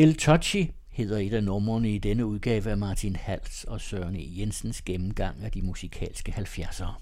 El 0.00 0.14
Touchy 0.14 0.66
hedder 0.88 1.18
et 1.18 1.32
af 1.32 1.44
numrene 1.44 1.90
i 1.90 1.98
denne 1.98 2.26
udgave 2.26 2.70
af 2.70 2.78
Martin 2.78 3.16
Hals 3.16 3.64
og 3.64 3.80
Søren 3.80 4.16
E. 4.16 4.38
Jensens 4.38 4.82
gennemgang 4.82 5.44
af 5.44 5.52
de 5.52 5.62
musikalske 5.62 6.32
70'ere. 6.32 6.92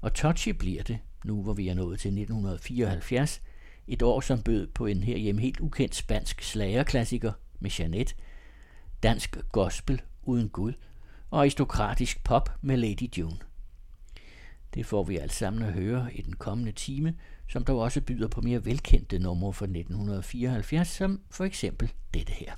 Og 0.00 0.14
Touchy 0.14 0.48
bliver 0.48 0.82
det, 0.82 0.98
nu 1.24 1.42
hvor 1.42 1.52
vi 1.52 1.68
er 1.68 1.74
nået 1.74 2.00
til 2.00 2.08
1974, 2.08 3.42
et 3.86 4.02
år 4.02 4.20
som 4.20 4.42
bød 4.42 4.66
på 4.66 4.86
en 4.86 5.02
herhjemme 5.02 5.40
helt 5.40 5.60
ukendt 5.60 5.94
spansk 5.94 6.42
slagerklassiker 6.42 7.32
med 7.60 7.70
Janet, 7.70 8.16
dansk 9.02 9.36
gospel 9.52 10.02
uden 10.22 10.48
Gud 10.48 10.72
og 11.30 11.40
aristokratisk 11.40 12.24
pop 12.24 12.50
med 12.62 12.76
Lady 12.76 13.18
June. 13.18 13.49
Det 14.74 14.86
får 14.86 15.04
vi 15.04 15.18
alt 15.18 15.32
sammen 15.32 15.62
at 15.62 15.72
høre 15.72 16.14
i 16.14 16.22
den 16.22 16.36
kommende 16.36 16.72
time, 16.72 17.14
som 17.48 17.64
dog 17.64 17.80
også 17.80 18.00
byder 18.00 18.28
på 18.28 18.40
mere 18.40 18.64
velkendte 18.64 19.18
numre 19.18 19.52
fra 19.52 19.64
1974, 19.64 20.88
som 20.88 21.20
for 21.30 21.44
eksempel 21.44 21.92
dette 22.14 22.32
her. 22.32 22.52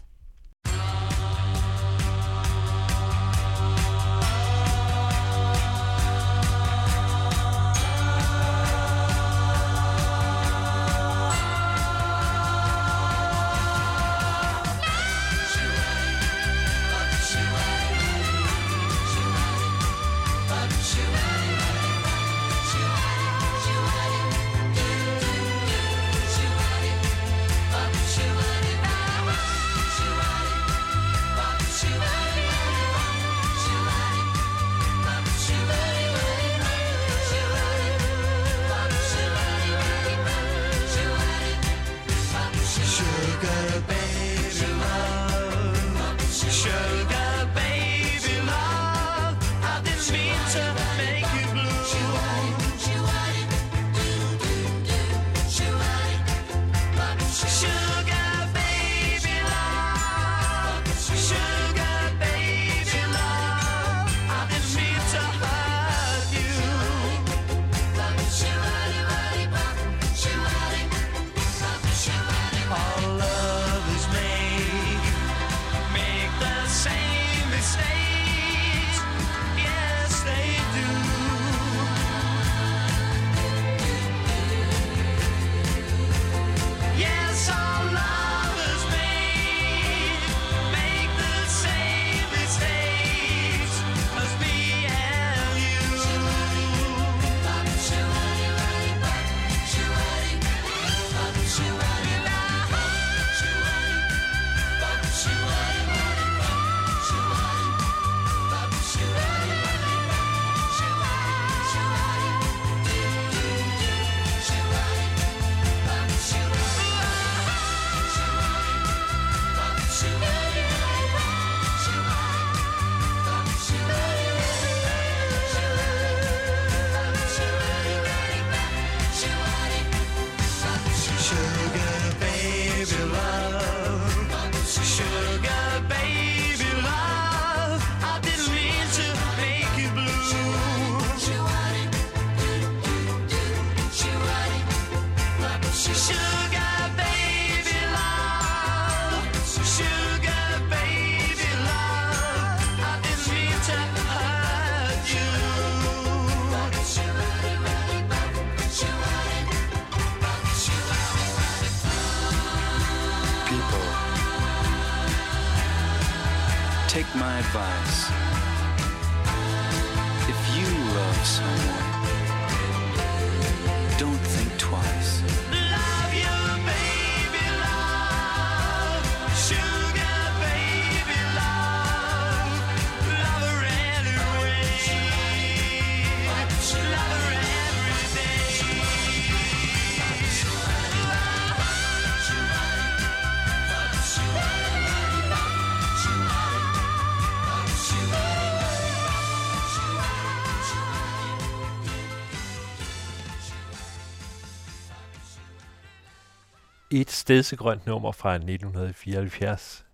Stedsegrønt 207.23 207.87
nummer 207.87 208.13
fra 208.13 208.35
1974. 208.35 209.87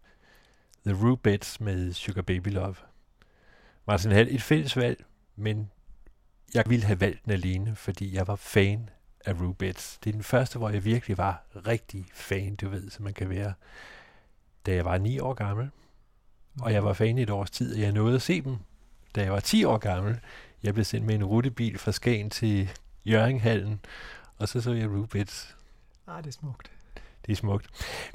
The 0.87 1.07
Rubettes 1.07 1.61
med 1.61 1.93
Sugar 1.93 2.23
Baby 2.23 2.49
Love. 2.49 2.75
Martin 3.87 4.11
Hall, 4.11 4.29
et 4.31 4.43
fælles 4.43 4.77
valg, 4.77 5.05
men 5.37 5.71
jeg 6.55 6.65
ville 6.67 6.85
have 6.85 7.01
valgt 7.01 7.25
den 7.25 7.33
alene, 7.33 7.77
fordi 7.77 8.15
jeg 8.15 8.27
var 8.27 8.37
fan 8.37 8.91
af 9.25 9.41
Rubettes. 9.41 9.99
Det 10.05 10.11
er 10.11 10.13
den 10.13 10.23
første, 10.23 10.59
hvor 10.59 10.71
jeg 10.71 10.85
virkelig 10.85 11.19
var 11.19 11.43
rigtig 11.67 12.07
fan, 12.15 12.57
du 12.57 12.69
ved, 12.69 12.91
som 12.91 13.05
man 13.05 13.15
kan 13.15 13.31
være, 13.31 13.53
da 14.67 14.75
jeg 14.75 14.85
var 14.85 14.99
9 14.99 15.19
år 15.19 15.35
gammel. 15.35 15.71
Og 16.61 16.73
jeg 16.73 16.85
var 16.85 16.93
fan 16.93 17.19
i 17.19 17.23
et 17.23 17.31
års 17.31 17.51
tid, 17.51 17.75
og 17.75 17.81
jeg 17.81 17.93
nåede 17.93 18.15
at 18.17 18.23
se 18.23 18.41
dem, 18.41 18.57
da 19.15 19.23
jeg 19.23 19.33
var 19.33 19.41
10 19.41 19.65
år 19.65 19.79
gammel. 19.79 20.21
Jeg 20.63 20.75
blev 20.75 20.85
sendt 20.85 21.07
med 21.07 21.15
en 21.15 21.25
rutebil 21.25 21.79
fra 21.79 21.93
Skagen 21.93 22.31
til 22.31 22.71
Jørgenhallen, 23.05 23.81
og 24.37 24.49
så 24.49 24.61
så 24.61 24.73
jeg 24.73 24.89
Rubettes. 24.89 25.57
Ah, 26.07 26.25
det 26.25 26.29
er 26.29 26.33
smukt. 26.33 26.78
Det 27.29 27.35
er 27.35 27.37
smukt. 27.37 27.67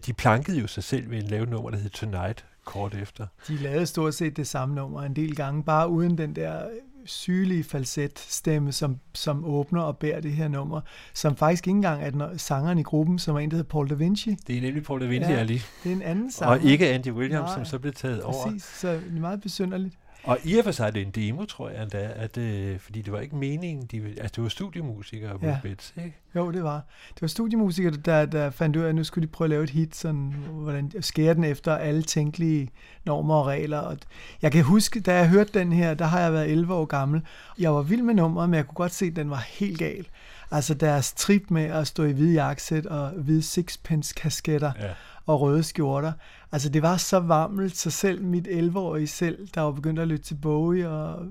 De 0.06 0.14
plankede 0.14 0.60
jo 0.60 0.68
sig 0.68 0.84
selv 0.84 1.10
ved 1.10 1.18
en 1.18 1.28
lave 1.28 1.46
nummer, 1.46 1.70
der 1.70 1.78
hed 1.78 1.90
Tonight, 1.90 2.46
kort 2.66 2.96
efter. 2.96 3.28
De 3.48 3.58
lavede 3.58 3.86
stort 3.86 4.14
set 4.14 4.38
det 4.38 4.48
samme 4.48 4.76
nummer 4.76 5.02
en 5.02 5.16
del 5.16 5.36
gange, 5.36 5.64
bare 5.64 5.90
uden 5.90 6.18
den 6.18 6.36
der 6.36 6.62
sygelige 7.06 7.64
falsetstemme, 7.64 8.72
som, 8.72 9.00
som 9.14 9.46
åbner 9.46 9.82
og 9.82 9.98
bærer 9.98 10.22
det 10.22 10.32
her 10.32 10.48
nummer, 10.48 10.82
som 11.14 11.36
faktisk 11.36 11.68
ikke 11.68 11.76
engang 11.76 12.04
er 12.04 12.10
den 12.10 12.40
sangeren 12.40 12.78
i 12.78 12.84
gruppen, 12.84 13.20
som 13.20 13.36
er 13.36 13.40
en, 13.40 13.52
der 13.52 13.58
hedder 13.58 13.70
Paul 13.70 13.90
Da 13.90 13.94
Vinci. 13.94 14.36
Det 14.48 14.58
er 14.58 14.62
nemlig 14.62 14.84
Paul 14.84 15.02
Da 15.02 15.06
Vinci, 15.06 15.32
ja, 15.32 15.44
lige. 15.44 15.62
Det 15.84 15.92
er 15.92 15.96
en 15.96 16.02
anden 16.02 16.32
sanger. 16.32 16.56
Og 16.56 16.64
ikke 16.64 16.90
Andy 16.90 17.12
Williams, 17.12 17.46
Nej, 17.46 17.56
som 17.56 17.66
så 17.66 17.80
blev 17.80 17.94
taget 17.94 18.22
over. 18.22 18.44
Præcis, 18.46 18.64
så 18.64 18.92
det 18.92 19.02
er 19.16 19.22
meget 19.22 19.42
besynderligt. 19.42 19.96
Og 20.24 20.38
i 20.44 20.58
og 20.58 20.64
for 20.64 20.72
sig 20.72 20.88
er 20.88 20.92
det 20.92 21.02
en 21.02 21.12
demo, 21.12 21.46
tror 21.46 21.70
jeg 21.70 21.82
endda, 21.82 22.12
at, 22.16 22.38
øh, 22.38 22.80
fordi 22.80 23.02
det 23.02 23.14
var 23.14 23.20
ikke 23.20 23.36
meningen, 23.36 23.86
de, 23.86 24.06
altså 24.06 24.32
det 24.36 24.44
var 24.44 24.50
studiemusikere, 24.50 25.40
ja. 25.42 25.58
Bits, 25.64 25.94
ikke? 25.98 26.18
Jo, 26.36 26.52
det 26.52 26.64
var. 26.64 26.82
Det 27.14 27.22
var 27.22 27.28
studiemusikere, 27.28 27.92
der, 27.92 28.26
der 28.26 28.50
fandt 28.50 28.76
ud 28.76 28.82
af, 28.82 28.90
at 28.90 28.96
nu 28.96 29.04
skulle 29.04 29.28
de 29.28 29.32
prøve 29.32 29.46
at 29.46 29.50
lave 29.50 29.64
et 29.64 29.70
hit, 29.70 29.96
sådan, 29.96 30.34
hvordan 30.52 30.92
skære 31.02 31.34
den 31.34 31.44
efter 31.44 31.76
alle 31.76 32.04
tænkelige 32.04 32.70
normer 33.06 33.36
og 33.36 33.46
regler. 33.46 33.78
Og 33.78 33.98
jeg 34.42 34.52
kan 34.52 34.64
huske, 34.64 35.00
da 35.00 35.16
jeg 35.16 35.30
hørte 35.30 35.60
den 35.60 35.72
her, 35.72 35.94
der 35.94 36.06
har 36.06 36.20
jeg 36.20 36.34
været 36.34 36.52
11 36.52 36.74
år 36.74 36.86
gammel. 36.86 37.22
Jeg 37.60 37.74
var 37.74 37.82
vild 37.82 38.02
med 38.02 38.14
nummeret, 38.14 38.50
men 38.50 38.58
jeg 38.58 38.68
kunne 38.68 38.76
godt 38.76 38.94
se, 38.94 39.06
at 39.06 39.16
den 39.16 39.30
var 39.30 39.46
helt 39.50 39.80
gal. 39.80 40.08
Altså 40.52 40.74
deres 40.74 41.14
trip 41.14 41.44
med 41.50 41.64
at 41.64 41.88
stå 41.88 42.04
i 42.04 42.12
hvide 42.12 42.34
jakkesæt 42.34 42.86
og 42.86 43.10
hvide 43.10 43.42
sixpence-kasketter 43.42 44.72
ja 44.80 44.90
og 45.26 45.42
røde 45.42 45.64
skjorter. 45.64 46.12
Altså 46.52 46.70
det 46.70 46.82
var 46.82 46.98
så 46.98 47.20
varmt, 47.20 47.78
så 47.78 47.90
selv 47.90 48.24
mit 48.24 48.48
11-årige 48.48 49.08
selv, 49.08 49.48
der 49.56 49.62
var 49.62 49.72
begyndt 49.72 50.00
at 50.00 50.08
lytte 50.08 50.24
til 50.24 50.36
Bowie 50.36 50.90
og 50.90 51.26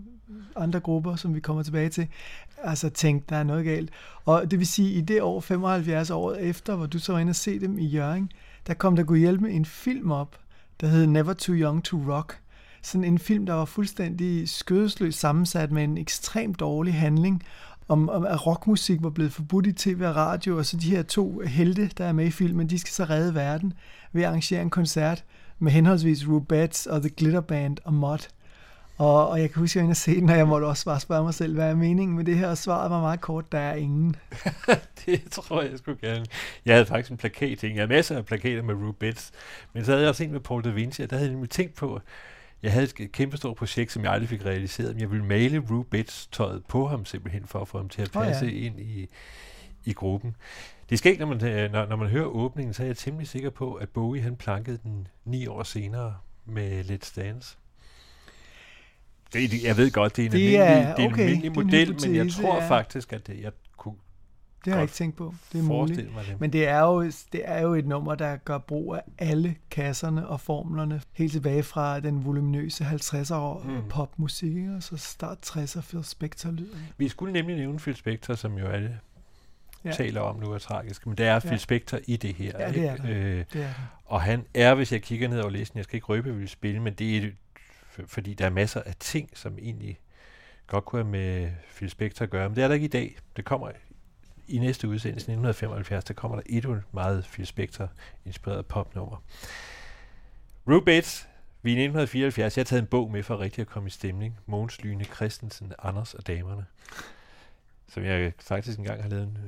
andre 0.56 0.80
grupper, 0.80 1.16
som 1.16 1.34
vi 1.34 1.40
kommer 1.40 1.62
tilbage 1.62 1.88
til, 1.88 2.08
altså 2.62 2.90
tænkte, 2.90 3.26
der 3.34 3.36
er 3.36 3.42
noget 3.42 3.64
galt. 3.64 3.90
Og 4.24 4.50
det 4.50 4.58
vil 4.58 4.66
sige, 4.66 4.92
i 4.92 5.00
det 5.00 5.22
år, 5.22 5.40
75 5.40 6.10
år 6.10 6.34
efter, 6.34 6.76
hvor 6.76 6.86
du 6.86 6.98
så 6.98 7.12
var 7.12 7.18
inde 7.18 7.30
og 7.30 7.36
se 7.36 7.60
dem 7.60 7.78
i 7.78 7.86
Jørgen, 7.86 8.32
der 8.66 8.74
kom 8.74 8.96
der 8.96 9.04
kunne 9.04 9.18
hjælpe 9.18 9.44
med 9.44 9.54
en 9.54 9.64
film 9.64 10.10
op, 10.10 10.38
der 10.80 10.86
hed 10.86 11.06
Never 11.06 11.32
Too 11.32 11.54
Young 11.54 11.84
to 11.84 12.02
Rock. 12.08 12.38
Sådan 12.82 13.04
en 13.04 13.18
film, 13.18 13.46
der 13.46 13.54
var 13.54 13.64
fuldstændig 13.64 14.48
skødesløst 14.48 15.20
sammensat 15.20 15.72
med 15.72 15.84
en 15.84 15.98
ekstremt 15.98 16.60
dårlig 16.60 16.94
handling, 16.94 17.42
om, 17.92 18.08
om 18.08 18.26
at 18.26 18.46
rockmusik 18.46 19.02
var 19.02 19.10
blevet 19.10 19.32
forbudt 19.32 19.66
i 19.66 19.72
tv 19.72 20.02
og 20.04 20.16
radio, 20.16 20.58
og 20.58 20.66
så 20.66 20.76
de 20.76 20.90
her 20.90 21.02
to 21.02 21.40
helte, 21.46 21.90
der 21.98 22.04
er 22.04 22.12
med 22.12 22.26
i 22.26 22.30
filmen, 22.30 22.70
de 22.70 22.78
skal 22.78 22.92
så 22.92 23.04
redde 23.04 23.34
verden 23.34 23.72
ved 24.12 24.22
at 24.22 24.28
arrangere 24.28 24.62
en 24.62 24.70
koncert 24.70 25.24
med 25.58 25.72
henholdsvis 25.72 26.28
Rubets 26.28 26.86
og 26.86 27.00
The 27.00 27.10
Glitter 27.10 27.40
Band 27.40 27.76
og 27.84 27.94
Mod. 27.94 28.28
Og, 28.98 29.28
og 29.28 29.40
jeg 29.40 29.50
kan 29.50 29.60
huske, 29.60 29.78
at 29.78 29.82
jeg 29.82 29.88
var 29.88 29.94
se 29.94 30.20
den, 30.20 30.30
og 30.30 30.36
jeg 30.36 30.48
måtte 30.48 30.64
også 30.64 30.84
bare 30.84 31.00
spørge 31.00 31.24
mig 31.24 31.34
selv, 31.34 31.54
hvad 31.54 31.70
er 31.70 31.74
meningen 31.74 32.16
med 32.16 32.24
det 32.24 32.38
her? 32.38 32.48
Og 32.48 32.58
svaret 32.58 32.90
var 32.90 33.00
meget 33.00 33.20
kort, 33.20 33.52
der 33.52 33.58
er 33.58 33.74
ingen. 33.74 34.16
det 35.06 35.22
tror 35.30 35.62
jeg 35.62 35.78
sgu 35.78 35.94
gerne. 36.00 36.24
Jeg 36.66 36.74
havde 36.74 36.86
faktisk 36.86 37.10
en 37.10 37.16
plakat, 37.16 37.62
jeg 37.62 37.72
havde 37.72 37.86
masser 37.86 38.16
af 38.16 38.26
plakater 38.26 38.62
med 38.62 38.74
Rubets, 38.74 39.30
men 39.72 39.84
så 39.84 39.90
havde 39.90 40.02
jeg 40.02 40.08
også 40.08 40.24
en 40.24 40.32
med 40.32 40.40
Paul 40.40 40.64
da 40.64 40.70
Vinci, 40.70 41.02
og 41.02 41.10
der 41.10 41.16
havde 41.16 41.28
jeg 41.28 41.34
nemlig 41.34 41.50
tænkt 41.50 41.74
på, 41.74 42.00
jeg 42.62 42.72
havde 42.72 42.88
et 42.98 43.12
kæmpe 43.12 43.36
stort 43.36 43.56
projekt, 43.56 43.92
som 43.92 44.04
jeg 44.04 44.12
aldrig 44.12 44.28
fik 44.28 44.44
realiseret, 44.44 44.94
men 44.94 45.00
jeg 45.00 45.10
ville 45.10 45.24
male 45.24 45.58
Rubettes 45.70 46.28
tøjet 46.32 46.64
på 46.68 46.88
ham 46.88 47.04
simpelthen, 47.04 47.46
for 47.46 47.58
at 47.58 47.68
få 47.68 47.78
ham 47.78 47.88
til 47.88 48.02
at 48.02 48.10
passe 48.12 48.44
oh, 48.44 48.52
ja. 48.52 48.66
ind 48.66 48.80
i, 48.80 49.08
i 49.84 49.92
gruppen. 49.92 50.36
Det 50.90 50.98
skal 50.98 51.12
ikke, 51.12 51.24
når 51.24 51.34
man, 51.34 51.44
øh, 51.48 51.72
når, 51.72 51.86
når 51.86 51.96
man 51.96 52.08
hører 52.08 52.26
åbningen, 52.26 52.74
så 52.74 52.82
er 52.82 52.86
jeg 52.86 52.96
temmelig 52.96 53.28
sikker 53.28 53.50
på, 53.50 53.74
at 53.74 53.88
Bowie 53.88 54.22
han 54.22 54.36
plankede 54.36 54.78
den 54.82 55.08
ni 55.24 55.46
år 55.46 55.62
senere 55.62 56.16
med 56.44 56.84
Let's 56.84 57.20
Dance. 57.20 57.56
Det, 59.32 59.64
jeg 59.64 59.76
ved 59.76 59.90
godt, 59.90 60.16
det 60.16 60.22
er 60.22 60.26
en 60.26 60.32
det 60.32 60.56
almindelig, 60.56 60.58
er, 60.58 60.92
okay, 60.92 60.96
det 60.96 61.04
er 61.04 61.08
en 61.08 61.20
almindelig 61.20 61.52
model, 61.52 61.90
en 61.90 61.96
men 62.02 62.16
jeg 62.16 62.32
tror 62.32 62.62
ja. 62.62 62.68
faktisk, 62.68 63.12
at 63.12 63.26
det, 63.26 63.40
jeg 63.40 63.52
kunne 63.52 63.61
det 64.64 64.72
har 64.72 64.80
jeg 64.80 64.84
ikke 64.84 64.94
tænkt 64.94 65.16
på. 65.16 65.34
Det 65.52 65.58
er 65.58 65.62
muligt. 65.62 65.98
Det. 65.98 66.40
Men 66.40 66.52
det 66.52 66.68
er, 66.68 66.80
jo, 66.80 67.02
det 67.04 67.42
er 67.44 67.60
jo 67.62 67.74
et 67.74 67.86
nummer, 67.86 68.14
der 68.14 68.36
gør 68.36 68.58
brug 68.58 68.94
af 68.94 69.02
alle 69.18 69.56
kasserne 69.70 70.28
og 70.28 70.40
formlerne. 70.40 71.00
Helt 71.12 71.32
tilbage 71.32 71.62
fra 71.62 72.00
den 72.00 72.24
voluminøse 72.24 72.84
50'er 72.84 73.34
år 73.34 73.62
mm. 73.64 73.88
popmusik, 73.88 74.66
og 74.76 74.82
så 74.82 74.96
start 74.96 75.38
60'er 75.46 75.80
Phil 75.80 76.04
Spector-lyden. 76.04 76.88
Vi 76.96 77.08
skulle 77.08 77.32
nemlig 77.32 77.56
nævne 77.56 77.78
Phil 77.78 77.96
Spector, 77.96 78.34
som 78.34 78.58
jo 78.58 78.66
alle 78.66 78.98
ja. 79.84 79.92
taler 79.92 80.20
om 80.20 80.36
nu 80.36 80.52
er 80.52 80.58
tragisk, 80.58 81.06
men 81.06 81.16
det 81.16 81.26
er 81.26 81.40
Phil 81.40 81.50
ja. 81.50 81.56
Spector 81.56 81.98
i 82.06 82.16
det 82.16 82.34
her. 82.34 82.52
Ja, 82.58 82.72
det 82.72 82.88
er 82.88 82.96
det. 82.96 83.08
Øh, 83.08 83.36
det, 83.36 83.38
er 83.38 83.44
det. 83.52 83.74
Og 84.04 84.22
han 84.22 84.44
er, 84.54 84.74
hvis 84.74 84.92
jeg 84.92 85.02
kigger 85.02 85.28
ned 85.28 85.40
over 85.40 85.50
listen, 85.50 85.76
jeg 85.76 85.84
skal 85.84 85.96
ikke 85.96 86.06
røbe, 86.06 86.34
vil 86.34 86.48
spille, 86.48 86.80
men 86.80 86.94
det 86.94 87.16
er 87.16 87.30
fordi 88.06 88.34
der 88.34 88.46
er 88.46 88.50
masser 88.50 88.82
af 88.86 88.94
ting, 89.00 89.30
som 89.34 89.58
egentlig 89.58 89.98
godt 90.66 90.84
kunne 90.84 91.02
have 91.02 91.10
med 91.10 91.50
Phil 91.76 91.90
Spector 91.90 92.22
at 92.22 92.30
gøre, 92.30 92.48
men 92.48 92.56
det 92.56 92.64
er 92.64 92.68
der 92.68 92.74
ikke 92.74 92.84
i 92.84 92.88
dag. 92.88 93.16
Det 93.36 93.44
kommer 93.44 93.68
i 94.52 94.58
næste 94.58 94.88
udsendelse, 94.88 95.24
1975, 95.24 96.04
der 96.04 96.14
kommer 96.14 96.36
der 96.36 96.42
et 96.46 96.82
meget 96.92 97.24
Phil 97.32 97.46
Spector-inspireret 97.46 98.66
popnummer. 98.66 99.22
Rue 100.68 100.84
Bates, 100.84 101.28
vi 101.62 101.70
er 101.70 101.76
i 101.76 101.84
1974. 101.84 102.56
Jeg 102.56 102.62
har 102.62 102.64
taget 102.64 102.82
en 102.82 102.86
bog 102.86 103.10
med 103.10 103.22
for 103.22 103.40
rigtig 103.40 103.62
at 103.62 103.68
komme 103.68 103.86
i 103.86 103.90
stemning. 103.90 104.38
Mogens 104.46 104.82
Lyne 104.82 105.04
Christensen, 105.04 105.72
Anders 105.78 106.14
og 106.14 106.26
damerne. 106.26 106.64
Som 107.88 108.04
jeg 108.04 108.32
faktisk 108.40 108.78
engang 108.78 109.02
har 109.02 109.08
lavet 109.08 109.22
en, 109.22 109.38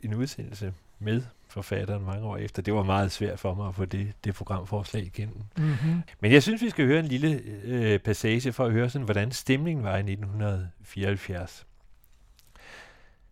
en 0.00 0.14
udsendelse 0.14 0.74
med 0.98 1.22
forfatteren 1.48 2.04
mange 2.04 2.26
år 2.26 2.36
efter. 2.36 2.62
Det 2.62 2.74
var 2.74 2.82
meget 2.82 3.12
svært 3.12 3.40
for 3.40 3.54
mig 3.54 3.68
at 3.68 3.74
få 3.74 3.84
det, 3.84 4.12
det 4.24 4.34
programforslag 4.34 5.02
igennem. 5.02 5.42
Mm-hmm. 5.56 6.02
Men 6.20 6.32
jeg 6.32 6.42
synes, 6.42 6.62
vi 6.62 6.70
skal 6.70 6.86
høre 6.86 7.00
en 7.00 7.06
lille 7.06 7.40
øh, 7.64 7.98
passage 7.98 8.52
for 8.52 8.64
at 8.64 8.72
høre, 8.72 8.90
sådan, 8.90 9.04
hvordan 9.04 9.32
stemningen 9.32 9.84
var 9.84 9.96
i 9.96 10.00
1974. 10.00 11.66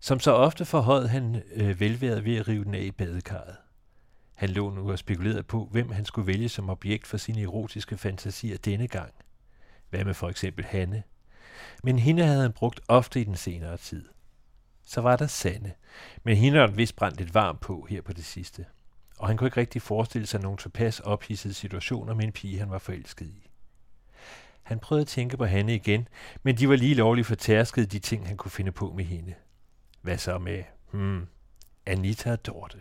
Som 0.05 0.21
så 0.21 0.33
ofte 0.33 0.65
forhøjede 0.65 1.09
han 1.09 1.43
øh, 1.55 1.81
velværet 1.81 2.25
ved 2.25 2.37
at 2.37 2.49
rive 2.49 2.65
den 2.65 2.75
af 2.75 2.81
i 2.81 2.91
badekarret. 2.91 3.57
Han 4.35 4.49
lå 4.49 4.71
nu 4.71 4.91
og 4.91 4.99
spekulerede 4.99 5.43
på, 5.43 5.69
hvem 5.71 5.91
han 5.91 6.05
skulle 6.05 6.27
vælge 6.27 6.49
som 6.49 6.71
objekt 6.71 7.07
for 7.07 7.17
sine 7.17 7.43
erotiske 7.43 7.99
fantasier 7.99 8.57
denne 8.59 8.89
gang. 8.89 9.13
Hvad 9.91 10.05
med 10.05 10.15
for 10.15 10.29
eksempel 10.29 10.65
Hanne? 10.65 11.03
Men 11.83 11.99
hende 11.99 12.25
havde 12.25 12.43
han 12.43 12.53
brugt 12.53 12.81
ofte 12.89 13.21
i 13.21 13.25
den 13.25 13.37
senere 13.37 13.77
tid. 13.77 14.09
Så 14.85 15.01
var 15.01 15.17
der 15.17 15.27
Sande, 15.27 15.73
men 16.25 16.37
hende 16.37 16.59
har 16.59 16.67
vist 16.67 16.97
brændt 16.97 17.19
lidt 17.19 17.35
varm 17.35 17.59
på 17.59 17.87
her 17.91 18.03
på 18.03 18.13
det 18.13 18.25
sidste. 18.25 18.67
Og 19.19 19.29
han 19.29 19.37
kunne 19.37 19.47
ikke 19.47 19.61
rigtig 19.61 19.83
forestille 19.83 20.27
sig 20.27 20.41
nogen 20.41 20.59
tilpas 20.59 21.01
ophidsede 21.01 21.55
situationer 21.55 22.15
med 22.15 22.25
en 22.25 22.33
pige, 22.33 22.59
han 22.59 22.71
var 22.71 22.79
forelsket 22.79 23.27
i. 23.27 23.51
Han 24.63 24.79
prøvede 24.79 25.03
at 25.03 25.09
tænke 25.09 25.37
på 25.37 25.45
Hanne 25.45 25.75
igen, 25.75 26.09
men 26.43 26.59
de 26.59 26.69
var 26.69 26.77
lige 26.77 26.95
lovligt 26.95 27.27
fortærskede 27.27 27.87
de 27.87 27.99
ting, 27.99 28.27
han 28.27 28.37
kunne 28.37 28.51
finde 28.51 28.73
på 28.73 28.93
med 28.97 29.05
hende. 29.05 29.35
Hvad 30.03 30.19
så 30.19 30.39
med, 30.39 30.63
hmm, 30.91 31.27
Anita 31.87 32.33
og 32.33 32.47
Dorte? 32.47 32.81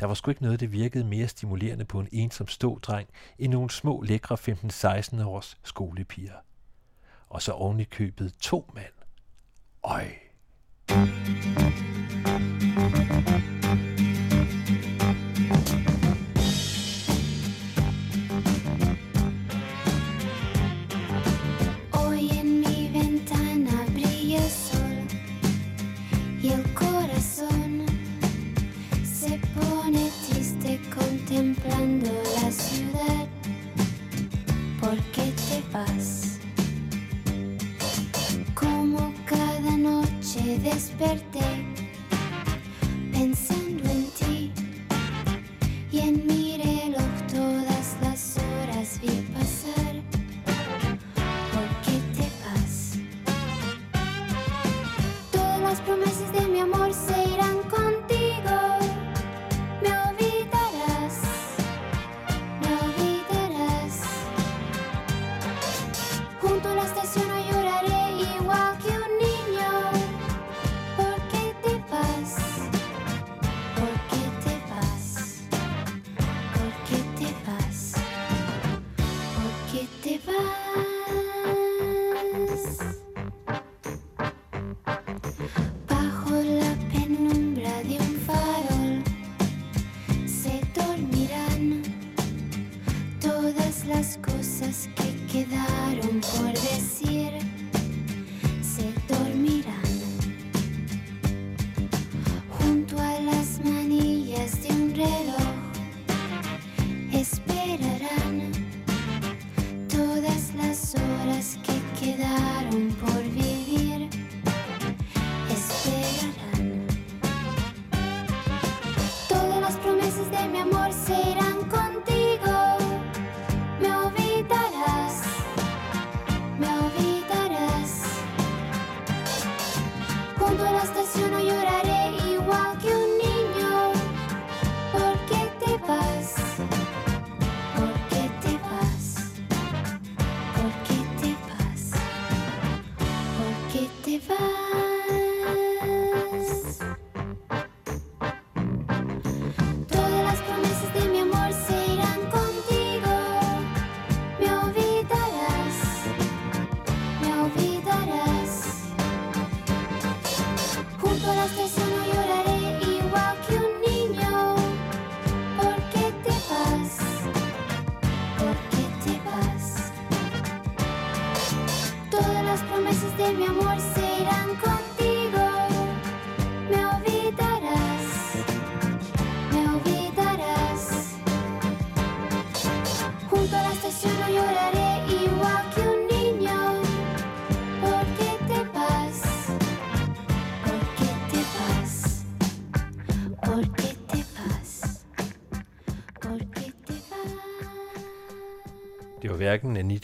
Der 0.00 0.06
var 0.06 0.14
sgu 0.14 0.30
ikke 0.30 0.42
noget, 0.42 0.60
der 0.60 0.66
virkede 0.66 1.04
mere 1.04 1.28
stimulerende 1.28 1.84
på 1.84 2.00
en 2.00 2.08
ensom 2.12 2.48
stådreng 2.48 3.08
end 3.38 3.52
nogle 3.52 3.70
små, 3.70 4.02
lækre 4.02 4.34
15-16 4.34 5.24
års 5.24 5.58
skolepiger. 5.64 6.34
Og 7.28 7.42
så 7.42 7.52
oven 7.52 7.80
i 7.80 7.84
købet 7.84 8.34
to 8.40 8.70
mand. 8.74 8.92
Øj. 9.82 10.06
Junto 10.90 11.99
¿Por 34.90 34.98
qué 35.12 35.22
te 35.22 35.62
vas? 35.72 36.40
Como 38.56 39.14
cada 39.24 39.76
noche 39.76 40.58
desperté 40.64 41.46
pensando 43.12 43.88
en 43.88 43.89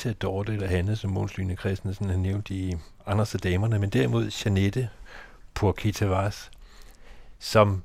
Anita 0.06 0.26
Dorte 0.26 0.52
eller 0.52 0.66
Hanne, 0.66 0.96
som 0.96 1.10
Måns 1.10 1.38
Lyne 1.38 1.56
Christensen 1.56 2.10
har 2.10 2.16
nævnt 2.16 2.50
i 2.50 2.75
Anders 3.06 3.34
og 3.34 3.42
Damerne, 3.42 3.78
men 3.78 3.90
derimod 3.90 4.30
Janette 4.44 4.88
Purkitavas, 5.54 6.50
som 7.38 7.82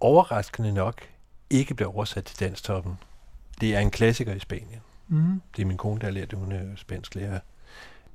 overraskende 0.00 0.72
nok 0.72 1.02
ikke 1.50 1.74
blev 1.74 1.88
oversat 1.88 2.24
til 2.24 2.40
danstoppen. 2.40 2.98
Det 3.60 3.76
er 3.76 3.80
en 3.80 3.90
klassiker 3.90 4.34
i 4.34 4.38
Spanien. 4.38 4.80
Mm. 5.08 5.42
Det 5.56 5.62
er 5.62 5.66
min 5.66 5.76
kone, 5.76 6.00
der 6.00 6.06
har 6.06 6.12
lært 6.12 6.30
det, 6.30 6.38
hun 6.38 6.52
er 6.52 6.76
spansk 6.76 7.14
lærer. 7.14 7.40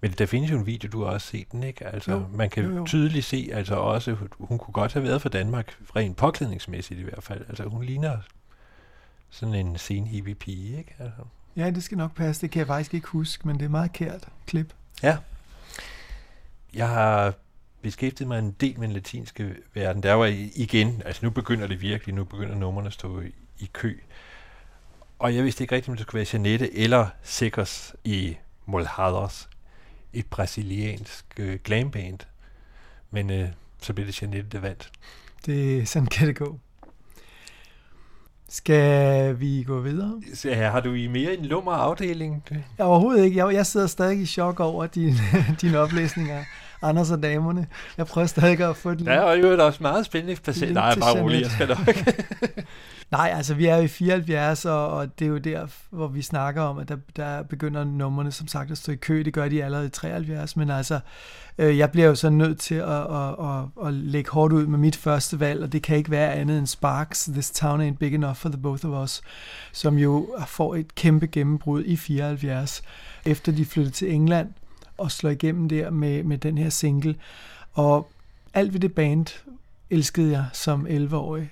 Men 0.01 0.11
der 0.11 0.25
findes 0.25 0.51
jo 0.51 0.57
en 0.57 0.65
video, 0.65 0.89
du 0.89 1.03
har 1.03 1.11
også 1.11 1.27
set 1.27 1.51
den, 1.51 1.63
ikke? 1.63 1.85
Altså, 1.85 2.11
Jo, 2.11 2.25
man 2.31 2.49
kan 2.49 2.63
jo, 2.63 2.75
jo. 2.75 2.85
tydeligt 2.85 3.25
se, 3.25 3.49
altså 3.53 3.75
også, 3.75 4.17
hun 4.39 4.57
kunne 4.57 4.73
godt 4.73 4.93
have 4.93 5.03
været 5.03 5.21
fra 5.21 5.29
Danmark, 5.29 5.77
rent 5.95 6.17
påklædningsmæssigt 6.17 6.99
i 6.99 7.03
hvert 7.03 7.23
fald. 7.23 7.45
Altså, 7.49 7.63
hun 7.63 7.83
ligner 7.83 8.17
sådan 9.29 9.55
en 9.55 9.77
sen 9.77 10.07
hippie 10.07 10.35
pige, 10.35 10.77
ikke? 10.77 10.95
Altså. 10.99 11.21
Ja, 11.55 11.69
det 11.69 11.83
skal 11.83 11.97
nok 11.97 12.15
passe. 12.15 12.41
Det 12.41 12.51
kan 12.51 12.59
jeg 12.59 12.67
faktisk 12.67 12.93
ikke 12.93 13.07
huske, 13.07 13.47
men 13.47 13.59
det 13.59 13.65
er 13.65 13.69
meget 13.69 13.93
kært 13.93 14.27
klip. 14.47 14.73
Ja. 15.03 15.17
Jeg 16.73 16.89
har 16.89 17.33
beskæftiget 17.81 18.27
mig 18.27 18.39
en 18.39 18.51
del 18.51 18.79
med 18.79 18.87
den 18.87 18.93
latinske 18.93 19.55
verden. 19.73 20.03
Der 20.03 20.13
var 20.13 20.25
igen, 20.55 21.01
altså 21.05 21.25
nu 21.25 21.29
begynder 21.29 21.67
det 21.67 21.81
virkelig, 21.81 22.15
nu 22.15 22.23
begynder 22.23 22.55
numrene 22.55 22.87
at 22.87 22.93
stå 22.93 23.21
i, 23.21 23.31
i 23.59 23.69
kø. 23.73 23.97
Og 25.19 25.35
jeg 25.35 25.43
vidste 25.43 25.63
ikke 25.63 25.75
rigtigt, 25.75 25.89
om 25.89 25.95
det 25.95 26.03
skulle 26.03 26.19
være 26.19 26.27
Janette 26.33 26.77
eller 26.77 27.07
Sikkers 27.23 27.95
i 28.03 28.37
Molhados, 28.65 29.49
et 30.13 30.25
brasiliansk 30.25 31.25
øh, 31.39 31.59
glamband. 31.63 32.19
Men 33.11 33.29
øh, 33.29 33.49
så 33.81 33.93
blev 33.93 34.07
det 34.07 34.21
Janette, 34.21 34.49
der 34.51 34.59
vandt. 34.59 34.91
Det, 35.45 35.87
sådan 35.89 36.07
kan 36.07 36.27
det 36.27 36.35
gå. 36.35 36.59
Skal 38.53 39.39
vi 39.39 39.63
gå 39.67 39.79
videre? 39.79 40.21
Så 40.33 40.53
har 40.53 40.79
du 40.79 40.93
i 40.93 41.07
mere 41.07 41.37
en 41.37 41.45
lummer 41.45 41.71
afdeling. 41.71 42.43
Jeg 42.77 42.85
overhovedet 42.85 43.25
ikke. 43.25 43.45
Jeg, 43.45 43.53
jeg 43.53 43.65
sidder 43.65 43.87
stadig 43.87 44.19
i 44.19 44.25
chok 44.25 44.59
over 44.59 44.87
din, 44.87 45.13
din 45.61 45.75
oplæsning 45.75 46.31
af 46.31 46.45
Anders 46.81 47.11
og 47.11 47.23
damerne. 47.23 47.67
Jeg 47.97 48.05
prøver 48.05 48.27
stadig 48.27 48.69
at 48.69 48.75
få 48.75 48.89
et 48.89 48.99
Der 48.99 49.11
er 49.11 49.33
jo 49.33 49.65
også 49.65 49.83
meget 49.83 50.05
spændende 50.05 50.41
patient. 50.41 50.73
Nej, 50.73 50.95
bare 50.95 51.21
rolig, 51.21 51.41
jeg 51.41 51.51
skal 51.51 51.67
nok. 51.67 51.77
Nej, 53.17 53.33
altså 53.35 53.53
vi 53.53 53.65
er 53.65 53.77
jo 53.77 53.83
i 53.83 53.87
74, 53.87 54.65
og, 54.65 54.87
og 54.87 55.19
det 55.19 55.25
er 55.25 55.29
jo 55.29 55.37
der, 55.37 55.67
hvor 55.89 56.07
vi 56.07 56.21
snakker 56.21 56.61
om, 56.61 56.77
at 56.77 56.89
der, 56.89 56.97
der 57.15 57.43
begynder 57.43 57.83
numrene 57.83 58.31
som 58.31 58.47
sagt 58.47 58.71
at 58.71 58.77
stå 58.77 58.91
i 58.91 58.95
kø. 58.95 59.23
Det 59.25 59.33
gør 59.33 59.49
de 59.49 59.63
allerede 59.63 59.85
i 59.85 59.89
73, 59.89 60.55
men 60.55 60.69
altså, 60.69 60.99
øh, 61.57 61.77
jeg 61.77 61.91
bliver 61.91 62.07
jo 62.07 62.15
så 62.15 62.29
nødt 62.29 62.59
til 62.59 62.75
at, 62.75 62.89
at, 62.89 63.35
at, 63.39 63.87
at 63.87 63.93
lægge 63.93 64.31
hårdt 64.31 64.53
ud 64.53 64.67
med 64.67 64.79
mit 64.79 64.95
første 64.95 65.39
valg, 65.39 65.63
og 65.63 65.71
det 65.71 65.81
kan 65.83 65.97
ikke 65.97 66.11
være 66.11 66.33
andet 66.33 66.57
end 66.57 66.67
Sparks, 66.67 67.29
This 67.33 67.51
Town 67.51 67.89
Ain't 67.89 67.97
Big 67.97 68.13
Enough 68.13 68.35
for 68.35 68.49
the 68.49 68.61
Both 68.61 68.85
of 68.85 69.03
Us, 69.03 69.21
som 69.71 69.97
jo 69.97 70.35
får 70.47 70.75
et 70.75 70.95
kæmpe 70.95 71.27
gennembrud 71.27 71.83
i 71.85 71.95
74, 71.95 72.83
efter 73.25 73.51
de 73.51 73.65
flyttede 73.65 73.95
til 73.95 74.13
England 74.13 74.49
og 74.97 75.11
slår 75.11 75.29
igennem 75.29 75.69
der 75.69 75.89
med, 75.89 76.23
med 76.23 76.37
den 76.37 76.57
her 76.57 76.69
single. 76.69 77.15
Og 77.73 78.11
alt 78.53 78.73
ved 78.73 78.79
det 78.79 78.93
band 78.93 79.25
elskede 79.89 80.31
jeg 80.31 80.45
som 80.53 80.87
11-årig 80.89 81.49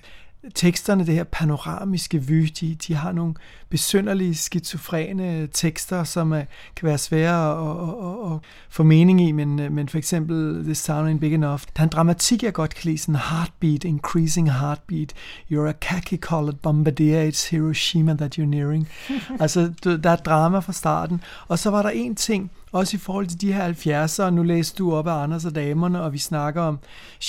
teksterne, 0.54 1.06
det 1.06 1.14
her 1.14 1.24
panoramiske 1.24 2.18
vy, 2.18 2.48
de, 2.60 2.74
de 2.74 2.94
har 2.94 3.12
nogle 3.12 3.34
besynderlige, 3.68 4.34
skizofrene 4.34 5.48
tekster, 5.52 6.04
som 6.04 6.32
uh, 6.32 6.38
kan 6.76 6.88
være 6.88 6.98
svære 6.98 7.52
at, 7.52 7.88
at, 7.88 8.26
at, 8.26 8.32
at 8.32 8.38
få 8.70 8.82
mening 8.82 9.28
i, 9.28 9.32
men, 9.32 9.60
uh, 9.60 9.72
men 9.72 9.88
for 9.88 9.98
eksempel 9.98 10.64
This 10.64 10.84
Town 10.84 11.14
Ain't 11.14 11.18
Big 11.18 11.32
Enough. 11.32 11.62
Der 11.76 11.80
er 11.80 11.84
en 11.84 11.88
dramatik, 11.88 12.42
jeg 12.42 12.52
godt 12.52 12.74
kan 12.74 12.88
lide, 12.88 12.98
sådan 12.98 13.16
heartbeat, 13.16 13.84
increasing 13.84 14.52
heartbeat. 14.52 15.12
You're 15.52 15.68
a 15.68 15.72
khaki-colored 15.80 16.56
bombardier, 16.62 17.30
it's 17.30 17.50
Hiroshima 17.50 18.14
that 18.14 18.38
you're 18.38 18.44
nearing. 18.44 18.88
altså, 19.40 19.72
der 19.84 20.10
er 20.10 20.16
drama 20.16 20.58
fra 20.58 20.72
starten. 20.72 21.20
Og 21.48 21.58
så 21.58 21.70
var 21.70 21.82
der 21.82 21.90
en 21.90 22.14
ting, 22.14 22.50
også 22.72 22.96
i 22.96 23.00
forhold 23.00 23.26
til 23.26 23.40
de 23.40 23.52
her 23.52 23.72
70'ere, 23.72 24.30
nu 24.30 24.42
læste 24.42 24.78
du 24.78 24.94
op 24.94 25.06
af 25.06 25.22
Anders 25.22 25.44
og 25.44 25.54
damerne, 25.54 26.02
og 26.02 26.12
vi 26.12 26.18
snakker 26.18 26.62
om 26.62 26.78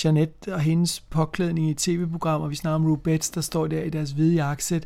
Jeanette 0.03 0.53
og 0.53 0.59
hendes 0.59 0.99
påklædning 0.99 1.69
i 1.69 1.73
tv-program, 1.73 2.41
og 2.41 2.49
vi 2.49 2.55
snakker 2.55 2.75
om 2.75 2.85
Rubettes, 2.85 3.29
der 3.29 3.41
står 3.41 3.67
der 3.67 3.83
i 3.83 3.89
deres 3.89 4.11
hvide 4.11 4.33
jakkesæt. 4.33 4.85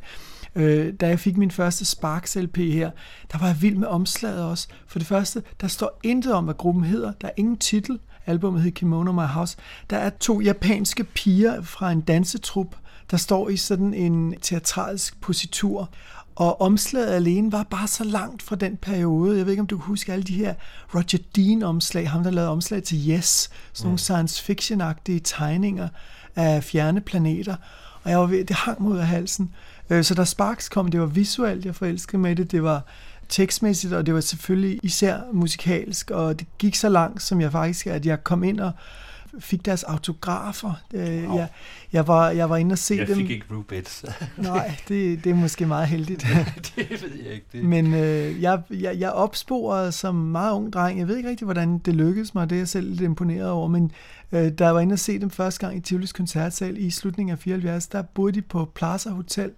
Øh, 0.55 0.93
da 0.93 1.07
jeg 1.07 1.19
fik 1.19 1.37
min 1.37 1.51
første 1.51 1.85
Sparks 1.85 2.35
LP 2.35 2.57
her, 2.57 2.91
der 3.31 3.37
var 3.37 3.47
jeg 3.47 3.61
vild 3.61 3.75
med 3.75 3.87
omslaget 3.87 4.43
også. 4.43 4.67
For 4.87 4.99
det 4.99 5.07
første, 5.07 5.43
der 5.61 5.67
står 5.67 5.99
intet 6.03 6.33
om, 6.33 6.43
hvad 6.43 6.53
gruppen 6.53 6.83
hedder. 6.83 7.11
Der 7.21 7.27
er 7.27 7.31
ingen 7.37 7.57
titel. 7.57 7.99
Albumet 8.25 8.61
hedder 8.61 8.75
Kimono 8.75 9.11
My 9.11 9.27
House. 9.27 9.57
Der 9.89 9.97
er 9.97 10.09
to 10.09 10.41
japanske 10.41 11.03
piger 11.03 11.61
fra 11.61 11.91
en 11.91 12.01
dansetrup, 12.01 12.75
der 13.11 13.17
står 13.17 13.49
i 13.49 13.57
sådan 13.57 13.93
en 13.93 14.35
teatralsk 14.41 15.21
positur. 15.21 15.89
Og 16.37 16.61
omslaget 16.61 17.13
alene 17.13 17.51
var 17.51 17.63
bare 17.63 17.87
så 17.87 18.03
langt 18.03 18.43
fra 18.43 18.55
den 18.55 18.77
periode. 18.77 19.37
Jeg 19.37 19.45
ved 19.45 19.53
ikke, 19.53 19.61
om 19.61 19.67
du 19.67 19.77
kan 19.77 19.85
huske 19.85 20.13
alle 20.13 20.23
de 20.23 20.33
her 20.33 20.53
Roger 20.95 21.17
Dean-omslag, 21.35 22.09
ham 22.09 22.23
der 22.23 22.31
lavede 22.31 22.51
omslag 22.51 22.83
til 22.83 23.09
Yes, 23.09 23.49
sådan 23.73 23.87
nogle 23.87 23.99
science 23.99 24.43
fiction-agtige 24.43 25.19
tegninger 25.23 25.87
af 26.35 26.63
fjerne 26.63 27.01
planeter. 27.01 27.55
Og 28.03 28.11
jeg 28.11 28.19
var 28.19 28.25
ved, 28.25 28.45
det 28.45 28.55
hang 28.55 28.81
mod 28.81 28.99
af 28.99 29.07
halsen. 29.07 29.53
Øh, 29.89 30.03
Så 30.03 30.15
da 30.15 30.25
Sparks 30.25 30.69
kom, 30.69 30.87
det 30.87 30.99
var 30.99 31.05
visuelt, 31.05 31.65
jeg 31.65 31.75
forelskede 31.75 32.17
med 32.21 32.35
det, 32.35 32.51
det 32.51 32.63
var 32.63 32.85
tekstmæssigt, 33.29 33.93
og 33.93 34.05
det 34.05 34.13
var 34.13 34.21
selvfølgelig 34.21 34.79
især 34.83 35.19
musikalsk, 35.33 36.11
og 36.11 36.39
det 36.39 36.47
gik 36.57 36.75
så 36.75 36.89
langt, 36.89 37.23
som 37.23 37.41
jeg 37.41 37.51
faktisk, 37.51 37.87
at 37.87 38.05
jeg 38.05 38.23
kom 38.23 38.43
ind 38.43 38.59
og 38.59 38.71
fik 39.39 39.65
deres 39.65 39.83
autografer. 39.83 40.73
Øh, 40.93 41.23
Jeg, 41.23 41.47
jeg, 41.93 42.07
var, 42.07 42.29
jeg 42.29 42.49
var 42.49 42.57
inde 42.57 42.73
og 42.73 42.77
se 42.77 42.95
Jeg 42.95 43.07
dem. 43.07 43.15
fik 43.17 43.29
ikke 43.29 43.45
Rubets. 43.51 44.05
Nej, 44.37 44.75
det, 44.87 45.23
det 45.23 45.29
er 45.29 45.35
måske 45.35 45.65
meget 45.65 45.87
heldigt. 45.87 46.27
det 46.75 46.89
ved 47.03 47.11
jeg 47.25 47.33
ikke. 47.33 47.45
Det. 47.53 47.63
Men 47.63 47.93
øh, 47.93 48.41
jeg, 48.41 48.61
jeg, 48.69 48.99
jeg 48.99 49.11
opsporede 49.11 49.91
som 49.91 50.15
meget 50.15 50.53
ung 50.53 50.73
dreng, 50.73 50.99
jeg 50.99 51.07
ved 51.07 51.17
ikke 51.17 51.29
rigtig, 51.29 51.45
hvordan 51.45 51.77
det 51.77 51.95
lykkedes 51.95 52.35
mig, 52.35 52.49
det 52.49 52.55
er 52.55 52.59
jeg 52.59 52.67
selv 52.67 52.89
lidt 52.89 53.01
imponeret 53.01 53.49
over, 53.49 53.67
men 53.67 53.91
øh, 54.31 54.51
da 54.51 54.65
jeg 54.65 54.73
var 54.75 54.79
inde 54.81 54.93
og 54.93 54.99
se 54.99 55.19
dem 55.19 55.29
første 55.29 55.59
gang 55.59 55.77
i 55.77 55.79
Tivolis 55.79 56.13
koncertsal 56.13 56.77
i 56.77 56.89
slutningen 56.89 57.31
af 57.31 57.39
74, 57.39 57.87
der 57.87 58.01
boede 58.01 58.33
de 58.33 58.41
på 58.41 58.71
Plaza 58.75 59.09
Hotel 59.09 59.51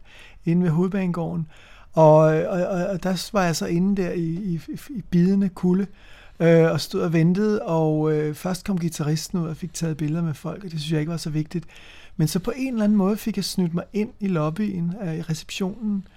inde 0.46 0.64
ved 0.64 0.70
Hovedbanegården, 0.70 1.48
og, 1.94 2.16
og, 2.20 2.68
og, 2.68 2.86
og 2.86 3.04
der 3.04 3.30
var 3.34 3.44
jeg 3.44 3.56
så 3.56 3.66
inde 3.66 4.02
der 4.04 4.12
i, 4.12 4.22
i, 4.24 4.60
i 4.90 5.02
bidende 5.10 5.50
kulde, 5.50 5.84
øh, 5.84 5.88
og 6.40 6.82
stod 6.82 7.02
og 7.02 7.14
ventede, 7.14 7.62
og 7.62 8.14
øh, 8.14 8.36
først 8.36 8.66
kom 8.66 8.80
gitarristen 8.80 9.40
ud 9.40 9.48
og 9.48 9.58
fik 9.58 9.74
taget 9.74 9.98
billeder 9.98 10.24
med 10.24 10.34
folk, 10.34 10.64
og 10.64 10.72
det 10.72 10.80
synes 10.80 10.92
jeg 10.92 11.00
ikke 11.00 11.12
var 11.12 11.18
så 11.18 11.30
vigtigt. 11.30 11.66
Men 12.18 12.28
så 12.28 12.40
på 12.40 12.54
en 12.56 12.74
eller 12.74 12.84
anden 12.84 12.98
måde 12.98 13.18
fik 13.18 13.38
jeg 13.38 13.46
snydt 13.46 13.74
mig 13.74 13.84
ind 13.94 14.10
i 14.20 14.28
lobbyen, 14.28 14.94
øh, 15.04 15.16
i 15.16 15.22
receptionen, 15.22 16.08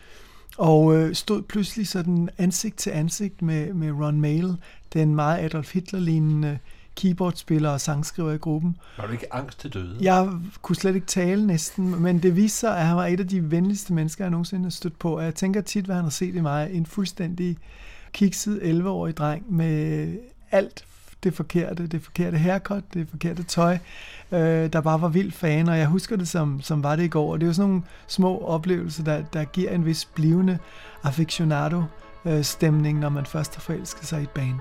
og 0.59 0.97
øh, 0.97 1.15
stod 1.15 1.43
pludselig 1.43 1.89
sådan 1.89 2.29
ansigt 2.39 2.77
til 2.77 2.91
ansigt 2.91 3.43
med, 3.43 3.73
med 3.73 3.93
Ron 3.93 4.21
Mail, 4.21 4.57
den 4.93 5.15
meget 5.15 5.45
Adolf 5.45 5.73
Hitler-lignende 5.73 6.59
keyboardspiller 6.97 7.71
og 7.71 7.81
sangskriver 7.81 8.33
i 8.33 8.37
gruppen. 8.37 8.77
Var 8.99 9.07
du 9.07 9.13
ikke 9.13 9.35
angst 9.35 9.61
til 9.61 9.75
døde? 9.75 9.97
Jeg 10.01 10.29
kunne 10.63 10.77
slet 10.77 10.95
ikke 10.95 11.07
tale 11.07 11.47
næsten, 11.47 12.03
men 12.03 12.19
det 12.19 12.37
viste 12.37 12.59
sig, 12.59 12.79
at 12.79 12.87
han 12.87 12.97
var 12.97 13.07
et 13.07 13.21
af 13.21 13.29
de 13.29 13.51
venligste 13.51 13.93
mennesker, 13.93 14.25
jeg 14.25 14.31
nogensinde 14.31 14.65
har 14.65 14.71
stødt 14.71 14.99
på. 14.99 15.17
Og 15.17 15.25
jeg 15.25 15.35
tænker 15.35 15.61
tit, 15.61 15.85
hvad 15.85 15.95
han 15.95 16.05
har 16.05 16.11
set 16.11 16.35
i 16.35 16.41
mig. 16.41 16.71
En 16.73 16.87
fuldstændig 16.87 17.57
kikset 18.13 18.59
11-årig 18.59 19.17
dreng 19.17 19.55
med 19.55 20.09
alt 20.51 20.85
det 21.25 21.35
forkerte, 21.35 21.87
det 21.87 22.03
forkerte 22.03 22.39
haircut, 22.39 22.95
det 22.95 23.09
forkerte 23.09 23.43
tøj, 23.43 23.79
øh, 24.33 24.73
der 24.73 24.81
bare 24.81 25.01
var 25.01 25.09
vild 25.09 25.33
fan, 25.33 25.69
og 25.69 25.79
jeg 25.79 25.87
husker 25.87 26.17
det 26.17 26.29
som, 26.29 26.61
som 26.61 26.83
var 26.83 26.97
det 26.97 27.05
i 27.05 27.09
går, 27.09 27.33
og 27.33 27.41
det 27.41 27.47
er 27.47 27.49
jo 27.49 27.55
sådan 27.55 27.71
nogle 27.71 27.83
små 28.07 28.39
oplevelser, 28.39 29.05
der, 29.05 29.23
der 29.33 29.45
giver 29.45 29.71
en 29.71 29.87
vis 29.87 30.05
blivende 30.05 30.59
aficionado 31.03 31.83
øh, 32.25 32.45
stemning, 32.45 32.99
når 32.99 33.09
man 33.09 33.27
først 33.27 33.55
har 33.55 33.61
forelsket 33.61 34.07
sig 34.07 34.21
i 34.21 34.23
et 34.23 34.31
band. 34.31 34.61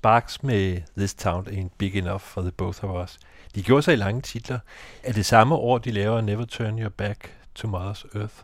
Sparks 0.00 0.42
med 0.42 0.80
This 0.96 1.14
Town 1.14 1.46
Ain't 1.46 1.68
Big 1.78 1.96
Enough 1.96 2.20
for 2.20 2.42
the 2.42 2.50
Both 2.50 2.84
of 2.84 3.04
Us. 3.04 3.18
De 3.54 3.62
gjorde 3.62 3.82
sig 3.82 3.92
i 3.94 3.96
lange 3.96 4.20
titler. 4.20 4.58
Er 5.02 5.12
det 5.12 5.26
samme 5.26 5.54
år, 5.54 5.78
de 5.78 5.90
laver 5.90 6.20
Never 6.20 6.44
Turn 6.44 6.78
Your 6.78 6.88
Back 6.88 7.30
to 7.54 7.68
Mother's 7.68 8.18
Earth? 8.18 8.34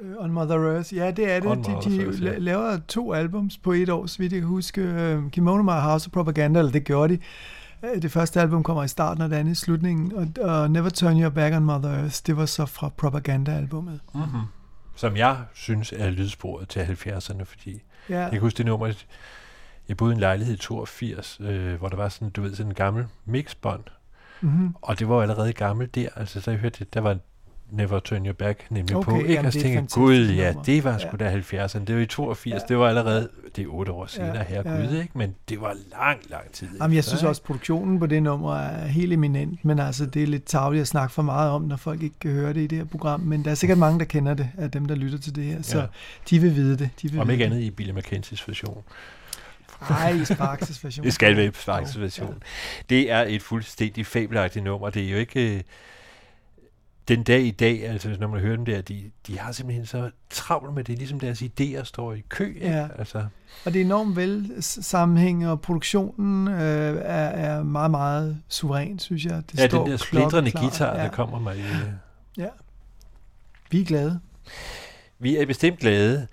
Øh, 0.00 0.14
On 0.18 0.32
Mother 0.32 0.74
Earth, 0.74 0.94
ja, 0.94 1.10
det 1.10 1.30
er 1.32 1.40
det. 1.40 1.50
On 1.50 1.58
De, 1.62 1.70
de 1.90 2.02
Earth, 2.04 2.22
ja. 2.24 2.30
la- 2.32 2.38
laver 2.38 2.78
to 2.88 3.12
albums 3.12 3.58
på 3.58 3.72
et 3.72 3.88
år, 3.88 4.06
så 4.06 4.18
vidt 4.18 4.32
jeg 4.32 4.40
kan 4.40 4.48
huske. 4.48 4.80
Øh, 4.80 5.30
Kimono 5.30 5.62
My 5.62 5.70
House 5.80 6.06
of 6.08 6.12
Propaganda, 6.12 6.58
eller 6.58 6.72
det 6.72 6.84
gjorde 6.84 7.14
de. 7.16 7.20
Øh, 7.94 8.02
Det 8.02 8.12
første 8.12 8.40
album 8.40 8.62
kommer 8.62 8.84
i 8.84 8.88
starten, 8.88 9.22
og 9.22 9.30
det 9.30 9.36
andet 9.36 9.52
i 9.52 9.54
slutningen. 9.54 10.12
Og, 10.16 10.28
og 10.50 10.70
Never 10.70 10.88
Turn 10.90 11.22
Your 11.22 11.30
Back 11.30 11.54
on 11.56 11.64
Mother 11.64 11.90
Earth, 11.94 12.16
det 12.26 12.36
var 12.36 12.46
så 12.46 12.66
fra 12.66 12.88
Propaganda-albummet. 12.96 14.00
Mm-hmm. 14.14 14.40
Som 14.96 15.16
jeg 15.16 15.36
synes 15.54 15.92
er 15.96 16.10
lydsporet 16.10 16.68
til 16.68 16.80
70'erne, 16.80 17.42
fordi 17.44 17.82
Ja, 18.10 18.20
Jeg 18.20 18.30
kan 18.30 18.40
huske 18.40 18.56
det 18.58 18.66
nummer, 18.66 18.92
jeg 19.88 19.96
boede 19.96 20.12
i 20.12 20.14
en 20.14 20.20
lejlighed 20.20 20.54
i 20.54 20.58
82, 20.58 21.38
øh, 21.40 21.74
hvor 21.74 21.88
der 21.88 21.96
var 21.96 22.08
sådan, 22.08 22.30
du 22.30 22.42
ved, 22.42 22.54
sådan 22.54 22.70
en 22.70 22.74
gammel 22.74 23.04
mixbånd, 23.24 23.82
mm-hmm. 24.40 24.74
og 24.82 24.98
det 24.98 25.08
var 25.08 25.22
allerede 25.22 25.52
gammelt 25.52 25.94
der, 25.94 26.08
altså 26.16 26.40
så 26.40 26.50
jeg 26.50 26.60
hørte, 26.60 26.78
det, 26.78 26.94
der 26.94 27.00
var 27.00 27.18
Never 27.70 27.98
Turn 28.00 28.26
Your 28.26 28.32
Back 28.32 28.66
nemlig 28.70 28.96
Okay, 28.96 29.10
på, 29.12 29.18
ikke? 29.18 29.32
jamen, 29.32 29.46
Og 29.46 29.52
så 29.52 29.60
tænkte 29.60 29.94
gud, 30.00 30.28
ja, 30.28 30.54
det 30.66 30.84
var 30.84 30.98
sgu 30.98 31.10
Ja. 31.20 31.24
da 31.30 31.38
70'erne, 31.38 31.84
det 31.84 31.94
var 31.94 32.00
i 32.00 32.06
82, 32.06 32.54
Ja. 32.54 32.58
det 32.68 32.78
var 32.78 32.88
allerede, 32.88 33.28
det 33.56 33.64
er 33.64 33.68
otte 33.68 33.92
år 33.92 34.06
senere, 34.06 34.36
Ja, 34.36 34.42
her 34.44 34.62
ja. 34.64 34.76
gud, 34.86 34.96
ikke? 34.96 35.18
Men 35.18 35.34
det 35.48 35.60
var 35.60 35.76
lang, 35.90 36.18
lang 36.30 36.50
tid 36.52 36.68
Jamen, 36.80 36.94
jeg 36.94 37.04
synes 37.04 37.22
ikke? 37.22 37.28
også, 37.28 37.42
produktionen 37.42 37.98
på 37.98 38.06
det 38.06 38.22
nummer 38.22 38.56
er 38.56 38.86
helt 38.86 39.12
eminent, 39.12 39.64
men 39.64 39.78
altså, 39.78 40.06
det 40.06 40.22
er 40.22 40.26
lidt 40.26 40.44
tageligt 40.44 40.80
at 40.82 40.88
snakke 40.88 41.14
for 41.14 41.22
meget 41.22 41.50
om, 41.50 41.62
når 41.62 41.76
folk 41.76 42.02
ikke 42.02 42.18
kan 42.20 42.30
høre 42.30 42.52
det 42.52 42.60
i 42.60 42.66
det 42.66 42.78
her 42.78 42.84
program, 42.84 43.20
men 43.20 43.44
der 43.44 43.50
er 43.50 43.54
sikkert 43.54 43.78
mange, 43.78 43.98
der 43.98 44.04
kender 44.04 44.34
det, 44.34 44.48
af 44.58 44.70
dem, 44.70 44.84
der 44.86 44.94
lytter 44.94 45.18
til 45.18 45.34
det 45.34 45.44
her, 45.44 45.62
så 45.62 45.78
Ja. 45.78 45.86
de 46.30 46.38
vil 46.38 46.54
vide 46.54 46.76
det. 46.78 46.90
De 47.02 47.10
vil 47.10 47.20
Om 47.20 47.30
ikke 47.30 47.44
det. 47.44 47.50
andet 47.50 47.60
i 47.62 47.70
Billy 47.70 47.90
McKenzies 47.90 48.48
version. 48.48 48.82
Nej, 49.90 50.10
i 50.10 50.22
Sparks' 50.22 50.80
version. 50.84 51.04
Det 51.04 51.12
skal 51.12 51.36
være 51.36 51.46
i 51.46 51.48
Sparks' 51.48 52.00
version. 52.00 52.42
Det 52.90 53.10
er 53.10 53.24
et 53.28 53.42
fuldstændig 53.42 54.06
fabelagtigt 54.06 54.64
nummer. 54.64 54.90
Det 54.90 55.04
er 55.06 55.10
jo 55.10 55.16
ikke... 55.16 55.56
øh, 55.56 55.62
Den 57.08 57.22
dag 57.22 57.40
i 57.40 57.50
dag, 57.50 57.88
altså 57.88 58.16
når 58.20 58.28
man 58.28 58.40
hører 58.40 58.56
dem 58.56 58.64
der, 58.64 58.80
de, 58.80 59.10
de 59.26 59.38
har 59.38 59.52
simpelthen 59.52 59.86
så 59.86 60.10
travlt 60.30 60.74
med 60.74 60.84
det, 60.84 60.98
ligesom 60.98 61.20
deres 61.20 61.42
idéer 61.42 61.84
står 61.84 62.12
i 62.12 62.22
kø. 62.28 62.56
Ja. 62.60 62.88
Altså, 62.98 63.26
Og 63.64 63.72
det 63.72 63.80
er 63.80 63.84
enormt 63.84 64.16
vel 64.16 64.54
sammenhæng, 64.60 65.48
og 65.48 65.60
produktionen 65.60 66.48
øh, 66.48 66.96
er, 66.96 67.28
er 67.28 67.62
meget, 67.62 67.90
meget 67.90 68.42
suveræn, 68.48 68.98
synes 68.98 69.24
jeg. 69.24 69.42
Det 69.52 69.58
ja, 69.58 69.68
står 69.68 69.82
den 69.82 69.90
der 69.90 69.96
splitrende 69.96 70.50
guitar, 70.50 70.96
ja. 70.96 71.02
der 71.02 71.10
kommer 71.10 71.38
mig 71.38 71.56
i... 71.56 71.60
øh. 71.60 71.92
Ja. 72.36 72.48
Vi 73.70 73.80
er 73.80 73.84
glade. 73.84 74.20
Vi 75.18 75.36
er 75.36 75.46
bestemt 75.46 75.78
glade. 75.78 76.26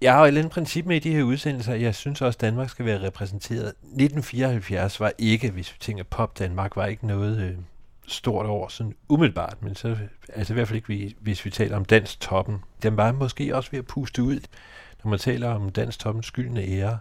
Jeg 0.00 0.12
har 0.12 0.18
jo 0.18 0.24
et 0.24 0.28
eller 0.28 0.40
andet 0.40 0.52
princip 0.52 0.86
med 0.86 0.96
i 0.96 0.98
de 0.98 1.12
her 1.12 1.22
udsendelser. 1.22 1.74
Jeg 1.74 1.94
synes 1.94 2.22
også, 2.22 2.36
at 2.36 2.40
Danmark 2.40 2.70
skal 2.70 2.84
være 2.84 3.02
repræsenteret. 3.06 3.68
1974 3.68 5.00
var 5.00 5.12
ikke, 5.18 5.50
hvis 5.50 5.72
vi 5.72 5.76
tænker 5.80 6.04
pop 6.04 6.38
Danmark, 6.38 6.76
var 6.76 6.86
ikke 6.86 7.06
noget 7.06 7.38
øh, 7.42 7.54
stort 8.06 8.46
år 8.46 8.68
sådan 8.68 8.94
umiddelbart. 9.08 9.62
Men 9.62 9.74
så, 9.74 9.96
altså 10.34 10.52
i 10.52 10.54
hvert 10.54 10.68
fald 10.68 10.76
ikke, 10.76 10.88
vi- 10.88 11.16
hvis 11.20 11.44
vi 11.44 11.50
taler 11.50 11.76
om 11.76 11.84
dansk 11.84 12.20
toppen. 12.20 12.58
Den 12.82 12.96
var 12.96 13.12
måske 13.12 13.56
også 13.56 13.70
ved 13.70 13.78
at 13.78 13.86
puste 13.86 14.22
ud. 14.22 14.40
Når 15.04 15.10
man 15.10 15.18
taler 15.18 15.48
om 15.50 15.68
dansk 15.70 15.98
toppens 15.98 16.26
skyldende 16.26 16.62
ære, 16.78 16.98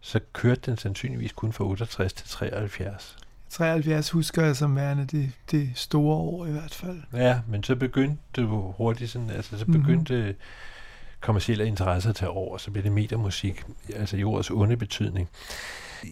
så 0.00 0.20
kørte 0.32 0.60
den 0.70 0.76
sandsynligvis 0.76 1.32
kun 1.32 1.52
fra 1.52 1.64
68 1.64 2.12
til 2.12 2.28
73. 2.28 3.16
73 3.50 4.10
husker 4.10 4.44
jeg 4.44 4.56
som 4.56 4.76
værende 4.76 5.04
det, 5.04 5.32
det 5.50 5.70
store 5.74 6.16
år 6.16 6.46
i 6.46 6.50
hvert 6.50 6.74
fald. 6.74 7.00
Ja, 7.12 7.40
men 7.48 7.62
så 7.62 7.76
begyndte 7.76 8.22
det 8.36 8.46
hurtigt 8.76 9.10
sådan, 9.10 9.30
altså 9.30 9.58
så 9.58 9.64
Mhm. 9.68 9.80
begyndte 9.80 10.14
mm-hmm. 10.20 10.34
Kommersielle 11.20 11.66
interesser 11.66 12.10
at 12.10 12.16
tage 12.16 12.28
over, 12.30 12.58
så 12.58 12.70
blev 12.70 12.84
det 12.84 12.92
mediemusik, 12.92 13.62
altså 13.96 14.16
i 14.16 14.24
ordets 14.24 14.50
onde 14.50 14.76
betydning. 14.76 15.28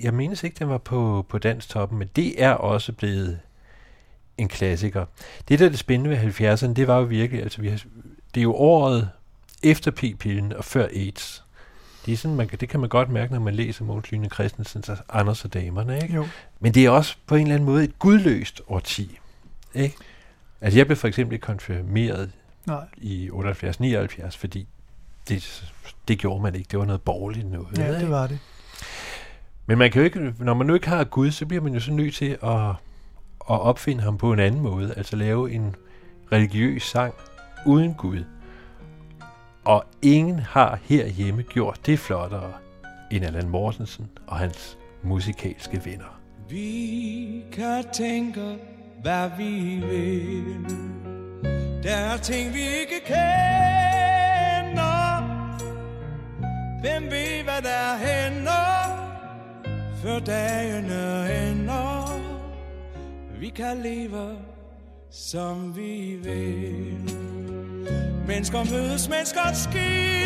Jeg 0.02 0.14
menes 0.14 0.42
ikke, 0.44 0.56
den 0.58 0.68
var 0.68 0.78
på, 0.78 1.26
på 1.28 1.38
dansk 1.38 1.68
toppen, 1.68 1.98
men 1.98 2.08
det 2.16 2.42
er 2.42 2.50
også 2.50 2.92
blevet 2.92 3.40
en 4.38 4.48
klassiker. 4.48 5.04
Det, 5.48 5.58
der 5.58 5.64
er 5.64 5.68
det 5.68 5.78
spændende 5.78 6.10
ved 6.10 6.18
70'erne, 6.62 6.72
det 6.72 6.86
var 6.88 6.96
jo 6.98 7.04
virkelig, 7.04 7.42
altså 7.42 7.60
vi 7.62 7.68
har, 7.68 7.76
det 8.34 8.40
er 8.40 8.42
jo 8.42 8.54
året 8.54 9.10
efter 9.62 9.90
p-pillen 9.90 10.52
og 10.52 10.64
før 10.64 10.86
AIDS. 10.86 11.44
Det, 12.06 12.12
er 12.12 12.16
sådan, 12.16 12.36
man, 12.36 12.48
kan- 12.48 12.58
det 12.58 12.68
kan 12.68 12.80
man 12.80 12.88
godt 12.88 13.10
mærke, 13.10 13.32
når 13.32 13.40
man 13.40 13.54
læser 13.54 13.84
Mogens 13.84 14.12
Lyne 14.12 14.28
Christensens 14.28 14.88
og 14.88 14.96
Anders 15.08 15.44
og 15.44 15.54
Damerne, 15.54 16.02
ikke? 16.02 16.14
Jo. 16.14 16.26
Men 16.60 16.74
det 16.74 16.84
er 16.84 16.90
også 16.90 17.16
på 17.26 17.34
en 17.34 17.42
eller 17.42 17.54
anden 17.54 17.66
måde 17.66 17.84
et 17.84 17.98
gudløst 17.98 18.62
årti. 18.68 19.18
Ikke? 19.74 19.96
Altså 20.60 20.78
jeg 20.78 20.86
blev 20.86 20.96
for 20.96 21.08
eksempel 21.08 21.38
konfirmeret 21.38 22.30
Nej, 22.66 22.84
i 22.96 23.30
78-79, 23.32 24.30
fordi 24.38 24.66
det, 25.28 25.72
det 26.08 26.18
gjorde 26.18 26.42
man 26.42 26.54
ikke. 26.54 26.68
Det 26.70 26.78
var 26.78 26.84
noget 26.84 27.02
borgerligt 27.02 27.50
noget. 27.50 27.78
ja, 27.78 28.00
det 28.00 28.10
var 28.10 28.26
det. 28.26 28.38
Men 29.66 29.78
man 29.78 29.90
kan 29.90 30.00
jo 30.00 30.04
ikke, 30.04 30.34
når 30.38 30.54
man 30.54 30.66
nu 30.66 30.74
ikke 30.74 30.88
har 30.88 31.04
Gud, 31.04 31.30
så 31.30 31.46
bliver 31.46 31.62
man 31.62 31.74
jo 31.74 31.80
så 31.80 31.92
nødt 31.92 32.14
til 32.14 32.38
at, 32.42 32.70
at 33.50 33.60
opfinde 33.60 34.02
ham 34.02 34.18
på 34.18 34.32
en 34.32 34.38
anden 34.38 34.60
måde. 34.60 34.94
Altså 34.96 35.16
lave 35.16 35.52
en 35.52 35.76
religiøs 36.32 36.82
sang 36.82 37.14
uden 37.66 37.94
Gud. 37.94 38.24
Og 39.64 39.84
ingen 40.02 40.38
har 40.38 40.78
herhjemme 40.82 41.42
gjort 41.42 41.80
det 41.86 41.98
flottere 41.98 42.52
end 43.10 43.24
Allan 43.24 43.48
Mortensen 43.48 44.10
og 44.26 44.36
hans 44.36 44.78
musikalske 45.02 45.80
venner. 45.84 46.20
Vi 46.48 47.44
kan 47.52 47.84
tænke, 47.92 48.58
hvad 49.02 49.30
vi 49.38 49.82
vil. 49.86 50.44
Der 51.82 51.94
er 51.96 52.16
ting, 52.16 52.54
vi 52.54 52.60
ikke 52.60 53.06
kender. 53.06 54.23
Hvem 56.84 57.02
ved, 57.10 57.42
hvad 57.44 57.62
der 57.62 57.96
hænder, 57.96 58.74
før 60.02 60.18
dagene 60.18 61.02
ender. 61.50 62.20
Vi 63.40 63.48
kan 63.48 63.76
leve, 63.82 64.36
som 65.10 65.76
vi 65.76 66.18
vil. 66.22 67.10
Mennesker 68.26 68.64
mødes, 68.72 69.08
mennesker 69.08 69.52
skilles. 69.52 70.24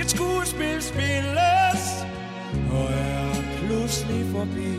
Et 0.00 0.10
skuespil 0.10 0.82
spilles 0.82 2.06
og 2.72 2.84
er 2.84 3.34
pludselig 3.58 4.26
forbi. 4.32 4.72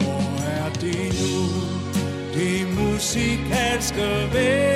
Hvor 0.00 0.46
er 0.46 0.72
det 0.72 1.12
nu, 1.22 1.36
de 2.34 2.50
musikalske 2.80 4.06
venner? 4.32 4.75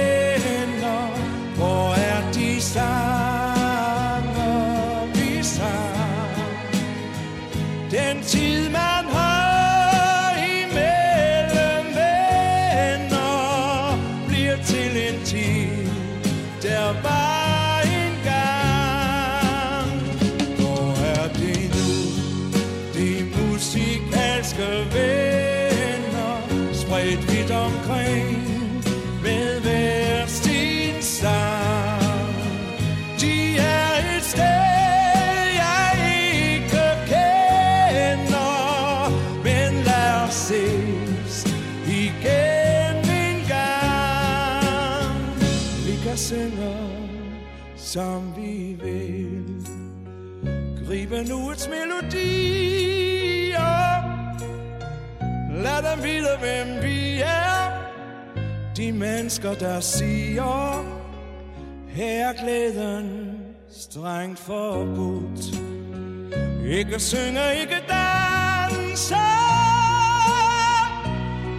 Som 47.92 48.32
vi 48.36 48.76
vil. 48.82 49.66
Gribe 50.86 51.24
nu 51.24 51.36
nuets 51.36 51.68
melodier. 51.68 53.50
Lad 55.62 55.82
dem 55.90 56.02
vide, 56.04 56.36
hvem 56.40 56.82
vi 56.82 57.20
er. 57.20 57.70
De 58.76 58.92
mennesker, 58.92 59.54
der 59.54 59.80
siger, 59.80 60.84
her 61.88 62.28
er 62.28 62.32
glæden 62.32 63.30
strengt 63.70 64.38
forbudt. 64.38 65.56
Ikke 66.66 67.00
synge, 67.00 67.60
ikke 67.60 67.76
danse, 67.88 69.14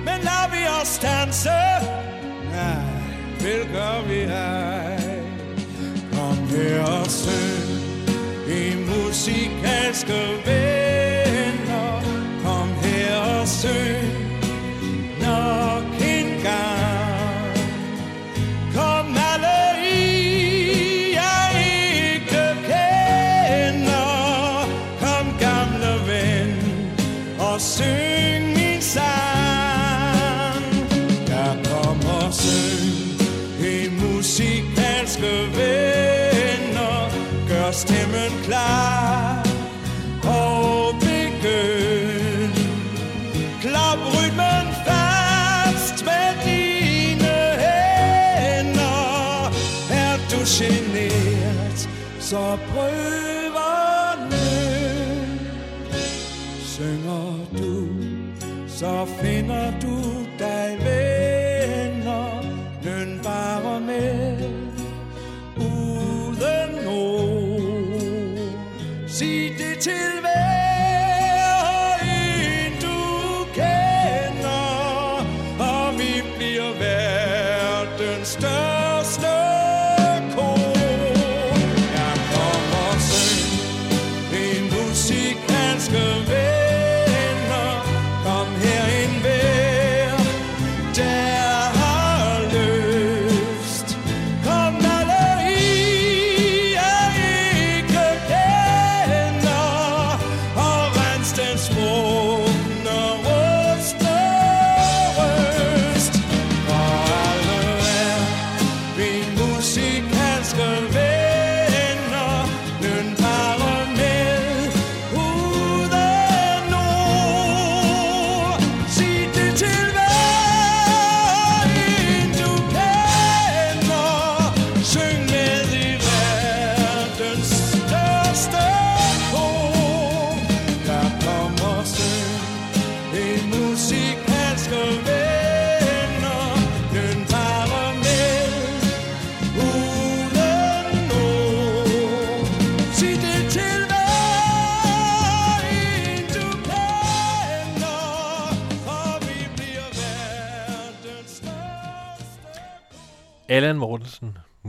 men 0.05 0.19
lad 0.27 0.51
vi 0.51 0.67
os 0.81 0.99
danse. 0.99 1.49
Nej, 2.51 2.83
vil 3.39 3.73
gør 3.73 4.07
vi 4.07 4.19
her 4.19 4.90
og 6.79 7.07
syng 7.07 7.69
i 8.47 8.75
musikalske 8.75 10.21
venner. 10.45 12.01
Kom 12.43 12.69
her 12.83 13.15
og 13.15 13.47
syng 13.47 14.20
så 52.51 52.57
prøverne 52.57 54.47
synger 56.59 57.45
du, 57.57 57.87
så 58.67 59.05
finder 59.21 59.71
du 59.81 60.00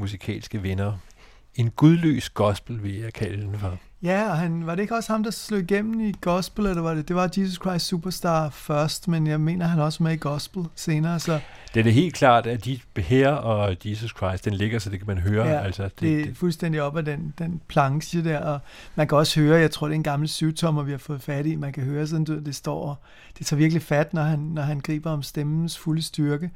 musikalske 0.02 0.62
venner. 0.62 0.92
En 1.54 1.70
gudløs 1.70 2.30
gospel, 2.30 2.82
vil 2.82 2.94
jeg 2.94 3.12
kalde 3.12 3.42
den 3.42 3.58
for. 3.58 3.78
Ja, 4.02 4.30
og 4.30 4.36
han, 4.36 4.66
var 4.66 4.74
det 4.74 4.82
ikke 4.82 4.94
også 4.96 5.12
ham, 5.12 5.22
der 5.22 5.30
slog 5.30 5.60
igennem 5.60 6.00
i 6.00 6.12
gospel, 6.20 6.66
eller 6.66 6.82
var 6.82 6.94
det? 6.94 7.08
Det 7.08 7.16
var 7.16 7.30
Jesus 7.36 7.54
Christ 7.54 7.86
Superstar 7.86 8.50
først, 8.50 9.08
men 9.08 9.26
jeg 9.26 9.40
mener, 9.40 9.66
han 9.66 9.80
også 9.80 10.02
med 10.02 10.12
i 10.12 10.16
gospel 10.16 10.64
senere, 10.74 11.20
så 11.20 11.40
Det 11.74 11.80
er 11.80 11.84
det 11.84 11.92
helt 11.92 12.14
klart, 12.14 12.46
at 12.46 12.64
de 12.64 12.80
her 12.96 13.28
og 13.28 13.76
Jesus 13.84 14.14
Christ, 14.16 14.44
den 14.44 14.54
ligger, 14.54 14.78
så 14.78 14.90
det 14.90 14.98
kan 14.98 15.06
man 15.06 15.18
høre. 15.18 15.46
Ja, 15.46 15.60
altså, 15.60 15.82
det, 15.82 16.00
det 16.00 16.28
er 16.28 16.34
fuldstændig 16.34 16.82
op 16.82 16.96
ad 16.96 17.02
den, 17.02 17.34
den 17.38 17.60
planche 17.68 18.24
der, 18.24 18.38
og 18.38 18.60
man 18.94 19.08
kan 19.08 19.18
også 19.18 19.40
høre, 19.40 19.60
jeg 19.60 19.70
tror, 19.70 19.86
det 19.86 19.92
er 19.92 19.96
en 19.96 20.02
gammel 20.02 20.28
syvtommer, 20.28 20.82
vi 20.82 20.90
har 20.90 20.98
fået 20.98 21.22
fat 21.22 21.46
i, 21.46 21.56
man 21.56 21.72
kan 21.72 21.84
høre 21.84 22.06
sådan, 22.06 22.24
det 22.24 22.54
står, 22.54 23.04
det 23.38 23.46
tager 23.46 23.58
virkelig 23.58 23.82
fat, 23.82 24.14
når 24.14 24.22
han, 24.22 24.38
når 24.38 24.62
han 24.62 24.80
griber 24.80 25.10
om 25.10 25.22
stemmens 25.22 25.78
fulde 25.78 26.02
styrke, 26.02 26.50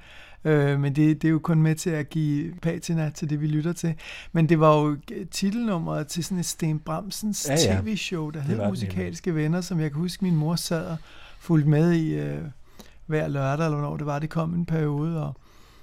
øh, 0.47 0.81
men 0.81 0.97
det, 0.97 1.23
det 1.23 1.29
er 1.29 1.33
jo 1.33 1.39
kun 1.39 1.63
med 1.63 1.75
til 1.75 1.91
at 1.91 2.11
give 2.11 2.55
patina 2.63 3.11
til 3.11 3.31
det, 3.31 3.41
vi 3.41 3.47
lytter 3.47 3.73
til. 3.73 3.95
Men 4.33 4.49
det 4.49 4.61
var 4.61 4.77
jo 4.77 4.97
titelnummeret 5.31 6.07
til 6.07 6.25
sådan 6.25 6.39
et 6.39 6.47
Sten 6.47 6.79
Bramsens 6.79 7.47
Ja, 7.49 7.55
ja. 7.75 7.81
tv-show, 7.81 8.31
der 8.31 8.41
Det 8.41 8.49
hed 8.49 8.59
det 8.61 8.69
Musikalske 8.69 9.35
Venner, 9.35 9.61
som 9.61 9.81
jeg 9.81 9.91
kan 9.91 10.01
huske, 10.01 10.25
min 10.25 10.37
mor 10.37 10.57
sad 10.57 10.87
og 10.87 10.97
fulgte 11.39 11.69
med 11.71 11.93
i 11.93 12.15
øh, 12.15 12.43
hver 13.07 13.29
lørdag, 13.29 13.65
eller 13.67 13.79
hvornår 13.79 13.97
det 13.97 14.07
var, 14.07 14.19
det 14.19 14.31
kom 14.31 14.55
en 14.55 14.67
periode, 14.67 15.23
og 15.27 15.37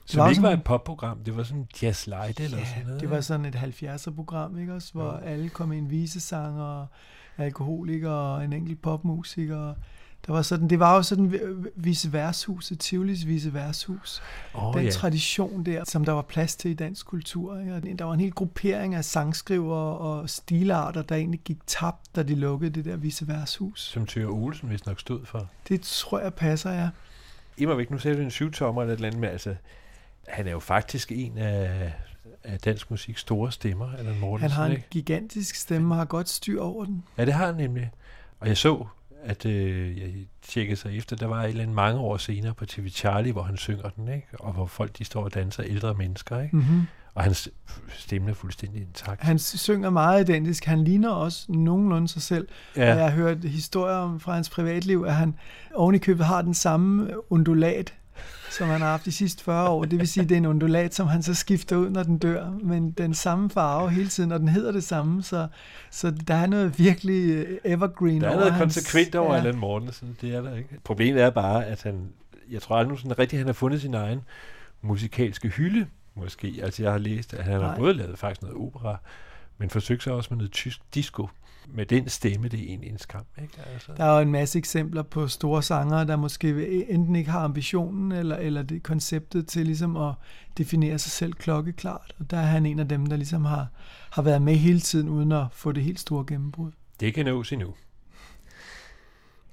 som 0.05 0.19
var 0.19 0.29
ikke 0.29 0.41
var 0.41 0.51
et 0.51 0.63
popprogram, 0.63 1.17
det 1.23 1.37
var 1.37 1.43
sådan 1.43 1.67
jazz 1.81 2.07
light 2.07 2.39
eller 2.39 2.57
Ja, 2.57 2.65
sådan 2.65 2.85
noget. 2.85 3.01
det 3.01 3.09
var 3.09 3.21
sådan 3.21 3.45
et 3.45 3.55
70'er-program, 3.55 4.57
ikke 4.57 4.73
også? 4.73 4.93
Hvor 4.93 5.19
ja. 5.23 5.29
alle 5.29 5.49
kom 5.49 5.71
ind 5.71 5.87
visesanger, 5.89 6.85
alkoholikere 7.37 8.35
og 8.35 8.43
en 8.43 8.53
enkelt 8.53 8.81
popmusiker. 8.81 9.73
Der 10.27 10.33
var 10.33 10.41
sådan, 10.41 10.67
det 10.69 10.79
var 10.79 10.95
jo 10.95 11.01
sådan 11.03 11.31
vi- 11.31 11.39
vice 11.75 12.13
værtshuset, 12.13 12.79
Tivolis 12.79 13.27
vice 13.27 13.53
værtshus. 13.53 14.21
oh, 14.53 14.73
Den 14.75 14.83
ja. 14.85 14.91
tradition 14.91 15.63
der, 15.65 15.83
som 15.87 16.05
der 16.05 16.11
var 16.11 16.21
plads 16.21 16.55
til 16.55 16.71
i 16.71 16.73
dansk 16.73 17.05
kultur. 17.05 17.59
Ikke? 17.59 17.75
Og 17.75 17.81
Der 17.99 18.05
var 18.05 18.13
en 18.13 18.19
hel 18.19 18.31
gruppering 18.31 18.95
af 18.95 19.05
sangskrivere 19.05 19.97
og 19.97 20.29
stilarter, 20.29 21.01
der 21.01 21.15
egentlig 21.15 21.39
gik 21.39 21.57
tabt, 21.67 22.15
da 22.15 22.23
de 22.23 22.35
lukkede 22.35 22.71
det 22.71 22.85
der 22.85 22.95
vice 22.95 23.27
værtshus. 23.27 23.81
Som 23.81 24.05
Thyre 24.05 24.25
Olsen 24.27 24.69
vist 24.69 24.85
nok 24.85 24.99
stod 24.99 25.25
for. 25.25 25.47
Det 25.69 25.81
tror 25.81 26.19
jeg 26.19 26.33
passer, 26.33 26.71
ja. 26.71 26.89
Immer 27.57 27.75
væk, 27.75 27.91
nu 27.91 27.97
ser 27.97 28.13
du 28.15 28.21
en 28.21 28.31
syvtommer 28.31 28.81
eller 28.81 28.93
et 28.93 28.97
eller 28.97 29.07
andet, 29.07 29.21
men 29.21 29.29
altså, 29.29 29.55
han 30.27 30.47
er 30.47 30.51
jo 30.51 30.59
faktisk 30.59 31.11
en 31.11 31.37
af, 31.37 31.93
af 32.43 32.59
dansk 32.59 32.91
musiks 32.91 33.21
store 33.21 33.51
stemmer, 33.51 33.91
Allan 33.97 34.19
Mortensen, 34.19 34.51
Han 34.51 34.57
har 34.57 34.65
en 34.65 34.71
ikke? 34.71 34.89
gigantisk 34.91 35.55
stemme 35.55 35.93
og 35.93 35.97
har 35.97 36.05
godt 36.05 36.29
styr 36.29 36.61
over 36.61 36.85
den. 36.85 37.03
Ja, 37.17 37.25
det 37.25 37.33
har 37.33 37.45
han 37.45 37.55
nemlig. 37.55 37.91
Og 38.39 38.47
jeg 38.47 38.57
så, 38.57 38.85
at 39.23 39.45
øh, 39.45 39.97
jeg 39.97 40.09
tjekkede 40.41 40.75
sig 40.75 40.97
efter, 40.97 41.15
der 41.15 41.25
var 41.27 41.43
et 41.43 41.49
eller 41.49 41.63
andet 41.63 41.75
mange 41.75 41.99
år 41.99 42.17
senere 42.17 42.53
på 42.53 42.65
TV 42.65 42.89
Charlie, 42.89 43.31
hvor 43.31 43.43
han 43.43 43.57
synger 43.57 43.89
den, 43.89 44.07
ikke? 44.07 44.27
Og 44.39 44.53
hvor 44.53 44.65
folk 44.65 44.97
de 44.97 45.03
står 45.03 45.23
og 45.23 45.33
danser, 45.33 45.63
ældre 45.63 45.93
mennesker, 45.93 46.39
ikke? 46.39 46.55
Mm-hmm. 46.55 46.81
Og 47.15 47.23
hans 47.23 47.49
stemme 47.89 48.29
er 48.29 48.33
fuldstændig 48.33 48.81
intakt. 48.81 49.21
Han 49.21 49.39
synger 49.39 49.89
meget 49.89 50.29
identisk. 50.29 50.65
Han 50.65 50.83
ligner 50.83 51.09
også 51.09 51.45
nogenlunde 51.49 52.07
sig 52.07 52.21
selv. 52.21 52.47
Ja. 52.77 52.81
Og 52.81 52.97
jeg 52.97 53.05
har 53.05 53.11
hørt 53.11 53.43
historier 53.43 53.95
om 53.95 54.19
fra 54.19 54.33
hans 54.33 54.49
privatliv, 54.49 55.03
at 55.07 55.15
han 55.15 55.35
oven 55.73 55.95
i 55.95 55.97
købet 55.97 56.25
har 56.25 56.41
den 56.41 56.53
samme 56.53 57.09
undulat, 57.31 57.93
som 58.49 58.67
han 58.69 58.81
har 58.81 58.87
haft 58.87 59.05
de 59.05 59.11
sidste 59.11 59.43
40 59.43 59.69
år. 59.69 59.85
Det 59.85 59.99
vil 59.99 60.07
sige, 60.07 60.23
at 60.23 60.29
det 60.29 60.35
er 60.35 60.39
en 60.39 60.45
undulat, 60.45 60.95
som 60.95 61.07
han 61.07 61.23
så 61.23 61.33
skifter 61.33 61.75
ud, 61.75 61.89
når 61.89 62.03
den 62.03 62.17
dør. 62.17 62.49
Men 62.63 62.91
den 62.91 63.13
samme 63.13 63.49
farve 63.49 63.89
hele 63.89 64.07
tiden, 64.09 64.31
og 64.31 64.39
den 64.39 64.47
hedder 64.47 64.71
det 64.71 64.83
samme. 64.83 65.23
Så, 65.23 65.47
så 65.91 66.11
der 66.27 66.33
er 66.35 66.45
noget 66.47 66.79
virkelig 66.79 67.29
øh, 67.29 67.57
evergreen 67.65 68.21
der 68.21 68.27
er 68.27 68.31
over 68.31 68.39
noget 68.39 68.53
hans- 68.53 68.61
konsekvent 68.75 69.15
over 69.15 69.33
ja. 69.33 69.39
Allan 69.39 69.55
Mortensen, 69.55 70.17
det 70.21 70.35
er 70.35 70.41
der 70.41 70.55
ikke. 70.55 70.69
Problemet 70.83 71.21
er 71.21 71.29
bare, 71.29 71.65
at 71.65 71.83
han, 71.83 72.09
jeg 72.51 72.61
tror 72.61 72.75
aldrig 72.75 72.99
sådan 72.99 73.19
rigtigt, 73.19 73.37
han 73.39 73.47
har 73.47 73.53
fundet 73.53 73.81
sin 73.81 73.93
egen 73.93 74.21
musikalske 74.81 75.47
hylde, 75.49 75.85
måske. 76.15 76.59
Altså 76.63 76.83
jeg 76.83 76.91
har 76.91 76.99
læst, 76.99 77.33
at 77.33 77.43
han 77.43 77.53
har 77.53 77.59
Nej. 77.59 77.77
både 77.77 77.93
lavet 77.93 78.19
faktisk 78.19 78.41
noget 78.41 78.57
opera, 78.57 78.97
men 79.57 79.69
forsøgt 79.69 80.03
sig 80.03 80.13
også 80.13 80.27
med 80.31 80.37
noget 80.37 80.51
tysk 80.51 80.79
disco. 80.95 81.27
Med 81.67 81.85
den 81.85 82.09
stemme, 82.09 82.47
det 82.47 82.59
er 82.59 82.63
egentlig 82.63 82.89
en 82.89 82.97
skam, 82.97 83.25
ikke? 83.41 83.53
Altså. 83.73 83.91
Der 83.97 84.03
er 84.03 84.15
jo 84.15 84.21
en 84.21 84.31
masse 84.31 84.59
eksempler 84.59 85.03
på 85.03 85.27
store 85.27 85.63
sangere, 85.63 86.07
der 86.07 86.15
måske 86.15 86.89
enten 86.89 87.15
ikke 87.15 87.31
har 87.31 87.39
ambitionen 87.39 88.11
eller, 88.11 88.35
eller 88.35 88.63
det 88.63 88.83
konceptet 88.83 89.47
til 89.47 89.65
ligesom 89.65 89.97
at 89.97 90.13
definere 90.57 90.99
sig 90.99 91.11
selv 91.11 91.33
klokkeklart. 91.33 92.15
Og 92.19 92.31
der 92.31 92.37
er 92.37 92.45
han 92.45 92.65
en 92.65 92.79
af 92.79 92.87
dem, 92.87 93.05
der 93.05 93.15
ligesom 93.15 93.45
har, 93.45 93.67
har 94.11 94.21
været 94.21 94.41
med 94.41 94.55
hele 94.55 94.79
tiden, 94.79 95.09
uden 95.09 95.31
at 95.31 95.45
få 95.51 95.71
det 95.71 95.83
helt 95.83 95.99
store 95.99 96.25
gennembrud. 96.27 96.71
Det 96.99 97.13
kan 97.13 97.25
nås 97.25 97.51
endnu. 97.51 97.73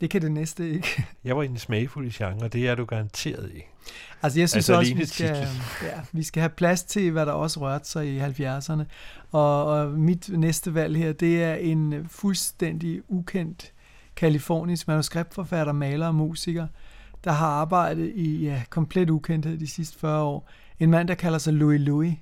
Det 0.00 0.10
kan 0.10 0.22
det 0.22 0.32
næste 0.32 0.70
ikke. 0.70 1.04
Jeg 1.24 1.36
var 1.36 1.42
i 1.42 1.46
en 1.46 1.58
smagfuld 1.58 2.10
genre, 2.10 2.44
og 2.44 2.52
det 2.52 2.68
er 2.68 2.74
du 2.74 2.84
garanteret 2.84 3.50
ikke. 3.54 3.68
Altså 4.22 4.38
jeg 4.38 4.48
synes 4.48 4.70
Altså, 4.70 4.78
også, 4.78 4.94
vi 4.94 5.06
skal, 5.06 5.36
ja, 5.82 6.00
vi 6.12 6.22
skal 6.22 6.40
have 6.40 6.50
plads 6.50 6.82
til, 6.82 7.10
hvad 7.10 7.26
der 7.26 7.32
også 7.32 7.60
rørte 7.60 7.88
sig 7.88 8.06
i 8.06 8.20
70'erne. 8.20 8.82
Og, 9.30 9.66
og 9.66 9.90
mit 9.90 10.28
næste 10.28 10.74
valg 10.74 10.96
her, 10.96 11.12
det 11.12 11.42
er 11.42 11.54
en 11.54 12.06
fuldstændig 12.08 13.02
ukendt 13.08 13.72
kalifornisk 14.16 14.88
manuskriptforfatter, 14.88 15.72
maler 15.72 16.06
og 16.06 16.14
musiker, 16.14 16.66
der 17.24 17.32
har 17.32 17.46
arbejdet 17.46 18.12
i 18.14 18.44
ja, 18.44 18.62
komplet 18.70 19.10
ukendthed 19.10 19.58
de 19.58 19.66
sidste 19.66 19.98
40 19.98 20.22
år. 20.22 20.50
En 20.78 20.90
mand, 20.90 21.08
der 21.08 21.14
kalder 21.14 21.38
sig 21.38 21.52
Louis 21.52 21.80
Louis, 21.80 22.14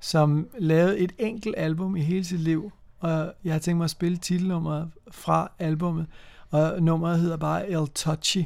som 0.00 0.48
lavede 0.58 0.98
et 0.98 1.12
enkelt 1.18 1.54
album 1.58 1.96
i 1.96 2.00
hele 2.00 2.24
sit 2.24 2.40
liv, 2.40 2.72
og 2.98 3.32
jeg 3.44 3.52
har 3.52 3.58
tænkt 3.58 3.76
mig 3.76 3.84
at 3.84 3.90
spille 3.90 4.16
titelnummeret 4.16 4.90
fra 5.10 5.52
albummet, 5.58 6.06
og 6.50 6.82
nummeret 6.82 7.20
hedder 7.20 7.36
bare 7.36 7.70
El 7.70 7.88
Touchy, 7.94 8.44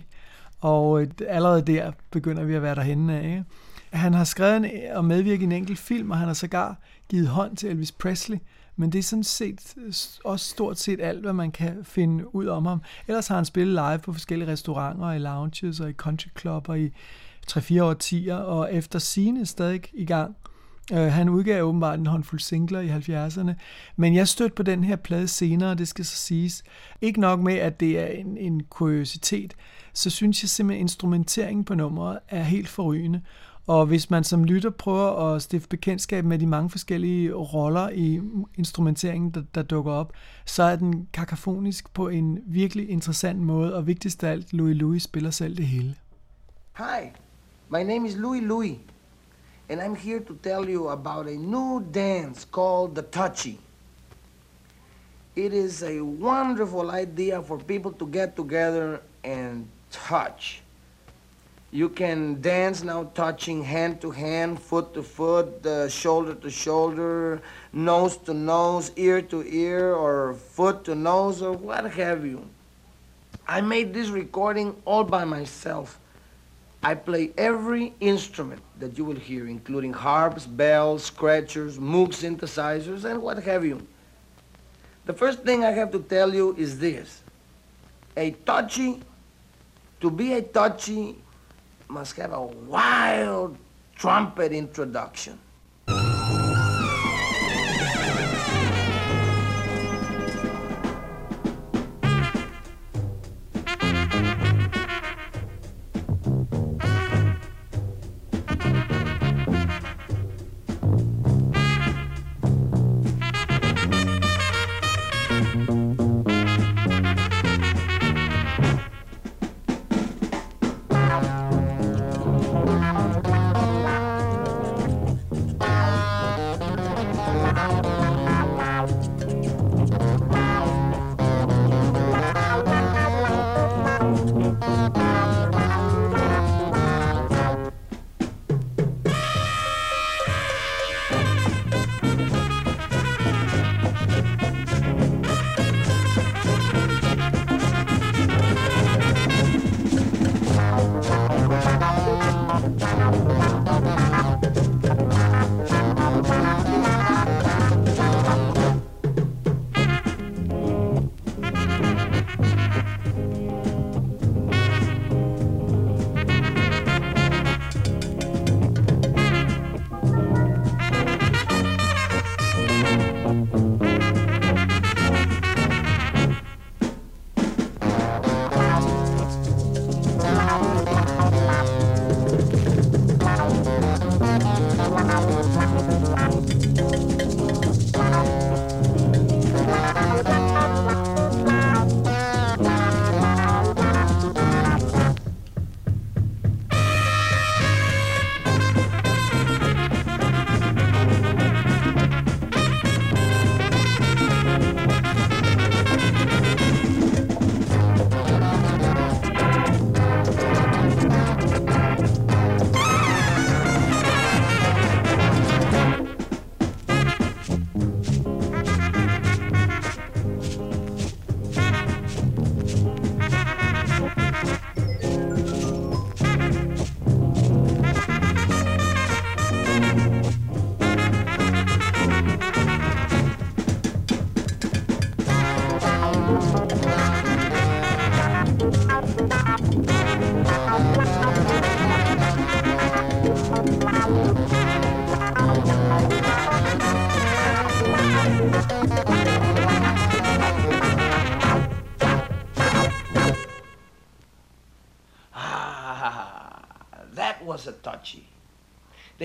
og 0.61 1.03
øh, 1.03 1.09
allerede 1.29 1.63
der 1.63 1.93
begynder 2.11 2.45
vi 2.45 2.55
at 2.55 2.63
være 2.63 2.75
derhenne 2.75 3.21
af. 3.21 3.25
Ikke? 3.25 3.45
Han 3.91 4.15
har 4.15 4.25
skrevet 4.25 4.57
en, 4.57 4.65
øh, 4.65 4.71
og 4.95 5.05
medvirket 5.05 5.43
i 5.43 5.45
en 5.45 5.53
enkelt 5.53 5.79
film, 5.79 6.11
og 6.11 6.19
han 6.19 6.27
har 6.27 6.35
sågar 6.35 6.79
givet 7.09 7.29
hånd 7.29 7.57
til 7.57 7.71
Elvis 7.71 7.93
Presley, 7.93 8.39
men 8.77 8.93
det 8.93 8.99
er 8.99 9.03
sådan 9.03 9.25
set 9.25 9.75
øh, 9.77 9.93
også 10.25 10.51
stort 10.51 10.79
set 10.79 11.01
alt, 11.01 11.21
hvad 11.21 11.33
man 11.33 11.53
kan 11.53 11.77
finde 11.83 12.35
ud 12.35 12.47
om 12.47 12.67
ham. 12.67 12.83
Ellers 13.09 13.29
har 13.29 13.37
han 13.37 13.45
spillet 13.45 13.75
live 13.75 13.99
på 13.99 14.13
forskellige 14.13 14.53
restauranter, 14.53 15.13
i 15.13 15.19
lounges 15.19 15.81
og 15.81 15.91
i 15.91 15.93
countryklubber 15.93 16.75
i 16.75 16.91
3-4 17.51 17.83
årtier, 17.83 18.37
og 18.37 18.75
efter 18.75 18.99
sine 18.99 19.47
stadig 19.47 19.81
i 19.93 20.05
gang 20.05 20.37
Uh, 20.93 20.99
han 20.99 21.29
udgav 21.29 21.65
åbenbart 21.65 21.99
en 21.99 22.07
håndfuld 22.07 22.41
singler 22.41 22.81
i 22.81 22.89
70'erne, 22.89 23.53
men 23.97 24.15
jeg 24.15 24.29
stødte 24.29 24.55
på 24.55 24.63
den 24.63 24.85
her 24.85 24.97
plade 24.97 25.29
senere, 25.29 25.75
det 25.75 25.89
skal 25.89 26.05
så 26.05 26.17
siges. 26.17 26.65
Ikke 27.01 27.21
nok 27.21 27.41
med, 27.41 27.55
at 27.55 27.81
det 27.81 27.99
er 27.99 28.07
en, 28.07 28.37
en 28.37 28.63
kuriositet, 28.63 29.55
så 29.93 30.11
synes 30.11 30.43
jeg 30.43 30.49
simpelthen, 30.49 30.81
at 30.81 30.85
instrumenteringen 30.85 31.65
på 31.65 31.75
nummeret 31.75 32.19
er 32.29 32.43
helt 32.43 32.69
forrygende. 32.69 33.21
Og 33.67 33.87
hvis 33.87 34.11
man 34.11 34.25
som 34.25 34.45
lytter 34.45 34.71
prøver 34.71 35.35
at 35.35 35.43
stifte 35.43 35.69
bekendtskab 35.69 36.25
med 36.25 36.39
de 36.39 36.47
mange 36.47 36.71
forskellige 36.71 37.33
roller 37.33 37.89
i 37.89 38.21
instrumenteringen, 38.55 39.31
der, 39.31 39.43
der 39.55 39.63
dukker 39.63 39.93
op, 39.93 40.13
så 40.45 40.63
er 40.63 40.77
den 40.77 41.09
kakafonisk 41.13 41.95
på 41.95 42.09
en 42.09 42.39
virkelig 42.47 42.91
interessant 42.91 43.41
måde, 43.41 43.75
og 43.75 43.87
vigtigst 43.87 44.25
af 44.25 44.31
alt, 44.31 44.53
Louis 44.53 44.77
Louis 44.77 45.03
spiller 45.03 45.31
selv 45.31 45.57
det 45.57 45.67
hele. 45.67 45.95
Hi, 46.79 47.09
my 47.69 47.83
name 47.83 48.09
is 48.09 48.17
Louis 48.17 48.43
Louis, 48.43 48.77
and 49.69 49.81
I'm 49.81 49.95
here 49.95 50.21
to 50.21 50.35
tell 50.43 50.69
you 50.69 50.89
about 50.89 51.27
a 51.27 51.37
new 51.37 51.81
dance 51.91 52.45
called 52.45 52.95
the 52.95 53.03
Touchy. 53.03 53.59
It 55.35 55.53
is 55.53 55.83
a 55.83 56.01
wonderful 56.01 56.91
idea 56.91 57.43
for 57.43 57.59
people 57.59 57.93
to 57.93 58.07
get 58.07 58.37
together 58.37 59.01
and 59.25 59.69
touch. 59.91 60.61
You 61.73 61.89
can 61.89 62.41
dance 62.41 62.85
now 62.85 63.11
touching 63.15 63.65
hand 63.65 64.01
to 64.03 64.13
hand, 64.13 64.61
foot 64.61 64.95
to 64.95 65.03
foot, 65.03 65.67
uh, 65.67 65.89
shoulder 65.89 66.35
to 66.35 66.51
shoulder, 66.51 67.43
nose 67.73 68.17
to 68.19 68.35
nose, 68.35 68.93
ear 68.95 69.21
to 69.23 69.43
ear, 69.43 69.93
or 69.93 70.35
foot 70.35 70.85
to 70.85 70.95
nose, 70.95 71.43
or 71.43 71.53
what 71.53 71.91
have 71.91 72.25
you. 72.25 72.47
I 73.49 73.61
made 73.61 73.93
this 73.93 74.09
recording 74.09 74.77
all 74.85 75.03
by 75.03 75.25
myself. 75.25 75.99
I 76.85 76.95
play 76.95 77.33
every 77.39 77.95
instrument 78.01 78.61
that 78.79 78.99
you 78.99 79.07
will 79.07 79.17
hear, 79.17 79.47
including 79.47 79.95
harps, 79.95 80.45
bells, 80.47 81.05
scratchers, 81.05 81.79
Moog 81.79 82.09
synthesizers, 82.09 83.05
and 83.05 83.23
what 83.23 83.43
have 83.43 83.65
you. 83.65 83.87
The 85.07 85.15
first 85.15 85.45
thing 85.45 85.65
I 85.65 85.71
have 85.71 85.91
to 85.93 86.01
tell 86.01 86.35
you 86.35 86.55
is 86.57 86.79
this. 86.79 87.23
A 88.19 88.33
touchy, 88.45 89.01
to 90.01 90.11
be 90.11 90.35
a 90.35 90.43
touchy, 90.43 91.17
must 91.89 92.17
have 92.17 92.33
a 92.33 92.43
wild 92.43 93.57
trumpet 93.97 94.53
introduction. 94.53 95.39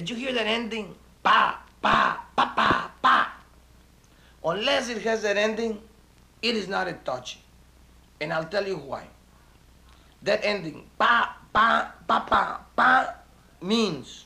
You 0.10 0.15
hear 0.15 0.34
that 0.34 0.48
ending? 0.48 0.95
Pa, 1.22 1.62
pa, 1.84 2.26
pa, 2.36 2.45
pa, 2.56 2.91
pa. 3.00 3.32
Unless 4.43 4.89
it 4.89 5.04
has 5.04 5.22
that 5.22 5.38
ending, 5.38 5.80
it 6.41 6.56
is 6.56 6.67
not 6.67 6.88
a 6.88 6.93
touchy. 6.93 7.38
And 8.19 8.34
I'll 8.34 8.50
tell 8.50 8.65
you 8.65 8.78
why. 8.78 9.06
That 10.24 10.39
ending, 10.41 10.89
pa, 10.98 11.38
pa, 11.54 11.93
pa, 12.08 12.19
pa, 12.22 12.62
pa, 12.76 13.13
means 13.62 14.26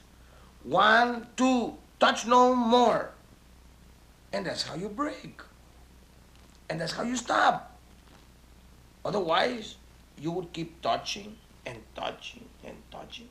one, 0.63 1.27
two, 1.35 1.75
touch 1.99 2.25
no 2.25 2.55
more. 2.55 3.11
And 4.31 4.45
that's 4.45 4.63
how 4.63 4.75
you 4.75 4.87
break. 4.87 5.41
And 6.69 6.79
that's 6.79 6.93
how 6.93 7.03
you 7.03 7.17
stop. 7.17 7.77
Otherwise, 9.03 9.75
you 10.17 10.31
would 10.31 10.53
keep 10.53 10.81
touching 10.81 11.35
and 11.65 11.77
touching 11.93 12.45
and 12.63 12.77
touching. 12.89 13.27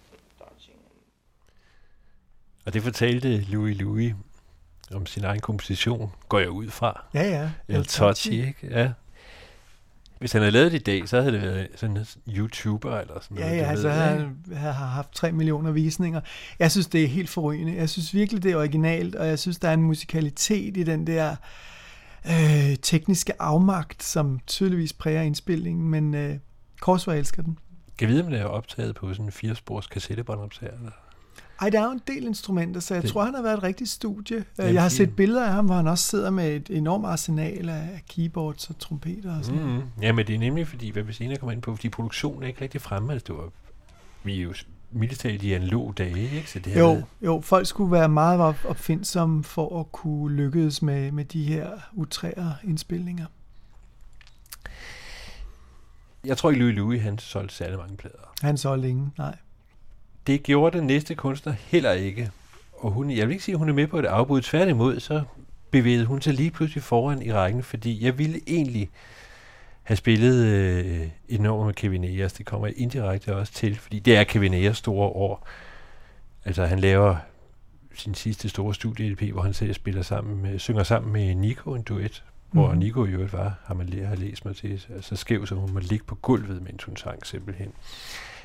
Og 2.67 2.75
det 2.75 2.83
fortalte 2.83 3.41
Louis 3.41 3.81
Louis 3.81 4.15
om 4.95 5.07
sin 5.07 5.25
egen 5.25 5.41
komposition, 5.41 6.13
går 6.29 6.39
jeg 6.39 6.51
ud 6.51 6.71
fra. 6.71 7.05
Ja, 7.15 7.23
ja. 7.43 7.51
El 7.69 7.85
Touchy, 7.85 8.33
ikke? 8.33 8.57
Ja. 8.71 8.91
Hvis 10.19 10.33
han 10.33 10.43
havde 10.43 10.53
lavet 10.53 10.73
det 10.73 10.81
i 10.81 10.83
dag, 10.83 11.09
så 11.09 11.21
havde 11.21 11.33
det 11.33 11.43
været 11.43 11.69
sådan 11.77 11.97
en 11.97 12.07
YouTuber 12.29 12.99
eller 12.99 13.15
sådan 13.21 13.37
Ja, 13.39 13.43
noget. 13.45 13.57
ja, 13.57 13.65
du 13.65 13.69
altså 13.71 13.89
ved, 13.89 13.97
han, 14.57 14.73
har 14.73 14.87
haft 14.87 15.15
3 15.15 15.33
millioner 15.33 15.71
visninger. 15.71 16.21
Jeg 16.59 16.71
synes, 16.71 16.87
det 16.87 17.05
er 17.05 17.09
helt 17.09 17.31
forrygende. 17.31 17.77
Jeg 17.77 17.89
synes 17.89 18.15
virkelig, 18.15 18.43
det 18.43 18.53
er 18.53 18.57
originalt, 18.57 19.15
og 19.15 19.27
jeg 19.27 19.39
synes, 19.39 19.59
der 19.59 19.69
er 19.69 19.75
en 19.75 19.83
musikalitet 19.83 20.77
i 20.77 20.83
den 20.83 21.07
der 21.07 21.37
øh, 22.31 22.77
tekniske 22.83 23.43
afmagt, 23.43 24.03
som 24.03 24.41
tydeligvis 24.47 24.93
præger 24.93 25.23
indspillingen, 25.23 25.89
men 25.89 26.15
øh, 26.15 26.37
Korsvær 26.81 27.15
elsker 27.15 27.43
den. 27.43 27.59
Kan 27.99 28.09
jeg 28.09 28.15
vide, 28.15 28.25
om 28.25 28.31
det 28.31 28.41
er 28.41 28.45
optaget 28.45 28.95
på 28.95 29.13
sådan 29.13 29.27
en 29.27 29.33
firespors 29.33 29.87
kassettebåndoptager? 29.87 30.73
Eller? 30.73 30.91
Ej, 31.63 31.71
der 31.71 31.81
er 31.81 31.85
jo 31.85 31.91
en 31.91 32.01
del 32.07 32.25
instrumenter, 32.27 32.81
så 32.81 32.95
jeg 32.95 33.03
Det- 33.03 33.11
tror, 33.13 33.25
han 33.25 33.35
har 33.35 33.43
været 33.43 33.57
et 33.57 33.63
rigtigt 33.63 33.91
studie. 33.91 34.37
Øh, 34.37 34.45
Jamen, 34.59 34.75
Jeg 34.75 34.83
har 34.83 34.89
set 34.89 35.17
billeder 35.17 35.47
af 35.47 35.53
ham, 35.53 35.67
hvor 35.67 35.75
han 35.75 35.87
også 35.87 36.05
sidder 36.09 36.31
med 36.31 36.57
et 36.57 36.71
enormt 36.71 37.07
arsenal 37.07 37.69
af 37.69 38.03
keyboards 38.09 38.71
og 38.71 38.79
trompeter 38.79 39.39
og 39.39 39.45
sådan 39.45 39.61
mm. 39.63 39.67
Mm-hmm. 39.69 39.83
Ja, 40.03 40.13
men 40.13 40.27
det 40.27 40.35
er 40.35 40.39
nemlig 40.39 40.69
fordi, 40.69 40.91
hvad 40.91 41.03
vi 41.03 41.13
senere 41.13 41.37
kommer 41.39 41.53
ind 41.53 41.63
på, 41.63 41.77
fordi 41.77 41.89
produktionen 41.89 42.43
er 42.43 42.47
ikke 42.47 42.63
rigtig 42.63 42.81
fremme. 42.81 43.13
Altså, 43.13 43.25
det 43.29 43.37
var, 43.37 43.49
vi 44.25 44.39
er 44.39 44.43
jo 44.43 44.55
militært 44.93 45.43
i 45.43 45.53
analog 45.53 45.95
dage, 45.99 46.21
ikke? 46.21 46.51
Så 46.51 46.59
det 46.59 46.79
Jo, 46.79 46.91
været- 46.91 47.05
jo, 47.23 47.41
folk 47.45 47.67
skulle 47.67 47.93
være 47.93 48.09
meget 48.09 48.41
op- 48.41 48.65
opfindsomme 48.65 49.45
for 49.45 49.81
at 49.81 49.93
kunne 49.93 50.37
lykkes 50.37 50.83
med, 50.83 51.13
med 51.13 51.25
de 51.25 51.45
her 51.45 51.71
utrære 51.93 52.55
indspilninger. 52.65 53.27
Jeg 56.25 56.37
tror 56.39 56.51
ikke, 56.51 56.61
Louis 56.63 56.77
Louis, 56.77 57.03
han 57.03 57.19
solgte 57.19 57.55
særlig 57.55 57.79
mange 57.79 57.97
plader. 57.97 58.33
Han 58.43 58.57
så 58.57 58.77
længe, 58.77 59.11
nej. 59.19 59.37
Det 60.27 60.43
gjorde 60.43 60.79
den 60.79 60.87
næste 60.87 61.15
kunstner 61.15 61.53
heller 61.53 61.93
ikke. 61.93 62.31
Og 62.73 62.91
hun, 62.91 63.11
jeg 63.11 63.27
vil 63.27 63.33
ikke 63.33 63.45
sige, 63.45 63.53
at 63.53 63.59
hun 63.59 63.69
er 63.69 63.73
med 63.73 63.87
på 63.87 63.99
et 63.99 64.05
afbud. 64.05 64.41
Tværtimod, 64.41 65.01
så 65.01 65.23
bevægede 65.71 66.05
hun 66.05 66.21
sig 66.23 66.35
lige 66.35 66.51
pludselig 66.51 66.83
foran 66.83 67.23
i 67.23 67.33
rækken, 67.33 67.63
fordi 67.63 68.05
jeg 68.05 68.19
ville 68.19 68.41
egentlig 68.47 68.91
have 69.83 69.97
spillet 69.97 70.47
øh, 70.47 71.09
et 71.29 71.41
nummer 71.41 71.67
med 71.67 71.75
Kevin 71.75 72.05
Ayers. 72.05 72.33
Det 72.33 72.47
kommer 72.47 72.67
jeg 72.67 72.77
indirekte 72.79 73.37
også 73.37 73.53
til, 73.53 73.77
fordi 73.79 73.99
det 73.99 74.17
er 74.17 74.25
Kevin 74.25 74.55
Ayers 74.55 74.79
store 74.79 75.09
år. 75.09 75.49
Altså, 76.45 76.67
han 76.67 76.79
laver 76.79 77.17
sin 77.95 78.15
sidste 78.15 78.49
store 78.49 78.75
studie-LP, 78.75 79.33
hvor 79.33 79.43
han 79.43 79.55
selv 79.55 79.75
spiller 79.75 80.03
sammen 80.03 80.43
med, 80.43 80.59
synger 80.59 80.83
sammen 80.83 81.13
med 81.13 81.35
Nico 81.35 81.75
en 81.75 81.83
duet, 81.83 82.25
hvor 82.51 82.69
Mhm. 82.69 82.79
Nico 82.79 83.05
i 83.07 83.11
øvrigt 83.11 83.33
var, 83.33 83.55
har 83.65 83.75
man 83.75 83.87
lært, 83.87 84.09
har 84.09 84.17
læst 84.17 84.45
mig 84.45 84.57
til, 84.57 84.87
så 85.01 85.17
skæv, 85.17 85.47
så 85.47 85.55
hun 85.55 85.73
må 85.73 85.79
ligge 85.79 86.05
på 86.05 86.15
gulvet, 86.15 86.63
mens 86.63 86.85
hun 86.85 86.97
sang 86.97 87.27
simpelthen. 87.27 87.73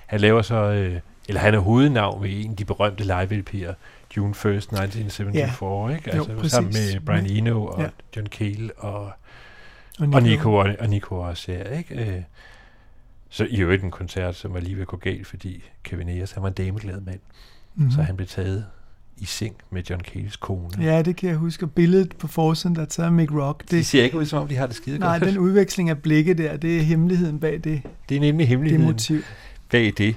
Han 0.08 0.20
laver 0.20 0.42
så, 0.42 0.56
øh, 0.56 1.00
eller 1.30 1.42
han 1.42 1.54
er 1.54 1.60
hovednavn 1.60 2.24
ved 2.24 2.30
en 2.46 2.52
af 2.52 2.58
de 2.58 2.66
berømte 2.66 3.04
live-LP'er, 3.04 3.74
June 4.18 4.34
1st, 4.34 4.72
1974, 4.72 5.96
ikke? 5.98 6.14
Altså 6.14 6.34
præcis. 6.36 6.52
sammen 6.52 6.74
med 6.74 7.00
Brian 7.06 7.26
Eno 7.26 7.66
og 7.66 7.82
Ja. 7.82 7.88
John 8.16 8.28
Cale 8.28 8.70
og, 8.78 9.02
Og 10.00 10.08
og 10.14 10.24
Nico, 10.24 10.54
og, 10.54 10.70
og 10.80 10.90
Nico 10.90 11.16
også 11.16 11.52
her, 11.52 11.64
ikke? 11.64 11.96
Øh, 12.16 12.22
så 13.30 13.48
i 13.50 13.58
øvrigt 13.62 13.84
en 13.84 13.92
koncert, 13.92 14.36
som 14.36 14.54
var 14.54 14.60
lige 14.60 14.76
ved 14.76 14.82
at 14.82 14.88
gå 14.88 14.98
galt, 14.98 15.28
fordi 15.28 15.64
Kevin 15.84 16.10
Ayers, 16.10 16.32
han 16.32 16.44
var 16.44 16.50
en 16.50 16.54
dameglad 16.56 17.02
mand, 17.02 17.20
Mhm. 17.76 17.86
mm. 17.86 17.92
så 17.92 18.02
han 18.02 18.16
blev 18.16 18.28
taget 18.28 18.66
i 19.18 19.26
seng 19.26 19.56
med 19.70 19.84
John 19.90 20.02
Cales 20.02 20.36
kone. 20.36 20.84
Ja, 20.84 21.02
det 21.02 21.16
kan 21.16 21.30
jeg 21.30 21.38
huske. 21.38 21.66
Og 21.66 21.72
billedet 21.72 22.16
på 22.16 22.28
forsiden, 22.28 22.76
der 22.76 22.82
er 22.82 22.86
taget 22.86 23.08
af 23.08 23.12
Mick 23.14 23.32
Rock. 23.34 23.62
Det 23.62 23.72
Det, 23.72 23.86
ser 23.86 24.04
ikke 24.04 24.18
ud, 24.18 24.26
som 24.26 24.42
om 24.42 24.48
de 24.48 24.56
har 24.56 24.68
det 24.68 24.76
skide 24.76 25.00
nej, 25.00 25.20
godt. 25.20 25.30
den 25.30 25.38
udveksling 25.38 25.90
af 25.90 25.98
blikke 26.02 26.34
der, 26.34 26.58
det 26.58 26.78
er 26.78 26.82
hemmeligheden 26.82 27.40
bag 27.40 27.54
det, 27.64 27.82
Det 28.10 28.18
er 28.18 28.22
nemlig 28.22 28.40
det 28.44 28.48
hemmeligheden 28.48 28.86
motiv. 28.86 29.22
Bag 29.72 29.94
det. 29.98 30.16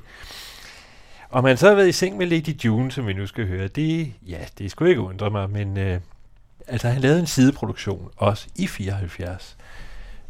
Og 1.28 1.42
man 1.42 1.56
så 1.56 1.68
har 1.68 1.74
været 1.74 1.88
i 1.88 1.92
seng 1.92 2.16
med 2.16 2.26
Lady 2.26 2.64
June, 2.64 2.90
som 2.92 3.06
vi 3.06 3.12
nu 3.12 3.26
skal 3.26 3.46
høre, 3.48 3.68
det, 3.68 4.12
ja, 4.28 4.38
det 4.58 4.70
skulle 4.70 4.90
ikke 4.90 5.00
undre 5.02 5.30
mig, 5.30 5.50
men 5.50 5.76
øh, 5.76 6.00
altså 6.68 6.88
han 6.88 7.00
lavede 7.02 7.20
en 7.20 7.26
sideproduktion, 7.26 8.08
også 8.16 8.46
i 8.56 8.66
74, 8.66 9.56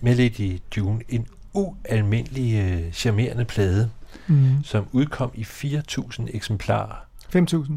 med 0.03 0.15
Lady 0.15 0.59
June, 0.77 1.01
en 1.09 1.27
ualmindelig 1.53 2.55
øh, 2.71 2.93
charmerende 2.93 3.45
plade, 3.45 3.91
Mm. 4.27 4.65
som 4.65 4.87
udkom 4.93 5.31
i 5.35 5.43
4.000 5.43 6.37
eksemplarer. 6.37 6.95
5.000. 7.37 7.73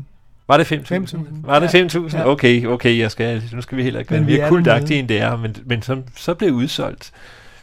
Var 0.48 0.58
det 0.58 0.72
5.000? 0.72 0.94
5.000. 0.96 1.18
Var 1.44 1.60
det 1.60 1.74
Ja. 1.74 1.88
5.000? 1.88 2.18
Ja. 2.18 2.28
Okay, 2.28 2.66
okay, 2.66 2.98
jeg 2.98 3.12
skal, 3.12 3.44
nu 3.54 3.62
skal 3.62 3.78
vi 3.78 3.84
heller 3.84 4.00
ikke 4.00 4.12
være 4.12 4.22
mere 4.22 4.40
er 4.40 4.50
dernede. 4.50 4.96
end 4.96 5.08
det 5.08 5.22
er, 5.22 5.38
men, 5.38 5.56
men 5.66 5.82
som, 5.82 6.04
så 6.16 6.34
blev 6.34 6.54
udsolgt, 6.54 7.12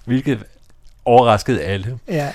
hvilket 0.05 0.45
overraskede 1.05 1.63
alle. 1.63 1.99
Ja, 2.09 2.33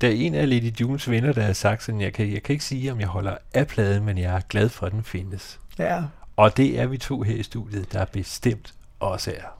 Der 0.00 0.08
er 0.08 0.12
en 0.12 0.34
af 0.34 0.48
Lady 0.50 0.80
Junes 0.80 1.10
venner, 1.10 1.32
der 1.32 1.42
har 1.42 1.52
sagt 1.52 1.82
sådan, 1.82 2.00
jeg 2.00 2.12
kan, 2.12 2.32
jeg 2.32 2.42
kan 2.42 2.52
ikke 2.52 2.64
sige, 2.64 2.92
om 2.92 3.00
jeg 3.00 3.08
holder 3.08 3.36
af 3.54 3.66
pladen, 3.66 4.04
men 4.04 4.18
jeg 4.18 4.36
er 4.36 4.40
glad 4.48 4.68
for, 4.68 4.86
at 4.86 4.92
den 4.92 5.04
findes. 5.04 5.60
ja. 5.78 6.02
Og 6.36 6.56
det 6.56 6.80
er 6.80 6.86
vi 6.86 6.98
to 6.98 7.22
her 7.22 7.34
i 7.34 7.42
studiet, 7.42 7.92
der 7.92 8.04
bestemt 8.04 8.74
også 9.00 9.30
er. 9.36 9.56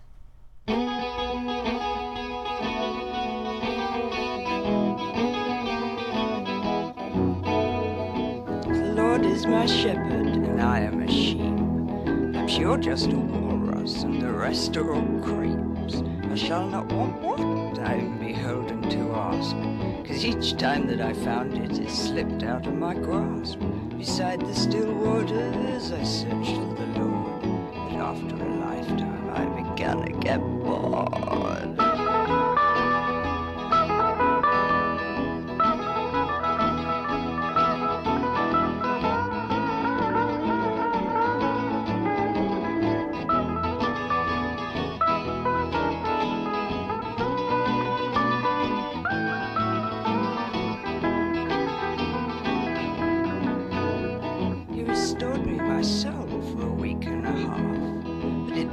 The 8.69 8.95
Lord 8.95 9.25
is 9.25 9.47
my 9.47 9.67
shepherd, 9.67 10.27
and 10.27 10.61
I 10.61 10.81
am 10.81 11.03
a 11.03 11.09
sheep. 11.09 11.57
Perhaps 12.33 12.59
you're 12.59 12.91
just 12.91 13.07
a 13.13 13.17
walrus, 13.17 14.03
and 14.05 14.21
the 14.21 14.33
rest 14.33 14.77
are 14.77 14.95
all 14.95 15.21
creeps. 15.23 15.95
I 16.33 16.37
shall 16.37 16.67
not 16.69 16.93
want 16.93 17.23
what 17.23 17.79
I'm 17.79 18.19
beholden 18.19 18.83
to 18.91 19.15
ask, 19.15 19.57
cause 20.07 20.25
each 20.25 20.57
time 20.57 20.87
that 20.87 21.01
I 21.01 21.13
found 21.13 21.55
it, 21.55 21.79
it 21.79 21.91
slipped 21.91 22.43
out 22.43 22.67
of 22.67 22.75
my 22.75 22.95
grasp. 22.95 23.59
Beside 23.97 24.41
the 24.41 24.55
still 24.55 24.93
waters, 24.95 25.93
I 25.93 26.03
searched 26.05 26.57
for 26.57 26.75
the 26.75 26.87
Lord, 26.99 27.43
but 27.73 27.93
after 27.95 28.37
a 28.37 28.55
lifetime, 28.57 29.31
I 29.31 29.45
began 29.63 30.05
to 30.05 30.13
get 30.13 30.39
bored. 30.39 31.86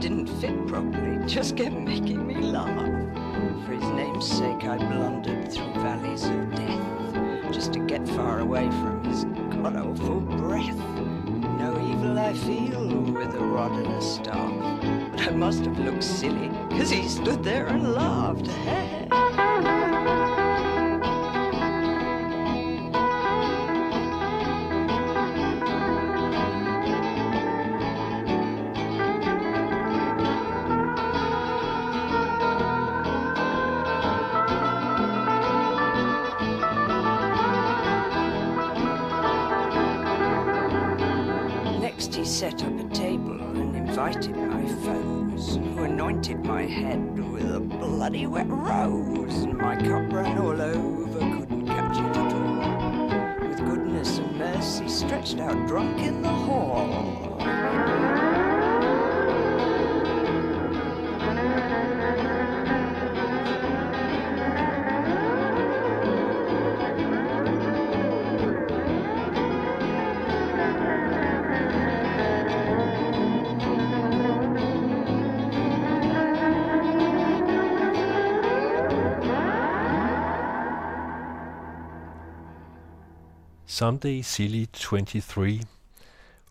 Didn't 0.03 0.27
fit 0.27 0.67
properly, 0.67 1.25
just 1.27 1.55
kept 1.55 1.77
making 1.77 2.27
me 2.27 2.35
laugh. 2.35 2.89
For 3.65 3.71
his 3.71 3.89
name's 3.91 4.27
sake, 4.27 4.65
I 4.65 4.75
blundered 4.75 5.49
through 5.49 5.73
valleys 5.75 6.25
of 6.25 6.53
death, 6.53 7.53
just 7.53 7.71
to 7.71 7.79
get 7.79 8.05
far 8.09 8.41
away 8.41 8.69
from 8.69 9.01
his 9.05 9.23
god 9.23 9.77
awful 9.77 10.19
breath. 10.19 10.77
No 11.57 11.71
evil 11.89 12.19
I 12.19 12.33
feel 12.33 12.85
with 13.13 13.33
a 13.33 13.45
rod 13.45 13.71
and 13.71 13.93
a 13.93 14.01
staff, 14.01 14.51
but 15.11 15.21
I 15.21 15.31
must 15.31 15.63
have 15.63 15.79
looked 15.79 16.03
silly, 16.03 16.49
cause 16.71 16.89
he 16.89 17.07
stood 17.07 17.41
there 17.41 17.67
and 17.67 17.93
laughed. 17.93 18.49
my 46.43 46.63
head 46.63 47.19
with 47.31 47.55
a 47.55 47.59
bloody 47.59 48.27
wet 48.27 48.47
rose. 48.49 49.22
Someday 83.73 84.21
Silly 84.21 84.65
23, 84.73 85.61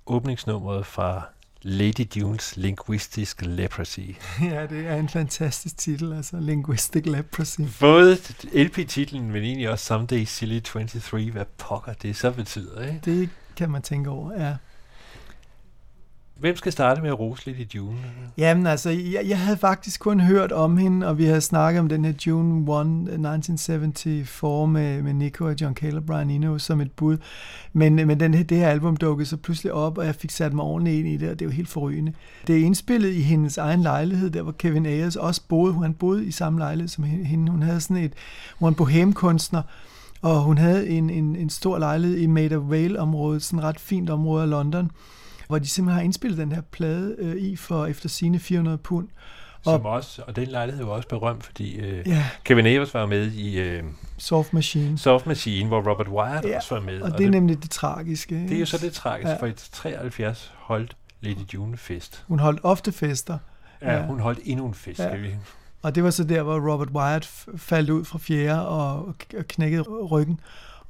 åbningsnummeret 0.06 0.86
fra 0.86 1.22
Lady 1.62 2.06
Dunes 2.14 2.56
Linguistic 2.56 3.34
Leprosy. 3.40 4.00
ja, 4.50 4.66
det 4.66 4.86
er 4.86 4.96
en 4.96 5.08
fantastisk 5.08 5.78
titel, 5.78 6.12
altså 6.12 6.36
Linguistic 6.40 7.06
Leprosy. 7.06 7.60
Både 7.80 8.18
LP-titlen, 8.52 9.30
men 9.30 9.42
egentlig 9.42 9.70
også 9.70 9.84
Someday 9.84 10.24
Silly 10.24 10.60
23, 10.60 11.30
hvad 11.30 11.44
pokker 11.58 11.92
det 11.92 12.16
så 12.16 12.30
betyder, 12.30 12.86
ikke? 12.86 13.00
Det 13.04 13.30
kan 13.56 13.70
man 13.70 13.82
tænke 13.82 14.10
over, 14.10 14.46
ja. 14.46 14.56
Hvem 16.42 16.56
skal 16.56 16.72
starte 16.72 17.00
med 17.02 17.10
at 17.10 17.18
rose 17.18 17.46
lidt 17.46 17.58
i 17.58 17.76
June? 17.76 17.96
Jamen 18.38 18.66
altså, 18.66 18.90
jeg, 18.90 19.20
jeg 19.28 19.38
havde 19.38 19.56
faktisk 19.56 20.00
kun 20.00 20.20
hørt 20.20 20.52
om 20.52 20.76
hende, 20.76 21.06
og 21.06 21.18
vi 21.18 21.24
havde 21.24 21.40
snakket 21.40 21.80
om 21.80 21.88
den 21.88 22.04
her 22.04 22.12
June 22.26 22.54
1, 22.80 22.80
1974 22.80 24.42
eh, 24.42 24.68
med, 24.68 25.02
med 25.02 25.14
Nico 25.14 25.44
og 25.44 25.54
John 25.60 25.74
Caleb 25.74 26.04
Brian 26.06 26.30
Eno 26.30 26.58
som 26.58 26.80
et 26.80 26.92
bud. 26.92 27.16
Men, 27.72 27.94
men 27.94 28.20
den, 28.20 28.34
her- 28.34 28.42
det 28.44 28.58
her 28.58 28.68
album 28.68 28.96
dukkede 28.96 29.28
så 29.28 29.36
pludselig 29.36 29.72
op, 29.72 29.98
og 29.98 30.06
jeg 30.06 30.14
fik 30.14 30.30
sat 30.30 30.52
mig 30.52 30.64
ordentligt 30.64 30.98
ind 30.98 31.08
i 31.08 31.16
det, 31.16 31.30
og 31.30 31.38
det 31.38 31.44
er 31.44 31.48
jo 31.48 31.52
helt 31.54 31.68
forrygende. 31.68 32.12
Det 32.46 32.56
er 32.60 32.64
indspillet 32.64 33.12
i 33.14 33.20
hendes 33.20 33.58
egen 33.58 33.82
lejlighed, 33.82 34.30
der 34.30 34.42
hvor 34.42 34.52
Kevin 34.52 34.86
Ayers 34.86 35.16
også 35.16 35.40
boede. 35.48 35.74
Han 35.82 35.94
boede 35.94 36.24
i 36.26 36.30
samme 36.30 36.58
lejlighed 36.58 36.88
som 36.88 37.04
hende. 37.04 37.50
Hun 37.52 37.62
havde 37.62 37.80
sådan 37.80 37.96
et, 37.96 38.12
hun 38.58 38.66
var 38.66 38.68
en 38.68 38.74
bohemkunstner, 38.74 39.62
og 40.22 40.42
hun 40.42 40.58
havde 40.58 40.88
en, 40.88 41.10
en, 41.10 41.36
en 41.36 41.50
stor 41.50 41.78
lejlighed 41.78 42.16
i 42.18 42.26
Maida 42.26 42.56
Vale-området, 42.56 43.42
sådan 43.42 43.58
et 43.58 43.64
ret 43.64 43.80
fint 43.80 44.10
område 44.10 44.42
af 44.42 44.50
London, 44.50 44.90
hvor 45.52 45.58
de 45.58 45.68
simpelthen 45.68 45.96
har 45.96 46.04
indspillet 46.04 46.38
den 46.38 46.52
her 46.52 46.60
plade 46.60 47.16
øh, 47.18 47.36
i 47.36 47.56
for 47.56 47.86
efter 47.86 48.08
sine 48.08 48.38
400 48.38 48.78
pund. 48.78 49.08
Som 49.64 49.86
også, 49.86 50.22
og 50.26 50.36
den 50.36 50.48
lejlighed 50.48 50.84
var 50.84 50.92
også 50.92 51.08
berømt, 51.08 51.44
fordi 51.44 51.76
øh, 51.76 52.08
Ja, 52.08 52.24
Kevin 52.44 52.66
Evers 52.66 52.94
var 52.94 53.06
med 53.06 53.32
i 53.32 53.58
øh, 53.60 53.82
Soft 54.18 54.52
Machine. 54.52 54.98
Soft 54.98 55.26
Machine, 55.26 55.68
hvor 55.68 55.90
Robert 55.90 56.08
Wyatt 56.08 56.44
Ja, 56.46 56.56
også 56.56 56.74
var 56.74 56.80
med. 56.82 57.00
Og 57.02 57.18
det 57.18 57.26
er 57.26 57.30
nemlig 57.30 57.62
det 57.62 57.70
tragiske. 57.70 58.34
det 58.34 58.52
er 58.52 58.60
jo 58.60 58.66
så 58.66 58.78
det 58.78 58.92
tragiske, 58.92 59.30
Ja. 59.30 59.36
for 59.36 59.46
i 59.46 59.52
73 59.52 60.52
holdt 60.56 60.96
Lady 61.20 61.54
June 61.54 61.76
fest. 61.76 62.24
Hun 62.28 62.38
holdt 62.38 62.60
ofte 62.62 62.92
fester, 62.92 63.38
Ja, 63.82 63.94
Ja. 63.96 64.06
hun 64.06 64.20
holdt 64.20 64.40
endnu 64.44 64.66
en 64.66 64.74
fest. 64.74 64.98
Ja. 65.00 65.08
Ja. 65.14 65.16
Vi. 65.16 65.28
og 65.82 65.94
det 65.94 66.04
var 66.04 66.10
så 66.10 66.24
der, 66.24 66.42
hvor 66.42 66.72
Robert 66.72 66.88
Wyatt 66.94 67.30
faldt 67.56 67.90
ud 67.90 68.04
fra 68.04 68.18
fjerde 68.18 68.68
og, 68.68 68.96
og 69.38 69.44
knækkede 69.48 69.82
ryggen 69.82 70.40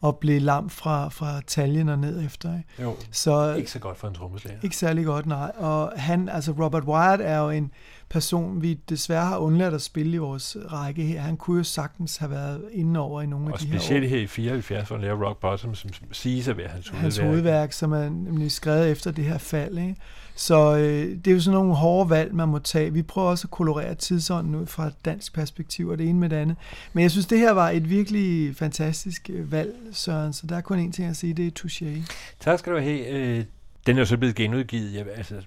og 0.03 0.17
blev 0.19 0.41
lam 0.43 0.71
fra, 0.71 1.09
fra 1.09 1.41
taljen 1.47 1.89
og 1.89 1.99
ned 1.99 2.25
efter. 2.25 2.53
Ikke? 2.59 2.83
Jo, 2.83 2.97
Så 3.11 3.55
ikke 3.55 3.71
så 3.71 3.79
godt 3.79 3.99
for 3.99 4.09
en 4.09 4.15
trommeslager. 4.15 4.59
ikke 4.63 4.77
særlig 4.77 5.05
godt, 5.05 5.27
nej. 5.27 5.53
Og 5.57 5.93
han, 5.97 6.29
altså 6.29 6.53
Robert 6.53 6.85
Wyatt 6.85 7.23
er 7.23 7.39
jo 7.39 7.51
en 7.51 7.71
person, 8.09 8.63
vi 8.63 8.75
desværre 8.75 9.27
har 9.27 9.37
undladt 9.39 9.75
at 9.75 9.83
spille 9.83 10.13
i 10.15 10.17
vores 10.19 10.57
række 10.73 11.03
her. 11.03 11.21
Han 11.21 11.37
kunne 11.37 11.59
jo 11.59 11.65
sagtens 11.65 12.17
have 12.17 12.31
været 12.31 12.63
inde 12.73 13.01
over 13.01 13.23
i 13.23 13.27
nogle 13.27 13.49
af 13.49 13.53
Og 13.53 13.61
de 13.61 13.67
her 13.67 13.75
år. 13.75 13.79
specielt 13.79 14.09
her 14.09 14.19
i 14.19 14.27
74, 14.27 14.89
hvor 14.89 14.97
han 14.97 15.05
laver 15.05 15.27
Rock 15.29 15.41
Bottom, 15.41 15.75
som 15.75 15.91
siges 16.13 16.49
at 16.49 16.57
være 16.57 16.69
hans, 16.69 16.89
hans 16.89 17.17
hovedværk. 17.17 17.27
hovedværk, 17.33 17.73
som 17.73 17.93
er 17.93 18.09
nemlig 18.09 18.53
skrevet 18.53 18.91
efter 18.91 19.11
det 19.11 19.25
her 19.25 19.39
fald. 19.39 19.79
Ikke? 19.79 19.97
Så 20.35 20.77
øh, 20.77 21.17
det 21.25 21.27
er 21.27 21.33
jo 21.35 21.41
sådan 21.41 21.55
nogle 21.55 21.75
hårde 21.75 22.11
valg, 22.11 22.35
man 22.35 22.49
må 22.49 22.59
tage. 22.59 22.93
Vi 22.93 23.03
prøver 23.03 23.29
også 23.29 23.47
at 23.47 23.51
kolorere 23.51 23.95
tidsånden 23.95 24.55
ud 24.55 24.67
fra 24.67 24.87
et 24.87 24.95
dansk 25.05 25.35
perspektiv, 25.35 25.89
og 25.89 25.99
det 25.99 26.09
ene 26.09 26.19
med 26.19 26.29
det 26.29 26.37
andet. 26.37 26.57
Men 26.93 27.03
jeg 27.03 27.11
synes, 27.11 27.27
det 27.27 27.39
her 27.39 27.53
var 27.53 27.71
et 27.71 27.91
virkelig 27.91 28.57
fantastisk 28.57 29.31
øh, 29.33 29.53
valg, 29.53 29.75
Søren, 29.93 30.33
så 30.33 30.47
der 30.47 30.57
er 30.57 30.61
kun 30.61 30.89
én 30.89 30.93
ting 30.93 31.09
at 31.11 31.17
sige, 31.17 31.35
det 31.35 31.47
er 31.47 31.67
touché. 31.67 32.13
Tak 32.41 32.59
skal 32.59 32.73
du 32.73 32.79
have. 32.79 33.07
Øh, 33.09 33.45
Den 33.87 33.97
er 33.97 34.01
jo 34.01 34.07
så 34.07 34.17
blevet 34.17 34.35
genudgivet. 34.37 34.95
Jeg, 34.95 35.07
altså, 35.17 35.43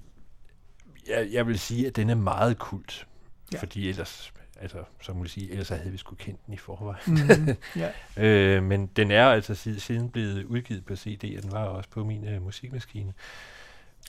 jeg, 1.09 1.27
jeg 1.31 1.47
vil 1.47 1.59
sige, 1.59 1.87
at 1.87 1.95
den 1.95 2.09
er 2.09 2.15
meget 2.15 2.57
kult. 2.59 3.07
Ja. 3.53 3.59
Fordi 3.59 3.89
ellers, 3.89 4.33
altså, 4.61 4.77
så 5.01 5.13
må 5.13 5.23
jeg 5.23 5.29
sige, 5.29 5.51
ellers 5.51 5.69
havde 5.69 5.91
vi 5.91 5.97
sgu 5.97 6.15
kendt 6.15 6.45
den 6.45 6.53
i 6.53 6.57
forvejen. 6.57 7.43
Mm, 7.45 7.55
ja. 8.17 8.23
Øh, 8.25 8.63
men 8.63 8.89
den 8.95 9.11
er 9.11 9.25
altså 9.25 9.55
siden, 9.55 9.79
siden 9.79 10.09
blevet 10.09 10.43
udgivet 10.43 10.85
på 10.85 10.95
CD, 10.95 11.37
og 11.37 11.43
den 11.43 11.51
var 11.51 11.63
også 11.63 11.89
på 11.89 12.03
min 12.03 12.27
øh, 12.27 12.43
musikmaskine. 12.43 13.13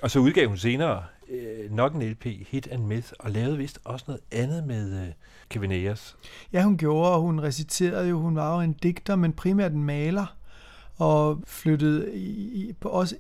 Og 0.03 0.11
så 0.11 0.19
udgav 0.19 0.49
hun 0.49 0.57
senere 0.57 1.03
øh, 1.31 1.73
nok 1.73 1.95
en 1.95 2.03
LP, 2.03 2.25
Hit 2.25 2.69
and 2.71 2.85
Myth, 2.85 3.13
og 3.19 3.31
lavede 3.31 3.59
vist 3.59 3.79
også 3.85 4.05
noget 4.09 4.23
andet 4.33 4.67
med 4.67 5.03
øh, 5.03 5.13
Kevin 5.49 5.73
Ayers. 5.73 6.17
ja, 6.53 6.63
hun 6.63 6.77
gjorde, 6.77 7.13
og 7.13 7.21
hun 7.21 7.43
reciterede 7.43 8.09
jo, 8.09 8.21
hun 8.21 8.37
var 8.37 8.55
jo 8.55 8.61
en 8.61 8.73
digter, 8.73 9.17
men 9.17 9.33
primært 9.33 9.73
en 9.73 9.85
maler, 9.85 10.37
og 10.99 11.43
flyttede 11.47 12.17
i, 12.17 12.73
på, 12.81 12.89
også 12.89 13.17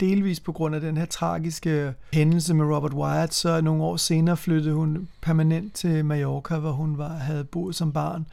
delvis 0.00 0.40
på 0.40 0.52
grund 0.52 0.74
af 0.74 0.80
den 0.80 0.96
her 0.96 1.04
tragiske 1.04 1.94
hændelse 2.12 2.54
med 2.54 2.66
Robert 2.66 2.94
Wyatt, 2.94 3.34
så 3.34 3.60
nogle 3.60 3.82
år 3.82 3.96
senere 3.96 4.36
flyttede 4.36 4.74
hun 4.74 5.08
permanent 5.20 5.74
til 5.74 6.04
Mallorca, 6.04 6.58
hvor 6.58 6.72
hun 6.72 6.98
var, 6.98 7.08
havde 7.08 7.44
boet 7.44 7.74
som 7.74 7.92
barn, 7.92 8.26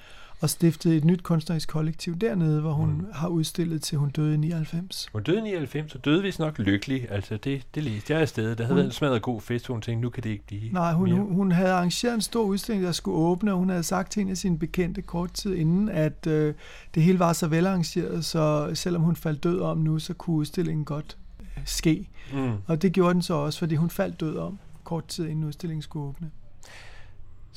og 0.45 0.49
stiftede 0.49 0.97
et 0.97 1.05
nyt 1.05 1.23
kunstnerisk 1.23 1.69
kollektiv 1.69 2.15
dernede, 2.17 2.61
hvor 2.61 2.71
hun 2.73 2.89
Mm. 2.89 3.05
har 3.13 3.27
udstillet 3.27 3.81
til 3.81 3.97
hun 3.97 4.09
døde 4.09 4.33
i 4.33 4.37
99. 4.37 5.07
Hun 5.13 5.23
døde 5.23 5.37
i 5.37 5.41
99, 5.41 5.95
og 5.95 6.05
døde 6.05 6.21
vist 6.21 6.39
nok 6.39 6.59
lykkelig. 6.59 7.11
Altså, 7.11 7.37
det, 7.37 7.67
det 7.75 7.83
læste 7.83 8.15
jeg 8.17 8.27
stedet. 8.29 8.57
Der 8.57 8.63
havde 8.63 8.73
Hun- 8.73 8.77
været 8.77 8.85
en 8.85 8.91
smadret 8.91 9.21
god 9.21 9.41
fest, 9.41 9.67
hun 9.67 9.81
tænkte, 9.81 10.01
nu 10.01 10.09
kan 10.09 10.23
det 10.23 10.29
ikke 10.29 10.45
blive 10.47 10.71
Nej, 10.73 10.93
hun, 10.93 11.09
mere. 11.09 11.19
hun, 11.19 11.33
hun 11.35 11.51
havde 11.51 11.71
arrangeret 11.71 12.13
en 12.15 12.21
stor 12.21 12.43
udstilling, 12.43 12.85
der 12.85 12.91
skulle 12.91 13.17
åbne, 13.17 13.51
og 13.51 13.57
hun 13.57 13.69
havde 13.69 13.83
sagt 13.83 14.11
til 14.11 14.21
en 14.21 14.29
af 14.29 14.37
sine 14.37 14.59
bekendte 14.59 15.01
kort 15.01 15.31
tid 15.33 15.55
inden, 15.55 15.89
at 15.89 16.27
øh, 16.27 16.53
det 16.95 17.03
hele 17.03 17.19
var 17.19 17.33
så 17.33 17.47
velarrangeret, 17.47 18.25
så 18.25 18.71
selvom 18.73 19.01
hun 19.01 19.15
faldt 19.15 19.43
død 19.43 19.59
om 19.59 19.77
nu, 19.77 19.99
så 19.99 20.13
kunne 20.13 20.35
udstillingen 20.35 20.85
godt 20.85 21.17
øh, 21.41 21.63
ske. 21.65 22.07
Mm. 22.33 22.51
Og 22.67 22.81
det 22.81 22.93
gjorde 22.93 23.13
den 23.13 23.21
så 23.21 23.33
også, 23.33 23.59
fordi 23.59 23.75
hun 23.75 23.89
faldt 23.89 24.19
død 24.19 24.37
om 24.37 24.59
kort 24.83 25.05
tid 25.07 25.27
inden 25.27 25.43
udstillingen 25.43 25.81
skulle 25.81 26.05
åbne. 26.05 26.31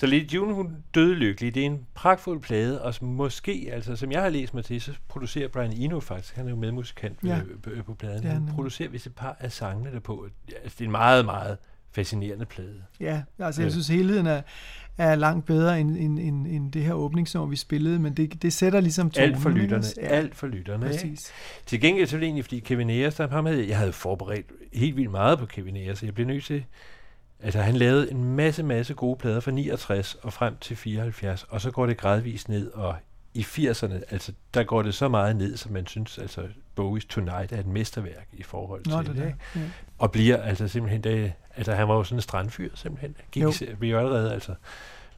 Så 0.01 0.07
Lady 0.07 0.31
June, 0.31 0.55
hun 0.55 0.77
døde 0.95 1.15
lykkelig. 1.15 1.55
Det 1.55 1.63
er 1.63 1.67
en 1.67 1.87
pragtfuld 1.95 2.41
plade, 2.41 2.83
og 2.83 2.95
som 2.95 3.09
måske, 3.09 3.69
altså 3.73 3.97
som 3.97 4.13
jeg 4.13 4.23
har 4.23 4.29
læst 4.29 4.55
mig 4.55 4.65
til, 4.65 4.81
så 4.81 4.93
producerer 5.09 5.49
Brian 5.49 5.73
Eno 5.73 6.01
faktisk, 6.01 6.37
han 6.37 6.47
er 6.47 6.51
jo 6.51 6.57
medmusikant 6.57 7.19
Ja. 7.25 7.29
ja. 7.37 7.41
på, 7.63 7.71
på 7.87 7.95
pladen, 7.95 8.25
han 8.25 8.47
producerer 8.55 8.89
vist 8.89 9.07
et 9.07 9.15
par 9.15 9.37
af 9.41 9.53
sangene 9.53 9.93
derpå. 9.93 10.27
Altså, 10.63 10.77
det 10.79 10.81
er 10.81 10.85
en 10.85 10.91
meget, 10.91 11.25
meget 11.25 11.57
fascinerende 11.93 12.45
plade. 12.47 12.83
Ja, 13.01 13.23
altså 13.39 13.61
jeg 13.63 13.67
Ja. 13.67 13.71
synes 13.73 13.89
helheden 13.89 14.27
er, 14.27 14.43
er 14.99 15.15
langt 15.15 15.47
bedre 15.47 15.81
end, 15.81 15.97
end, 15.97 16.19
end, 16.19 16.47
end 16.47 16.73
det 16.73 16.83
her 16.85 16.93
åbningsnummer, 16.93 17.51
vi 17.51 17.57
spillede, 17.57 17.99
men 17.99 18.15
det, 18.15 18.43
det 18.43 18.53
sætter 18.53 18.81
ligesom 18.81 19.11
tonen. 19.11 19.29
Alt 19.31 19.39
for 19.43 19.49
ikke 19.49 19.61
lytterne. 19.61 19.85
Ja. 19.97 20.07
Alt 20.07 20.35
for 20.37 20.47
lytterne. 20.47 20.87
ikke? 20.87 20.97
Præcis. 20.97 21.33
Til 21.67 21.81
gengæld 21.81 22.07
så 22.07 22.17
er 22.17 22.21
det 22.21 22.27
egentlig, 22.27 22.45
fordi 22.45 22.61
Kevin 22.61 22.91
Ayers, 22.91 23.15
der 23.15 23.29
ham 23.29 23.47
havde, 23.47 23.69
jeg 23.69 23.79
havde 23.79 23.93
forberedt 23.93 24.47
helt 24.73 24.97
vildt 24.97 25.11
meget 25.11 25.39
på 25.39 25.47
Kevin 25.47 25.77
Ayers, 25.77 25.99
så 25.99 26.07
jeg 26.07 26.15
blev 26.15 26.27
nødt 26.27 26.45
til, 26.45 26.65
altså 27.41 27.61
han 27.61 27.77
lavede 27.77 28.11
en 28.11 28.25
masse, 28.25 28.63
masse 28.63 28.95
gode 28.95 29.17
plader 29.17 29.41
fra 29.41 29.51
69 29.51 30.15
og 30.15 30.33
frem 30.33 30.57
til 30.61 30.77
74, 30.77 31.47
og 31.49 31.61
så 31.61 31.71
går 31.71 31.87
det 31.87 31.97
gradvist 31.97 32.49
ned, 32.49 32.71
og 32.71 32.97
i 33.35 33.41
80'erne, 33.43 33.95
altså 34.11 34.33
der 34.55 34.65
går 34.65 34.83
det 34.83 34.95
så 34.95 35.09
meget 35.09 35.37
ned, 35.37 35.57
som 35.57 35.73
man 35.73 35.87
synes, 35.87 36.19
altså 36.19 36.41
Bowie's 36.81 37.07
Tonight 37.09 37.53
er 37.53 37.59
et 37.59 37.67
mesterværk 37.67 38.29
i 38.33 38.43
forhold 38.43 38.87
Nå, 38.87 39.03
til 39.03 39.15
det 39.15 39.23
der. 39.23 39.61
Ja. 39.61 39.67
Og 39.99 40.13
bliver 40.13 40.43
altså 40.43 40.69
simpelthen, 40.69 41.05
det, 41.05 41.33
altså 41.57 41.75
han 41.75 41.89
var 41.89 41.95
jo 41.95 42.05
sådan 42.05 42.19
en 42.19 42.23
strandfyr 42.23 42.71
simpelthen. 42.75 43.17
Gik, 43.33 43.43
Jo. 43.43 43.51
i 43.61 43.67
vi 43.81 43.91
jo 43.91 43.99
allerede 43.99 44.33
altså 44.33 44.55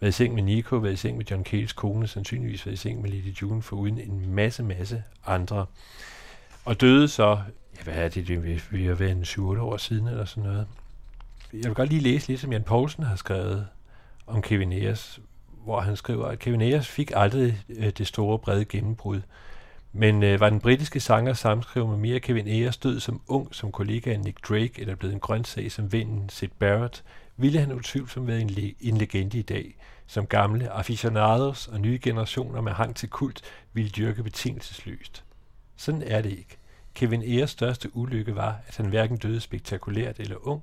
været 0.00 0.10
i 0.10 0.12
seng 0.12 0.34
med 0.34 0.42
Nico, 0.42 0.76
været 0.76 0.92
i 0.92 0.96
seng 0.96 1.16
med 1.16 1.24
John 1.24 1.44
Cales 1.44 1.72
kone, 1.72 2.06
sandsynligvis 2.06 2.66
været 2.66 2.74
i 2.74 2.76
seng 2.76 3.02
med 3.02 3.10
Lady 3.10 3.42
June, 3.42 3.62
for 3.62 3.76
uden 3.76 3.98
en 3.98 4.34
masse, 4.34 4.62
masse 4.62 5.02
andre. 5.26 5.66
Og 6.64 6.80
døde 6.80 7.08
så, 7.08 7.38
ja, 7.78 7.82
hvad 7.84 7.94
er 7.94 8.08
det, 8.08 8.28
det 8.28 8.62
vi, 8.70 8.84
har 8.86 8.94
været 8.94 9.10
en 9.10 9.22
7-8 9.22 9.40
år 9.40 9.76
siden 9.76 10.08
eller 10.08 10.24
sådan 10.24 10.42
noget. 10.42 10.66
Jeg 11.52 11.64
vil 11.64 11.74
godt 11.74 11.88
lige 11.88 12.00
læse 12.00 12.28
lidt, 12.28 12.40
som 12.40 12.52
Jan 12.52 12.62
Poulsen 12.62 13.04
har 13.04 13.16
skrevet 13.16 13.66
om 14.26 14.42
Kevin 14.42 14.72
Ayers, 14.72 15.20
hvor 15.64 15.80
han 15.80 15.96
skriver, 15.96 16.26
at 16.26 16.38
Kevin 16.38 16.60
Ayers 16.60 16.88
fik 16.88 17.12
aldrig 17.16 17.62
øh, 17.68 17.90
det 17.90 18.06
store, 18.06 18.38
brede 18.38 18.64
gennembrud. 18.64 19.20
Men 19.92 20.22
øh, 20.22 20.40
var 20.40 20.50
den 20.50 20.60
britiske 20.60 21.00
sanger 21.00 21.32
samskrevet 21.32 21.88
med 21.88 21.98
mere 21.98 22.20
Kevin 22.20 22.48
Ayers 22.48 22.76
død 22.76 23.00
som 23.00 23.20
ung, 23.26 23.54
som 23.54 23.72
kollega 23.72 24.16
Nick 24.16 24.48
Drake, 24.48 24.72
eller 24.76 24.94
blevet 24.94 25.14
en 25.14 25.20
grøntsag 25.20 25.72
som 25.72 25.92
vennen 25.92 26.28
Sid 26.28 26.48
Barrett, 26.58 27.04
ville 27.36 27.60
han 27.60 27.72
utvivlsomt 27.72 28.26
være 28.26 28.40
en, 28.40 28.50
le- 28.50 28.74
en 28.80 28.96
legende 28.96 29.38
i 29.38 29.42
dag, 29.42 29.76
som 30.06 30.26
gamle 30.26 30.70
aficionados 30.70 31.68
og 31.68 31.80
nye 31.80 31.98
generationer 32.02 32.60
med 32.60 32.72
hang 32.72 32.96
til 32.96 33.08
kult 33.08 33.42
ville 33.72 33.90
dyrke 33.90 34.22
betingelsesløst. 34.22 35.24
Sådan 35.76 36.02
er 36.02 36.22
det 36.22 36.30
ikke. 36.30 36.56
Kevin 36.94 37.22
Ayers 37.22 37.50
største 37.50 37.96
ulykke 37.96 38.36
var, 38.36 38.56
at 38.68 38.76
han 38.76 38.86
hverken 38.86 39.16
døde 39.16 39.40
spektakulært 39.40 40.20
eller 40.20 40.48
ung, 40.48 40.62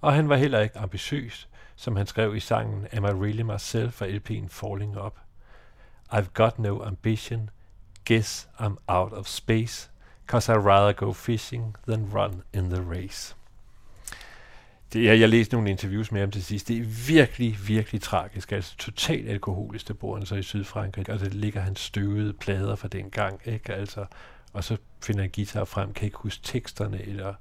og 0.00 0.12
han 0.12 0.28
var 0.28 0.36
heller 0.36 0.60
ikke 0.60 0.78
ambitiøs, 0.78 1.48
som 1.76 1.96
han 1.96 2.06
skrev 2.06 2.36
i 2.36 2.40
sangen 2.40 2.86
Am 2.92 3.04
I 3.04 3.08
Really 3.08 3.42
Myself 3.42 3.94
fra 3.94 4.06
LP'en 4.06 4.48
Falling 4.48 4.98
Up. 5.06 5.18
I've 6.12 6.32
got 6.34 6.58
no 6.58 6.82
ambition, 6.84 7.50
guess 8.04 8.48
I'm 8.58 8.76
out 8.88 9.12
of 9.12 9.26
space, 9.26 9.90
cause 10.26 10.52
I'd 10.52 10.66
rather 10.66 10.92
go 10.92 11.12
fishing 11.12 11.76
than 11.88 12.10
run 12.14 12.42
in 12.52 12.70
the 12.70 12.82
race. 12.82 13.36
Det, 14.92 15.10
er, 15.10 15.14
jeg 15.14 15.28
læste 15.28 15.54
nogle 15.54 15.70
interviews 15.70 16.12
med 16.12 16.20
ham 16.20 16.30
til 16.30 16.44
sidst. 16.44 16.68
Det 16.68 16.78
er 16.78 16.84
virkelig, 17.06 17.58
virkelig 17.66 18.00
tragisk. 18.00 18.52
Altså 18.52 18.76
totalt 18.76 19.28
alkoholisk, 19.28 19.88
der 19.88 19.94
bor 19.94 20.16
han 20.16 20.26
så 20.26 20.34
i 20.34 20.42
Sydfrankrig. 20.42 21.02
Og 21.02 21.18
der 21.18 21.24
altså, 21.24 21.38
ligger 21.38 21.60
han 21.60 21.76
støvede 21.76 22.32
plader 22.32 22.76
fra 22.76 22.88
den 22.88 23.10
gang. 23.10 23.40
Ikke? 23.44 23.74
Altså, 23.74 24.06
og 24.52 24.64
så 24.64 24.76
finder 25.02 25.20
han 25.20 25.30
guitar 25.34 25.64
frem, 25.64 25.92
kan 25.92 26.04
ikke 26.04 26.18
huske 26.18 26.42
teksterne 26.44 27.02
eller 27.02 27.34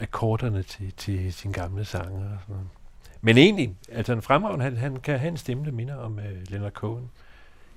akkorderne 0.00 0.62
til, 0.62 0.92
til 0.96 1.32
sin 1.32 1.52
gamle 1.52 1.84
sanger. 1.84 2.24
Og 2.34 2.38
sådan 2.40 2.54
noget. 2.54 2.68
Men 3.20 3.38
egentlig, 3.38 3.76
altså 3.88 4.12
en 4.12 4.22
fremragende, 4.22 4.64
han, 4.64 4.76
han 4.76 4.96
kan 4.96 5.18
have 5.18 5.30
en 5.30 5.36
stemme, 5.36 5.64
der 5.64 5.72
minder 5.72 5.96
om 5.96 6.12
uh, 6.12 6.24
Leonard 6.50 6.72
Cohen. 6.72 7.10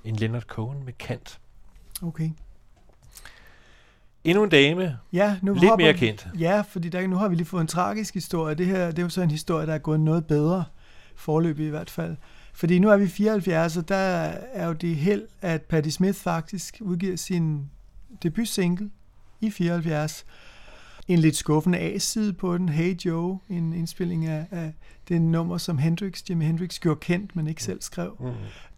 En 0.04 0.16
Leonard 0.16 0.42
Cohen 0.42 0.84
med 0.84 0.92
kant. 0.92 1.40
Okay. 2.02 2.30
Endnu 4.24 4.44
en 4.44 4.50
dame, 4.50 4.98
Ja, 5.12 5.36
nu 5.42 5.54
lidt 5.54 5.64
hopper 5.64 5.84
mere 5.84 5.94
kendt. 5.94 6.28
Ja, 6.38 6.60
fordi 6.60 6.88
der, 6.88 7.06
nu 7.06 7.16
har 7.16 7.28
vi 7.28 7.34
lige 7.34 7.46
fået 7.46 7.60
en 7.60 7.66
tragisk 7.66 8.14
historie. 8.14 8.54
Det 8.54 8.66
her 8.66 8.86
det 8.86 8.98
er 8.98 9.02
jo 9.02 9.08
så 9.08 9.22
en 9.22 9.30
historie, 9.30 9.66
der 9.66 9.74
er 9.74 9.78
gået 9.78 10.00
noget 10.00 10.26
bedre, 10.26 10.64
forløbig 11.16 11.66
i 11.66 11.70
hvert 11.70 11.90
fald. 11.90 12.16
Fordi 12.52 12.78
nu 12.78 12.90
er 12.90 12.96
vi 12.96 13.08
74, 13.08 13.76
og 13.76 13.88
der 13.88 13.96
er 14.52 14.66
jo 14.66 14.72
det 14.72 14.96
held, 14.96 15.26
at 15.40 15.62
Patti 15.62 15.90
Smith 15.90 16.18
faktisk 16.18 16.78
udgiver 16.80 17.16
sin 17.16 17.70
debutsingle 18.22 18.90
i 19.40 19.50
74 19.50 20.26
en 21.08 21.18
lidt 21.18 21.36
skuffende 21.36 21.78
A-side 21.78 22.32
på 22.32 22.58
den, 22.58 22.68
Hey 22.68 22.96
Joe, 23.04 23.38
en 23.48 23.72
indspilling 23.72 24.26
af, 24.26 24.46
af 24.50 24.72
det 25.08 25.22
nummer, 25.22 25.58
som 25.58 25.78
Hendrix, 25.78 26.22
Jimi 26.30 26.44
Hendrix 26.44 26.78
gjorde 26.80 27.00
kendt, 27.00 27.36
men 27.36 27.46
ikke 27.46 27.62
selv 27.62 27.82
skrev. 27.82 28.16
Mm. 28.20 28.26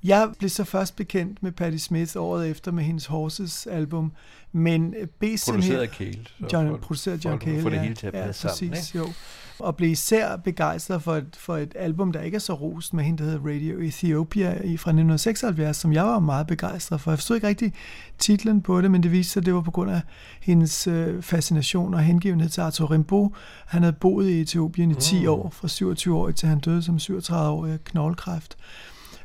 Jeg 0.05 0.29
blev 0.39 0.51
så 0.51 0.65
først 0.65 0.97
bekendt 0.97 1.43
med 1.43 1.53
Patti 1.53 1.79
Smith 1.79 2.13
året 2.17 2.51
efter 2.51 2.73
med 2.73 2.85
hendes 2.85 3.07
Horses 3.07 3.67
album, 3.67 4.13
men 4.53 4.95
øh, 5.01 5.07
B-siden 5.07 5.61
Produceret 5.61 5.81
af 5.83 5.89
Cale. 5.89 6.25
John, 6.53 6.69
for- 6.69 6.77
produceret 6.77 7.23
for 7.23 7.29
John 7.29 7.41
Cale, 7.41 7.63
Få 7.63 7.71
det 7.71 7.77
ja. 7.77 7.83
hele 7.83 7.95
til 7.95 8.07
at 8.07 8.15
ja, 8.15 8.27
passe 8.27 8.41
sammen. 8.49 8.71
præcis, 8.71 8.95
Ikke? 8.95 9.07
jo. 9.07 9.13
Og 9.59 9.77
blev 9.77 9.91
især 9.91 10.37
begejstret 10.37 11.03
for 11.03 11.15
et, 11.17 11.37
for 11.39 11.57
et 11.57 11.73
album, 11.79 12.13
der 12.13 12.21
ikke 12.21 12.35
er 12.35 12.39
så 12.39 12.53
rost 12.55 12.95
med 12.95 13.05
hende, 13.05 13.19
der 13.19 13.25
hedder 13.31 13.47
Radio 13.49 13.81
Ethiopia 13.81 14.51
i, 14.51 14.77
fra 14.77 14.91
1976, 14.91 15.77
som 15.77 15.93
jeg 15.93 16.05
var 16.05 16.19
meget 16.19 16.47
begejstret 16.47 17.01
for. 17.01 17.11
Jeg 17.11 17.19
forstod 17.19 17.37
ikke 17.37 17.47
rigtig 17.49 17.73
titlen 18.19 18.63
på 18.63 18.81
det, 18.81 18.91
men 18.91 19.03
det 19.03 19.13
viste 19.13 19.33
sig, 19.33 19.41
at 19.41 19.47
det 19.47 19.55
var 19.55 19.61
på 19.61 19.71
grund 19.71 19.91
af 19.91 20.01
hendes 20.41 20.87
øh, 20.87 21.23
fascination 21.23 21.95
og 21.95 22.01
hengivenhed 22.01 22.49
til 22.49 22.61
Arthur 22.61 22.91
Rimbaud. 22.91 23.31
Han 23.67 23.83
havde 23.83 23.97
boet 24.01 24.29
i 24.29 24.41
Etiopien 24.41 24.91
i 24.91 24.95
10 24.95 25.21
Mm. 25.23 25.29
år, 25.29 25.51
fra 25.51 25.69
27 25.69 26.17
årig 26.21 26.35
til 26.35 26.49
han 26.49 26.59
døde 26.59 26.83
som 26.83 26.97
37-årig 26.97 27.73
af 27.73 27.85
knoglekræft. 27.85 28.57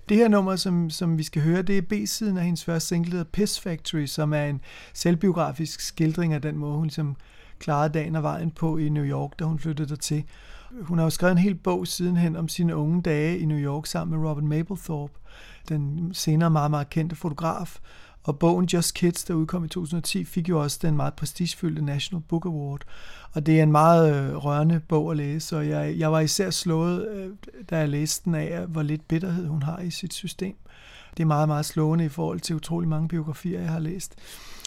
Det 0.10 0.18
her 0.18 0.28
nummer, 0.28 0.56
som, 0.56 0.90
som 0.90 1.18
vi 1.18 1.24
skal 1.24 1.42
høre, 1.42 1.62
det 1.62 1.78
er 1.78 1.82
B-siden 1.82 2.38
af 2.38 2.44
hendes 2.44 2.64
første 2.64 2.88
single, 2.88 3.12
der 3.12 3.18
hedder 3.18 3.32
Piss 3.32 3.60
Factory, 3.60 4.06
som 4.06 4.34
er 4.34 4.46
en 4.46 4.62
selvbiografisk 4.94 5.80
skildring 5.80 6.34
af 6.34 6.42
den 6.42 6.58
måde, 6.58 6.76
hun 6.76 6.84
ligesom 6.84 7.16
klarede 7.60 7.94
dagen 7.94 8.16
og 8.16 8.24
vejen 8.24 8.52
på 8.52 8.78
i 8.78 8.90
New 8.90 9.04
York, 9.04 9.40
da 9.40 9.44
hun 9.44 9.60
flyttede 9.60 9.90
dertil. 9.90 10.24
Hun 10.82 10.98
har 10.98 11.06
jo 11.06 11.10
skrevet 11.10 11.32
en 11.32 11.38
hel 11.38 11.56
bog 11.56 11.88
sidenhen 11.88 12.36
om 12.36 12.48
sine 12.48 12.76
unge 12.76 13.02
dage 13.02 13.40
i 13.40 13.46
New 13.46 13.58
York 13.58 13.86
sammen 13.86 14.20
med 14.20 14.30
Robin 14.30 14.48
Mapplethorpe, 14.48 15.14
den 15.70 16.10
senere 16.14 16.50
meget, 16.50 16.72
meget 16.72 16.90
kendte 16.90 17.16
fotograf. 17.16 17.80
Og 18.26 18.40
bogen 18.40 18.66
Just 18.66 18.94
Kids, 18.94 19.24
der 19.24 19.34
udkom 19.34 19.66
i 19.66 19.68
2010, 19.68 20.24
fik 20.24 20.50
jo 20.50 20.62
også 20.62 20.80
den 20.82 20.96
meget 20.96 21.14
prestigefyldte 21.14 21.86
National 21.86 22.24
Book 22.30 22.46
Award. 22.46 22.82
Og 23.32 23.46
det 23.46 23.60
er 23.60 23.64
en 23.64 23.72
meget 23.72 24.16
øh, 24.16 24.36
rørende 24.36 24.80
bog 24.80 25.12
at 25.12 25.18
læse, 25.18 25.58
og 25.58 25.70
jeg, 25.70 25.96
jeg 25.98 26.12
var 26.12 26.20
især 26.20 26.50
slået, 26.50 27.08
øh, 27.08 27.30
da 27.70 27.78
jeg 27.78 27.90
læste 27.90 28.26
den 28.26 28.36
af, 28.36 28.68
hvor 28.68 28.82
lidt 28.82 29.08
bitterhed 29.08 29.48
hun 29.48 29.64
har 29.64 29.80
i 29.80 29.92
sit 29.92 30.14
system. 30.14 30.56
Det 31.18 31.24
er 31.24 31.28
meget, 31.28 31.48
meget 31.48 31.66
slående 31.66 32.06
i 32.06 32.10
forhold 32.10 32.40
til 32.40 32.56
utrolig 32.56 32.90
mange 32.90 33.08
biografier, 33.08 33.60
jeg 33.62 33.70
har 33.70 33.80
læst. 33.80 34.16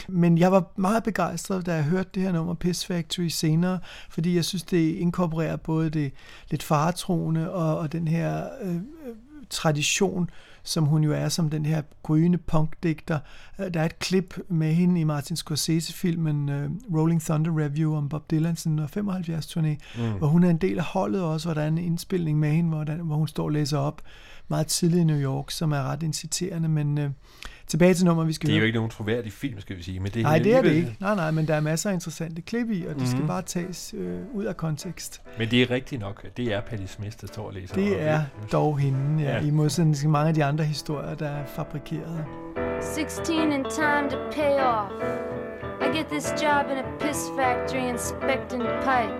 Men 0.08 0.38
jeg 0.38 0.52
var 0.52 0.72
meget 0.76 1.02
begejstret, 1.02 1.66
da 1.66 1.74
jeg 1.74 1.84
hørte 1.84 2.10
det 2.14 2.22
her 2.22 2.32
nummer 2.32 2.54
Piss 2.54 2.86
Factory 2.86 3.28
senere, 3.28 3.78
fordi 4.10 4.34
jeg 4.34 4.44
synes, 4.44 4.62
det 4.62 4.94
inkorporerer 4.94 5.56
både 5.56 5.90
det 5.90 6.12
lidt 6.50 6.62
faretroende 6.62 7.50
og, 7.50 7.78
og 7.78 7.92
den 7.92 8.08
her 8.08 8.48
øh, 8.62 8.74
øh, 8.74 8.80
tradition, 9.50 10.30
som 10.68 10.84
hun 10.84 11.04
jo 11.04 11.12
er 11.12 11.28
som 11.28 11.50
den 11.50 11.66
her 11.66 11.82
gryende 12.02 12.38
punkdigter. 12.38 13.18
Øh, 13.60 13.74
Der 13.74 13.80
er 13.80 13.84
et 13.84 13.98
klip 13.98 14.38
med 14.48 14.74
hende 14.74 15.00
i 15.00 15.04
Martin 15.04 15.36
Scorsese-filmen 15.36 16.48
uh, 16.48 16.96
Rolling 16.98 17.22
Thunder 17.22 17.58
Review 17.64 17.94
om 17.94 18.08
Bob 18.08 18.30
Dylans 18.30 18.66
1975-turné, 18.66 19.76
Mm. 19.98 20.12
hvor 20.18 20.26
hun 20.26 20.44
er 20.44 20.50
en 20.50 20.56
del 20.56 20.78
af 20.78 20.84
holdet 20.84 21.22
også, 21.22 21.46
hvor 21.48 21.54
der 21.54 21.62
er 21.62 21.68
en 21.68 21.78
indspilning 21.78 22.38
med 22.38 22.50
hende, 22.50 22.70
hvor, 22.70 22.84
der, 22.84 22.96
hvor 22.96 23.16
hun 23.16 23.28
står 23.28 23.44
og 23.44 23.50
læser 23.52 23.78
op 23.78 24.02
meget 24.48 24.66
tidligt 24.66 25.00
i 25.00 25.04
New 25.04 25.18
York, 25.20 25.50
som 25.50 25.72
er 25.72 25.82
ret 25.82 26.02
inciterende, 26.02 26.68
men 26.68 26.98
uh, 26.98 27.04
tilbage 27.68 27.94
til 27.94 28.04
nummer, 28.06 28.24
vi 28.24 28.32
skal 28.32 28.46
Det 28.46 28.52
er 28.52 28.56
jo 28.56 28.60
høre. 28.60 28.66
ikke 28.66 28.76
nogen 28.76 28.90
troværdig 28.90 29.32
film, 29.32 29.60
skal 29.60 29.76
vi 29.76 29.82
sige. 29.82 30.00
Men 30.00 30.12
det 30.12 30.20
er 30.20 30.22
Nej, 30.22 30.38
det 30.38 30.54
er 30.56 30.62
det 30.62 30.72
ikke. 30.72 30.96
Nej, 31.00 31.14
nej, 31.14 31.30
men 31.30 31.48
der 31.48 31.54
er 31.54 31.60
masser 31.60 31.90
af 31.90 31.94
interessante 31.94 32.42
klip 32.42 32.70
i, 32.70 32.84
og 32.88 32.94
det 32.94 33.08
skal 33.08 33.18
Mhm. 33.18 33.28
bare 33.28 33.42
tages 33.42 33.94
øh, 33.98 34.18
ud 34.34 34.44
af 34.44 34.56
kontekst. 34.56 35.22
Men 35.38 35.50
det 35.50 35.62
er 35.62 35.70
rigtigt 35.70 36.00
nok. 36.00 36.26
Det 36.36 36.52
er 36.54 36.60
Patti 36.60 36.86
Smith, 36.86 37.16
der 37.20 37.26
står 37.26 37.46
og 37.46 37.52
læser. 37.54 37.74
Det 37.74 38.02
er 38.02 38.20
dog 38.52 38.78
hende, 38.78 39.22
ja, 39.24 39.30
Ja. 39.36 39.40
i 39.46 39.50
modsætning 39.50 39.96
til 39.96 40.08
mange 40.08 40.28
af 40.28 40.34
de 40.34 40.44
andre 40.44 40.64
historier, 40.64 41.14
der 41.14 41.28
er 41.28 41.46
fabrikeret. 41.46 42.24
16 42.80 43.52
in 43.52 43.64
time 43.64 44.10
to 44.10 44.16
pay 44.32 44.54
off. 44.60 44.92
I 45.82 45.96
get 45.96 46.06
this 46.06 46.26
job 46.42 46.64
in 46.72 46.76
a 46.78 46.86
piss 47.00 47.20
factory 47.38 47.88
inspecting 47.92 48.62
pipe. 48.62 49.14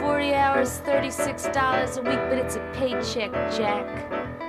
40 0.00 0.34
hours, 0.34 0.82
$36 0.86 1.98
a 1.98 2.02
week, 2.08 2.22
but 2.30 2.38
it's 2.44 2.56
a 2.58 2.62
paycheck, 2.74 3.30
Jack. 3.58 3.86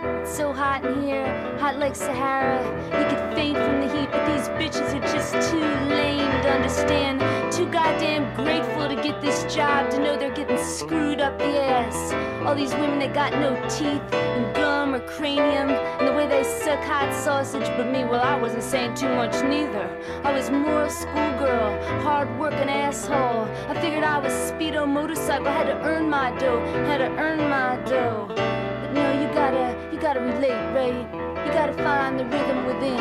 It's 0.04 0.36
so 0.36 0.52
hot 0.54 0.86
in 0.86 1.02
here, 1.04 1.58
hot 1.60 1.78
like 1.78 1.96
Sahara. 1.96 2.62
You 2.86 3.06
could 3.10 3.36
faint 3.36 3.58
from 3.58 3.82
the 3.82 3.88
heat, 3.94 4.10
but 4.12 4.26
these 4.26 4.50
bitches 4.60 4.94
are 4.94 5.02
just 5.02 5.50
too 5.50 5.60
lame 5.60 6.42
to 6.44 6.50
understand. 6.52 7.22
Too 7.52 7.66
goddamn 7.68 8.36
grateful 8.36 8.88
to 8.88 8.96
get 8.96 9.22
this 9.22 9.44
job 9.54 9.90
to 9.92 10.00
know 10.00 10.18
they're 10.18 10.34
getting 10.34 10.58
screwed 10.58 11.22
up 11.22 11.38
the 11.40 11.62
ass. 11.62 12.14
All 12.46 12.56
these 12.56 12.74
women 12.74 13.00
that 13.00 13.14
got 13.14 13.32
no 13.34 13.56
teeth 13.70 14.14
and 14.14 14.56
gum 14.56 14.94
or 14.94 15.00
cranium, 15.08 15.70
and 15.70 16.08
the 16.08 16.14
way 16.14 16.28
they 16.28 16.44
suck 16.44 16.84
hot 16.84 17.14
sausage. 17.14 17.68
But 17.78 17.90
me, 17.90 18.04
well, 18.04 18.22
I 18.22 18.36
wasn't 18.40 18.64
saying 18.64 18.96
too 18.96 19.10
much 19.10 19.34
neither. 19.44 19.88
I 20.24 20.34
was 20.34 20.50
more 20.50 20.84
a 20.84 20.90
schoolgirl, 20.90 22.02
hard 22.02 22.28
working 22.38 22.70
asshole. 22.70 23.48
I 23.70 23.80
figured 23.80 24.04
I 24.04 24.20
was 24.20 24.34
speedo 24.34 24.88
motorcycle, 24.88 25.46
had 25.48 25.68
to 25.68 25.80
earn 25.84 26.10
my 26.10 26.38
dough, 26.38 26.60
had 26.86 26.98
to 26.98 27.10
earn 27.18 27.40
my 27.50 27.78
dough. 27.86 28.28
But 28.36 28.92
no, 28.94 29.12
you 29.22 29.34
gotta, 29.34 29.76
gotta 30.04 30.20
relate, 30.20 30.52
right? 30.76 31.46
You 31.46 31.54
gotta 31.54 31.72
find 31.72 32.20
the 32.20 32.26
rhythm 32.26 32.66
within. 32.66 32.98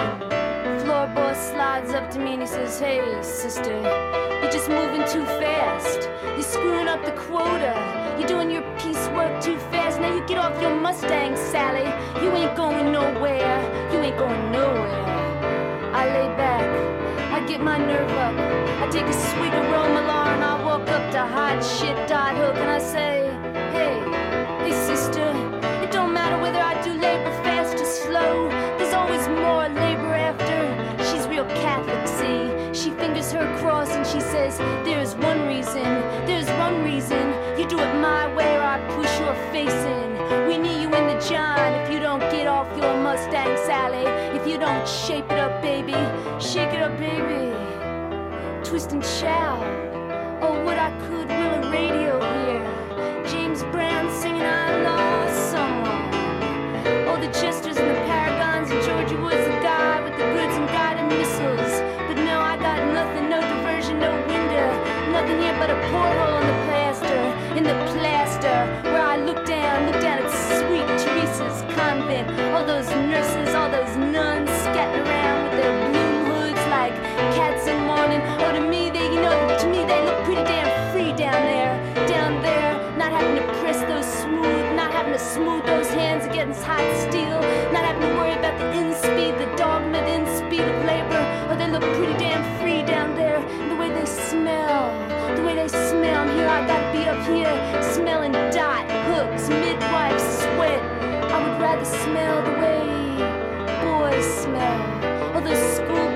Floor 0.82 1.08
boss 1.08 1.50
slides 1.50 1.90
up 1.90 2.08
to 2.12 2.20
me 2.20 2.34
and 2.34 2.42
he 2.42 2.46
says, 2.46 2.78
Hey, 2.78 3.02
sister, 3.22 3.74
you're 4.40 4.52
just 4.52 4.68
moving 4.68 5.02
too 5.08 5.24
fast. 5.42 6.08
You're 6.22 6.42
screwing 6.42 6.86
up 6.86 7.04
the 7.04 7.10
quota. 7.10 7.74
You're 8.16 8.28
doing 8.28 8.52
your 8.52 8.62
piecework 8.78 9.42
too 9.42 9.58
fast. 9.72 10.00
Now 10.00 10.14
you 10.14 10.24
get 10.28 10.38
off 10.38 10.62
your 10.62 10.76
Mustang, 10.76 11.34
Sally. 11.34 11.90
You 12.24 12.30
ain't 12.36 12.56
going 12.56 12.92
nowhere. 12.92 13.58
You 13.92 13.98
ain't 13.98 14.16
going 14.16 14.52
nowhere. 14.52 15.04
I 15.92 16.06
lay 16.06 16.28
back. 16.36 16.62
I 17.32 17.44
get 17.48 17.60
my 17.60 17.78
nerve 17.78 18.10
up. 18.12 18.34
I 18.80 18.88
take 18.92 19.06
a 19.06 19.12
swig 19.12 19.52
of 19.52 19.64
and 19.64 20.44
I 20.44 20.64
walk 20.64 20.88
up 20.88 21.10
to 21.10 21.18
hot 21.18 21.64
shit 21.64 21.96
dot 22.08 22.36
hook 22.36 22.54
and 22.54 22.70
I 22.70 22.78
say, 22.78 23.26
Hey, 23.72 23.98
hey 24.64 24.86
sister, 24.86 25.51
her 33.42 33.58
cross 33.58 33.90
and 33.90 34.06
she 34.06 34.20
says, 34.20 34.58
There's 34.84 35.14
one 35.16 35.46
reason, 35.46 35.84
there's 36.26 36.48
one 36.64 36.82
reason. 36.84 37.22
You 37.58 37.66
do 37.68 37.78
it 37.78 37.94
my 38.00 38.32
way 38.34 38.56
or 38.56 38.62
I 38.62 38.78
push 38.96 39.12
your 39.20 39.34
face 39.52 39.70
in. 39.70 40.48
We 40.48 40.58
need 40.58 40.80
you 40.82 40.88
in 40.94 41.06
the 41.06 41.18
John 41.28 41.74
if 41.80 41.92
you 41.92 41.98
don't 41.98 42.20
get 42.20 42.46
off 42.46 42.68
your 42.76 42.94
Mustang, 43.02 43.56
Sally. 43.66 44.06
If 44.38 44.46
you 44.46 44.58
don't 44.58 44.86
shape 44.86 45.30
it 45.30 45.38
up, 45.38 45.60
baby. 45.62 45.98
Shake 46.40 46.72
it 46.72 46.82
up, 46.82 46.96
baby. 46.98 47.42
Twist 48.64 48.92
and 48.92 49.04
shout. 49.04 49.62
Oh, 50.42 50.64
what 50.64 50.78
I 50.78 50.90
could 51.06 51.28
will 51.28 51.68
a 51.68 51.70
radio 51.70 52.41
but 65.62 65.70
a 65.70 65.80
porthole 65.94 66.38
in 66.38 66.46
the 66.48 66.58
plaster, 66.66 67.20
in 67.54 67.62
the 67.62 67.78
plaster. 67.94 68.58
Where 68.90 69.06
I 69.14 69.16
look 69.16 69.46
down, 69.46 69.86
look 69.86 70.02
down 70.02 70.18
at 70.18 70.30
sweet 70.58 70.88
Teresa's 70.98 71.62
convent. 71.78 72.26
All 72.52 72.66
those 72.66 72.88
nurses, 72.90 73.54
all 73.54 73.70
those 73.70 73.94
nuns 73.96 74.50
scattered 74.66 75.06
around 75.06 75.38
with 75.44 75.62
their 75.62 75.74
bloom 75.86 76.14
hoods 76.26 76.64
like 76.66 76.94
cats 77.38 77.68
in 77.68 77.78
mourning. 77.86 78.20
Oh, 78.42 78.50
to 78.50 78.60
me, 78.60 78.90
they, 78.90 79.06
you 79.14 79.22
know, 79.22 79.38
to 79.60 79.66
me, 79.68 79.86
they 79.86 80.02
look 80.04 80.18
pretty 80.24 80.42
damn 80.42 80.66
free 80.90 81.12
down 81.12 81.38
there. 81.46 81.72
Down 82.08 82.42
there, 82.42 82.72
not 82.98 83.12
having 83.12 83.36
to 83.36 83.46
press 83.60 83.78
those 83.86 84.08
smooth, 84.22 84.74
not 84.74 84.90
having 84.90 85.12
to 85.12 85.18
smooth 85.20 85.64
those 85.64 85.90
hands 85.90 86.24
against 86.26 86.64
hot 86.64 86.82
steel, 87.06 87.38
not 87.70 87.84
having 87.86 88.02
to 88.02 88.12
worry 88.18 88.34
about 88.34 88.58
the 88.58 88.66
in 88.80 88.92
speed, 88.98 89.38
the 89.38 89.46
dogma, 89.54 89.92
the 89.92 90.14
in 90.16 90.26
speed 90.38 90.66
of 90.66 90.78
labor. 90.90 91.22
Oh, 91.50 91.56
they 91.56 91.70
look 91.70 91.86
pretty 91.94 92.18
damn 92.18 92.42
free 92.58 92.82
down 92.82 93.14
there. 93.14 93.31
They 95.62 95.68
smell. 95.68 96.22
And 96.22 96.30
here 96.32 96.48
I 96.48 96.66
gotta 96.66 96.92
be 96.92 97.04
up 97.06 97.24
here 97.26 97.82
smelling 97.82 98.32
dot, 98.50 98.84
hooks, 99.06 99.48
midwife, 99.48 100.20
sweat. 100.20 100.82
I 101.30 101.36
would 101.42 101.60
rather 101.60 101.84
smell 101.84 102.42
the 102.42 102.54
way 102.62 102.82
boys 103.84 104.26
smell. 104.42 104.78
Oh, 105.34 105.40
those 105.40 105.62
schoolboys, 105.76 106.11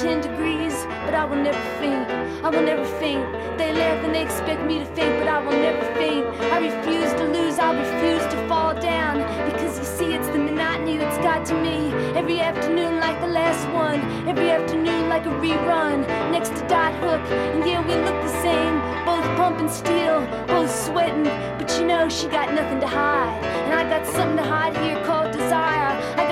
110 0.00 0.30
degrees. 0.30 0.86
but 1.04 1.14
I 1.14 1.24
will 1.24 1.42
never 1.42 1.58
faint. 1.80 2.08
I 2.44 2.50
will 2.50 2.62
never 2.62 2.84
faint. 3.00 3.26
They 3.58 3.72
laugh 3.72 4.04
and 4.04 4.14
they 4.14 4.22
expect 4.22 4.62
me 4.62 4.78
to 4.78 4.84
faint, 4.94 5.18
but 5.18 5.26
I 5.26 5.40
will 5.42 5.58
never 5.58 5.82
faint. 5.94 6.24
I 6.54 6.58
refuse 6.58 7.12
to 7.14 7.24
lose, 7.24 7.58
I 7.58 7.74
refuse 7.74 8.22
to 8.32 8.48
fall 8.48 8.74
down. 8.80 9.18
Because 9.50 9.76
you 9.76 9.84
see, 9.84 10.14
it's 10.14 10.28
the 10.28 10.38
monotony 10.38 10.98
that's 10.98 11.18
got 11.18 11.44
to 11.46 11.54
me. 11.54 11.90
Every 12.14 12.38
afternoon, 12.38 13.00
like 13.00 13.20
the 13.20 13.26
last 13.26 13.66
one. 13.74 14.00
Every 14.28 14.52
afternoon, 14.52 15.08
like 15.08 15.26
a 15.26 15.34
rerun. 15.42 16.06
Next 16.30 16.50
to 16.50 16.62
Dot 16.68 16.94
Hook, 17.02 17.22
and 17.32 17.66
yeah, 17.66 17.80
we 17.82 17.94
look 18.06 18.18
the 18.22 18.34
same. 18.40 18.78
Both 19.04 19.24
pumping 19.36 19.68
steel, 19.68 20.20
both 20.46 20.70
sweating. 20.70 21.24
But 21.58 21.76
you 21.76 21.86
know, 21.86 22.08
she 22.08 22.28
got 22.28 22.54
nothing 22.54 22.78
to 22.80 22.86
hide. 22.86 23.42
And 23.66 23.74
I 23.74 23.82
got 23.90 24.06
something 24.06 24.36
to 24.36 24.44
hide 24.44 24.76
here 24.76 25.02
called 25.04 25.32
desire. 25.32 25.90
I 26.20 26.27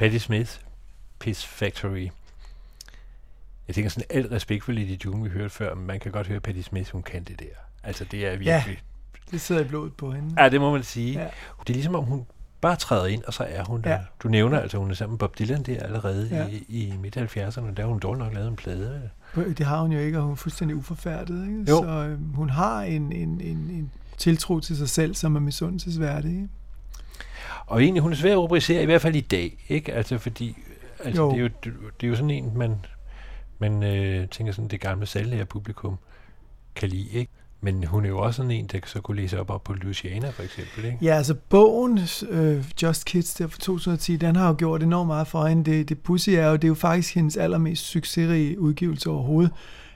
Patti 0.00 0.18
Smith, 0.18 0.50
Piss 1.18 1.46
Factory. 1.46 2.08
Jeg 3.68 3.74
tænker 3.74 3.90
sådan 3.90 4.06
alt 4.10 4.32
respekt 4.32 4.64
for 4.64 4.72
Lady 4.72 5.04
June, 5.04 5.22
vi 5.22 5.28
hørte 5.28 5.50
før, 5.50 5.74
men 5.74 5.86
man 5.86 6.00
kan 6.00 6.12
godt 6.12 6.26
høre, 6.26 6.40
Patti 6.40 6.62
Smith, 6.62 6.92
hun 6.92 7.02
kan 7.02 7.24
det 7.24 7.40
der. 7.40 7.46
Altså, 7.84 8.04
det 8.04 8.26
er 8.26 8.36
virkelig... 8.36 8.82
Det 9.30 9.40
sidder 9.40 9.60
i 9.60 9.64
blodet 9.64 9.94
på 9.94 10.12
hende. 10.12 10.42
Ja, 10.42 10.48
det 10.48 10.60
må 10.60 10.72
man 10.72 10.82
sige. 10.82 11.12
Ja. 11.12 11.20
Ja. 11.20 11.28
Det 11.60 11.70
er 11.70 11.74
ligesom, 11.74 11.94
om 11.94 12.04
hun 12.04 12.26
bare 12.60 12.76
træder 12.76 13.06
ind, 13.06 13.24
og 13.24 13.34
så 13.34 13.44
er 13.48 13.64
hun 13.64 13.82
der. 13.82 13.90
Ja. 13.90 13.96
Ja. 13.96 14.02
Du 14.22 14.28
nævner 14.28 14.60
altså, 14.60 14.78
hun 14.78 14.90
er 14.90 14.94
sammen 14.94 15.12
med 15.12 15.18
Bob 15.18 15.38
Dylan 15.38 15.62
der 15.62 15.82
allerede 15.82 16.28
Ja. 16.30 16.36
ja. 16.36 16.46
i, 16.48 16.64
i 16.68 16.96
midt-70'erne. 16.96 17.74
Der 17.74 17.82
har 17.82 17.86
hun 17.86 17.98
dårligt 17.98 18.24
nok 18.24 18.34
lavet 18.34 18.48
en 18.48 18.56
plade. 18.56 19.10
Det 19.34 19.66
har 19.66 19.80
hun 19.80 19.92
jo 19.92 19.98
ikke, 19.98 20.18
og 20.18 20.22
hun 20.24 20.32
er 20.32 20.36
fuldstændig 20.36 20.76
uforfærdet. 20.76 21.46
Ikke? 21.46 21.64
Jo. 21.68 21.82
Så 21.82 21.88
øh, 21.88 22.34
hun 22.34 22.50
har 22.50 22.82
en, 22.82 23.12
en, 23.12 23.40
en, 23.40 23.56
en 23.56 23.90
tiltro 24.16 24.60
til 24.60 24.76
sig 24.76 24.88
selv, 24.88 25.14
som 25.14 25.36
er 25.36 25.40
misundelsesværdig. 25.40 26.30
Ikke? 26.30 26.48
Og 27.70 27.82
egentlig, 27.82 28.02
hun 28.02 28.12
er 28.12 28.16
svær 28.16 28.32
at 28.32 28.38
rubricere, 28.38 28.82
i 28.82 28.84
hvert 28.84 29.02
fald 29.02 29.16
i 29.16 29.20
dag, 29.20 29.64
ikke? 29.68 29.92
Altså, 29.92 30.18
fordi 30.18 30.56
altså, 31.04 31.22
Jo. 31.22 31.30
det, 31.30 31.36
er 31.36 31.42
jo, 31.42 31.48
det, 32.00 32.06
er 32.06 32.08
jo 32.08 32.16
sådan 32.16 32.30
en, 32.30 32.52
man, 32.58 32.76
man 33.58 33.82
øh, 33.82 34.28
tænker 34.28 34.52
sådan, 34.52 34.68
det 34.68 34.80
gamle 34.80 35.06
salglærer 35.06 35.44
publikum 35.44 35.98
kan 36.74 36.88
lide, 36.88 37.08
ikke? 37.10 37.32
Men 37.60 37.84
hun 37.84 38.04
er 38.04 38.08
jo 38.08 38.18
også 38.18 38.36
sådan 38.36 38.50
en, 38.50 38.66
der 38.66 38.78
så 38.86 39.00
kunne 39.00 39.16
læse 39.16 39.40
op, 39.40 39.50
op 39.50 39.64
på 39.64 39.72
Louisiana, 39.72 40.30
for 40.30 40.42
eksempel, 40.42 40.84
ikke? 40.84 40.98
Ja, 41.02 41.14
altså 41.14 41.34
bogen 41.34 42.00
øh, 42.28 42.64
Just 42.82 43.04
Kids 43.04 43.34
der 43.34 43.46
fra 43.46 43.58
2010, 43.58 44.16
den 44.16 44.36
har 44.36 44.48
jo 44.48 44.54
gjort 44.58 44.82
enormt 44.82 45.06
meget 45.06 45.26
for 45.26 45.46
hende. 45.46 45.70
Det, 45.70 45.88
det 45.88 45.98
pussy 45.98 46.30
er 46.30 46.46
jo, 46.46 46.52
det 46.52 46.64
er 46.64 46.68
jo 46.68 46.74
faktisk 46.74 47.14
hendes 47.14 47.36
allermest 47.36 47.84
succesrige 47.86 48.60
udgivelse 48.60 49.10
overhovedet, 49.10 49.52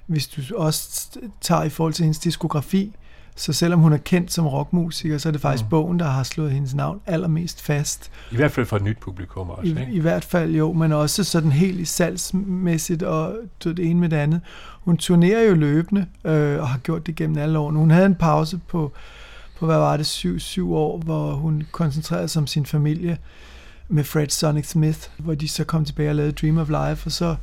hvis 0.07 0.29
du 0.29 0.57
også 0.57 1.09
tager 1.41 1.63
i 1.63 1.69
forhold 1.69 1.93
til 1.93 2.03
hendes 2.03 2.19
diskografi. 2.19 2.93
Så 3.37 3.53
selvom 3.53 3.81
hun 3.81 3.93
er 3.93 3.97
kendt 3.97 4.33
som 4.33 4.47
rockmusiker, 4.47 5.19
så 5.19 5.29
er 5.29 5.33
det 5.33 5.41
faktisk 5.41 5.65
mm. 5.65 5.71
bogen, 5.71 5.99
der 5.99 6.07
har 6.07 6.23
slået 6.23 6.53
hendes 6.53 6.75
navn 6.75 7.01
allermest 7.07 7.63
fast. 7.63 8.11
I 8.33 8.37
hvert 8.37 8.53
fald 8.53 8.67
for 8.67 8.77
et 8.77 8.83
nyt 8.83 8.99
publikum 8.99 9.51
også, 9.51 9.67
I, 9.67 9.81
ikke? 9.81 9.93
I 9.93 10.01
hvert 10.01 10.25
fald 10.25 10.51
jo, 10.55 10.73
men 10.73 10.93
også 10.93 11.25
sådan 11.25 11.53
helt 11.53 11.81
i 11.81 11.85
salgsmæssigt 11.85 13.03
og 13.03 13.37
det 13.65 13.79
ene 13.79 14.01
med 14.01 14.09
det 14.09 14.17
andet. 14.17 14.41
Hun 14.81 14.97
turnerer 14.97 15.43
jo 15.43 15.55
løbende 15.55 16.07
øh, 16.25 16.61
og 16.61 16.69
har 16.69 16.79
gjort 16.79 17.07
det 17.07 17.17
gennem 17.17 17.39
alle 17.39 17.59
årene. 17.59 17.79
Hun 17.79 17.91
havde 17.91 18.07
en 18.07 18.15
pause 18.15 18.61
på, 18.69 18.93
på 19.59 19.67
hvad 19.67 19.79
var 19.79 19.97
det, 19.97 20.07
syv, 20.07 20.39
syv 20.39 20.75
år, 20.75 20.99
hvor 20.99 21.33
hun 21.33 21.63
koncentrerede 21.73 22.29
sig 22.29 22.41
om 22.41 22.47
sin 22.47 22.67
familie 22.67 23.19
med 23.89 24.05
Fred 24.05 24.29
Sonic 24.29 24.69
Smith, 24.69 24.99
hvor 25.19 25.35
de 25.35 25.49
så 25.49 25.65
kom 25.65 25.85
tilbage 25.85 26.09
og 26.09 26.15
lavede 26.15 26.33
Dream 26.33 26.59
of 26.59 26.69
Life, 26.69 27.07
og 27.07 27.13
så 27.13 27.37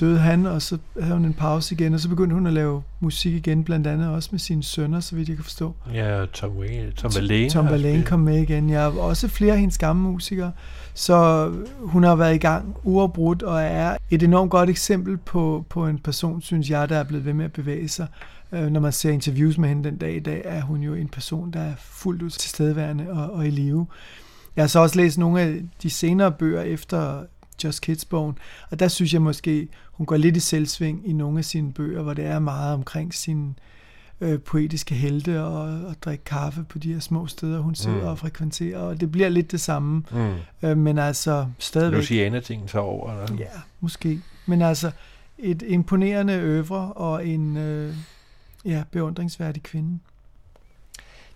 døde 0.00 0.18
han, 0.18 0.46
og 0.46 0.62
så 0.62 0.78
havde 1.00 1.14
hun 1.14 1.24
en 1.24 1.34
pause 1.34 1.74
igen, 1.74 1.94
og 1.94 2.00
så 2.00 2.08
begyndte 2.08 2.34
hun 2.34 2.46
at 2.46 2.52
lave 2.52 2.82
musik 3.00 3.34
igen, 3.34 3.64
blandt 3.64 3.86
andet 3.86 4.08
også 4.08 4.28
med 4.32 4.38
sine 4.38 4.62
sønner, 4.62 5.00
så 5.00 5.16
vidt 5.16 5.28
jeg 5.28 5.36
kan 5.36 5.44
forstå. 5.44 5.74
Ja, 5.94 6.26
Tom, 6.26 6.56
Wayne, 6.58 6.92
Tom 6.92 7.14
Verlaine. 7.14 7.50
Tom 7.50 7.66
Verlaine 7.66 8.02
kom 8.04 8.20
med 8.20 8.42
igen. 8.42 8.70
Jeg 8.70 8.82
har 8.82 8.90
også 8.90 9.28
flere 9.28 9.52
af 9.52 9.60
hendes 9.60 9.78
gamle 9.78 10.02
musikere. 10.02 10.52
Så 10.94 11.48
hun 11.78 12.02
har 12.02 12.14
været 12.14 12.34
i 12.34 12.38
gang 12.38 12.76
uafbrudt 12.84 13.42
og 13.42 13.62
er 13.62 13.96
et 14.10 14.22
enormt 14.22 14.50
godt 14.50 14.70
eksempel 14.70 15.16
på, 15.16 15.64
på 15.68 15.86
en 15.86 15.98
person, 15.98 16.42
synes 16.42 16.70
jeg, 16.70 16.88
der 16.88 16.96
er 16.96 17.04
blevet 17.04 17.24
ved 17.24 17.32
med 17.32 17.44
at 17.44 17.52
bevæge 17.52 17.88
sig. 17.88 18.06
Øh, 18.52 18.66
Når 18.66 18.80
man 18.80 18.92
ser 18.92 19.10
interviews 19.10 19.58
med 19.58 19.68
hende 19.68 19.84
den 19.84 19.96
dag 19.96 20.16
i 20.16 20.20
dag, 20.20 20.42
er 20.44 20.62
hun 20.62 20.80
jo 20.80 20.94
en 20.94 21.08
person, 21.08 21.50
der 21.50 21.60
er 21.60 21.72
fuldt 21.78 22.22
ud 22.22 22.30
tilstedeværende 22.30 23.10
og, 23.10 23.32
og 23.32 23.46
i 23.46 23.50
live. 23.50 23.86
Jeg 24.56 24.62
har 24.62 24.68
så 24.68 24.78
også 24.78 24.96
læst 24.96 25.18
nogle 25.18 25.40
af 25.40 25.54
de 25.82 25.90
senere 25.90 26.32
bøger 26.32 26.62
efter 26.62 27.22
Just 27.64 27.82
Kids-bogen, 27.82 28.38
og 28.70 28.78
der 28.78 28.88
synes 28.88 29.12
jeg 29.12 29.22
måske, 29.22 29.68
hun 29.92 30.06
går 30.06 30.16
lidt 30.16 30.36
i 30.36 30.40
selvsving 30.40 31.08
i 31.08 31.12
nogle 31.12 31.38
af 31.38 31.44
sine 31.44 31.72
bøger, 31.72 32.02
hvor 32.02 32.14
det 32.14 32.24
er 32.24 32.38
meget 32.38 32.74
omkring 32.74 33.14
sin 33.14 33.58
øh, 34.20 34.40
poetiske 34.40 34.94
helte 34.94 35.42
og, 35.42 35.62
og 35.62 35.94
drikke 36.02 36.24
kaffe 36.24 36.64
på 36.64 36.78
de 36.78 36.92
her 36.92 37.00
små 37.00 37.26
steder, 37.26 37.60
hun 37.60 37.74
sidder 37.74 38.00
mm. 38.00 38.06
Og 38.06 38.18
frekventerer, 38.18 38.78
og 38.78 39.00
det 39.00 39.12
bliver 39.12 39.28
lidt 39.28 39.52
det 39.52 39.60
samme. 39.60 40.02
Mm. 40.10 40.34
Øh, 40.62 40.76
men 40.76 40.98
altså 40.98 41.46
stadigvæk... 41.58 41.96
Louisiana-tingen 41.96 42.68
tager 42.68 42.82
over, 42.82 43.12
eller? 43.12 43.36
Ja, 43.38 43.60
måske. 43.80 44.20
Men 44.46 44.62
altså 44.62 44.90
et 45.38 45.62
imponerende 45.66 46.34
øvre 46.34 46.92
og 46.92 47.26
en 47.26 47.56
øh, 47.56 47.94
ja, 48.64 48.82
beundringsværdig 48.90 49.62
kvinde. 49.62 49.98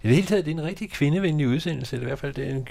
I 0.04 0.06
det 0.06 0.14
hele 0.16 0.26
taget, 0.28 0.44
det 0.44 0.50
er 0.52 0.56
en 0.58 0.64
rigtig 0.64 0.90
kvindevenlig 0.90 1.48
udsendelse, 1.48 1.96
eller 1.96 2.06
i 2.06 2.08
hvert 2.08 2.18
fald, 2.18 2.34
det 2.34 2.46
er 2.46 2.50
en, 2.54 2.68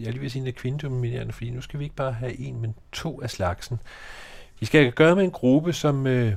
jeg 0.00 0.12
lige 0.12 0.20
vil 0.20 0.30
sige, 0.30 0.42
en 0.42 0.48
er 0.48 0.52
kvindedominerende, 0.52 1.32
fordi 1.32 1.50
nu 1.50 1.60
skal 1.60 1.78
vi 1.78 1.84
ikke 1.84 1.96
bare 1.96 2.12
have 2.12 2.40
en, 2.40 2.60
men 2.60 2.74
to 2.92 3.20
af 3.22 3.30
slagsen. 3.30 3.78
Vi 4.60 4.66
skal 4.66 4.92
gøre 4.92 5.16
med 5.16 5.24
en 5.24 5.30
gruppe, 5.30 5.72
som 5.72 6.06
øh, 6.06 6.32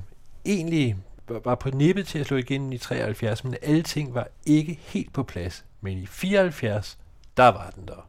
egentlig 0.45 0.95
var- 1.27 1.55
på 1.55 1.69
nippet 1.69 2.07
til 2.07 2.19
at 2.19 2.25
slå 2.25 2.37
igennem 2.37 2.71
i 2.71 2.77
73, 2.77 3.43
men 3.43 3.55
alting 3.61 4.13
var 4.13 4.27
ikke 4.45 4.79
helt 4.81 5.13
på 5.13 5.23
plads. 5.23 5.65
Men 5.81 5.97
i 5.97 6.05
74, 6.05 6.97
der 7.37 7.47
var 7.47 7.71
den 7.75 7.87
der. 7.87 8.07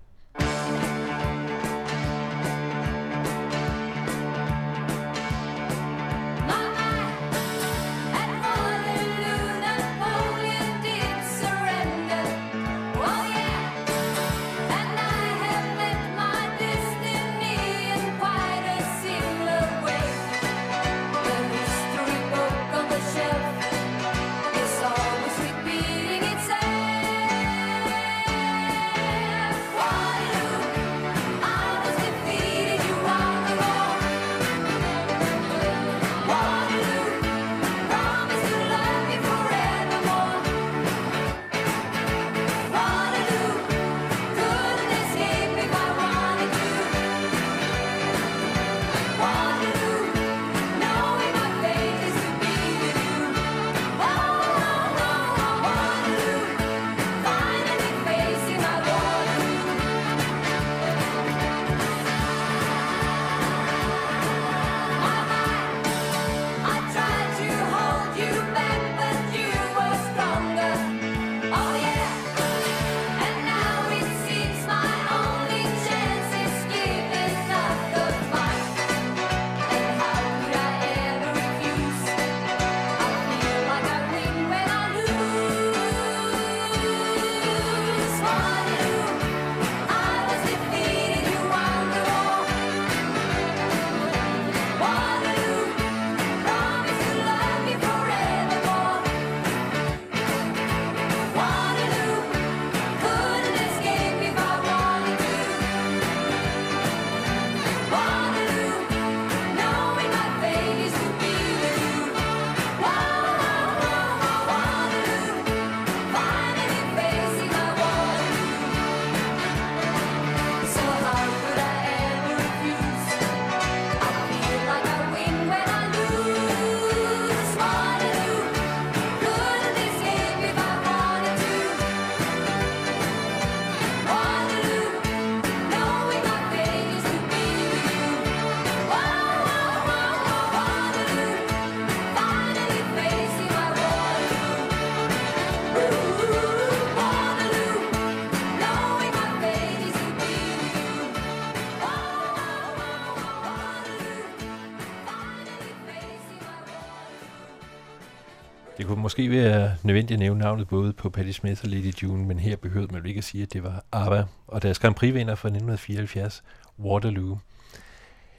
Det 159.16 159.24
kunne 159.24 159.36
måske 159.36 159.48
være 159.48 159.76
nødvendigt 159.82 160.12
at 160.12 160.18
nævne 160.18 160.40
navnet 160.40 160.68
både 160.68 160.92
på 160.92 161.10
Patti 161.10 161.32
Smith 161.32 161.60
og 161.64 161.70
Lady 161.70 161.92
June, 162.02 162.26
men 162.26 162.38
her 162.38 162.56
behøvede 162.56 162.92
man 162.92 163.02
jo 163.02 163.08
ikke 163.08 163.18
at 163.18 163.24
sige, 163.24 163.42
at 163.42 163.52
det 163.52 163.62
var 163.62 163.84
ABBA 163.92 164.24
og 164.46 164.62
deres 164.62 164.78
Grand 164.78 164.94
Prix-vinder 164.94 165.34
fra 165.34 165.48
1974, 165.48 166.42
Waterloo. 166.78 167.38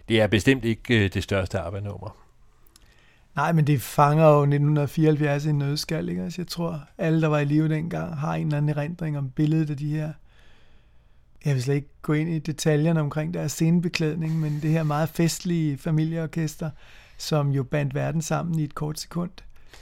Det 0.09 0.21
er 0.21 0.27
bestemt 0.27 0.65
ikke 0.65 1.05
øh, 1.05 1.13
det 1.13 1.23
største 1.23 1.59
ABBA-nummer. 1.59 2.17
Nej, 3.35 3.51
men 3.51 3.67
det 3.67 3.81
fanger 3.81 4.25
jo 4.25 4.41
1974 4.41 5.45
i 5.45 5.49
en 5.49 5.57
nødskal, 5.57 6.09
ikke? 6.09 6.23
Altså, 6.23 6.41
jeg 6.41 6.47
tror, 6.47 6.81
alle, 6.97 7.21
der 7.21 7.27
var 7.27 7.39
i 7.39 7.45
live 7.45 7.69
dengang, 7.69 8.17
har 8.17 8.35
en 8.35 8.47
eller 8.47 8.57
anden 8.57 8.77
erindring 8.77 9.17
om 9.17 9.29
billedet 9.29 9.69
af 9.69 9.77
de 9.77 9.89
her... 9.89 10.11
Jeg 11.45 11.53
vil 11.53 11.63
slet 11.63 11.75
ikke 11.75 11.89
gå 12.01 12.13
ind 12.13 12.29
i 12.29 12.39
detaljerne 12.39 12.99
omkring 12.99 13.33
deres 13.33 13.51
scenebeklædning, 13.51 14.39
men 14.39 14.59
det 14.61 14.71
her 14.71 14.83
meget 14.83 15.09
festlige 15.09 15.77
familieorkester, 15.77 16.69
som 17.17 17.51
jo 17.51 17.63
bandt 17.63 17.95
verden 17.95 18.21
sammen 18.21 18.59
i 18.59 18.63
et 18.63 18.75
kort 18.75 18.99
sekund. 18.99 19.31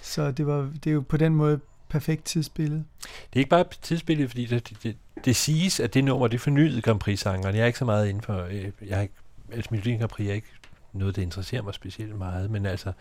Så 0.05 0.31
det, 0.31 0.47
var, 0.47 0.71
det 0.83 0.87
er 0.89 0.93
jo 0.93 1.01
på 1.01 1.17
den 1.17 1.35
måde 1.35 1.59
perfekt 1.89 2.25
tidsbillede. 2.25 2.83
Det 3.01 3.35
er 3.35 3.39
ikke 3.39 3.49
bare 3.49 3.61
et 3.61 3.79
tidsbillede, 3.81 4.29
fordi 4.29 4.45
det, 4.45 4.69
det, 4.69 4.83
det, 4.83 4.97
det 5.25 5.35
siges, 5.35 5.79
at 5.79 5.93
det 5.93 6.03
nummer, 6.03 6.27
det 6.27 6.41
fornyede 6.41 6.81
Grand 6.81 6.99
Prix-sangeren. 6.99 7.55
Jeg 7.55 7.61
er 7.61 7.65
ikke 7.65 7.79
så 7.79 7.85
meget 7.85 8.07
inden 8.07 8.23
for... 8.23 8.43
Øh, 8.43 8.71
jeg 8.87 8.95
har 8.97 9.01
ikke, 9.01 9.13
altså, 9.51 9.67
Melodien 9.71 9.99
Grand 9.99 10.09
Prix 10.09 10.27
er 10.29 10.33
ikke 10.33 10.47
noget, 10.93 11.15
der 11.15 11.21
interesserer 11.21 11.61
mig 11.61 11.73
specielt 11.73 12.17
meget, 12.17 12.51
men 12.51 12.65
altså, 12.65 12.91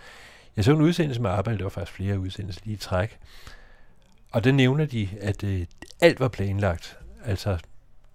jeg 0.57 0.65
så 0.65 0.73
en 0.73 0.81
udsendelse 0.81 1.23
med 1.23 1.31
arbejde, 1.31 1.59
der 1.59 1.65
var 1.65 1.71
faktisk 1.71 1.97
flere 1.97 2.19
udsendelser 2.19 2.61
lige 2.65 2.75
i 2.75 2.79
træk, 2.79 3.19
og 4.33 4.45
der 4.45 4.53
nævner 4.53 4.85
de, 4.85 5.09
at 5.21 5.45
øh, 5.45 5.67
alt 6.01 6.21
var 6.21 6.29
planlagt. 6.29 6.99
Altså, 7.25 7.59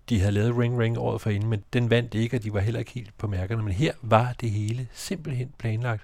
de 0.10 0.20
havde 0.20 0.32
lavet 0.32 0.58
Ring 0.58 0.80
Ring 0.80 0.98
året 0.98 1.22
forinden, 1.22 1.50
men 1.50 1.64
den 1.74 1.90
vandt 1.90 2.16
ikke, 2.16 2.38
og 2.38 2.44
de 2.44 2.54
var 2.54 2.60
heller 2.60 2.80
ikke 2.80 2.92
helt 2.92 3.18
på 3.18 3.28
mærkerne. 3.28 3.64
Men 3.64 3.74
her 3.74 3.94
var 4.02 4.36
det 4.42 4.52
hele 4.52 4.88
simpelthen 4.94 5.54
planlagt 5.58 6.04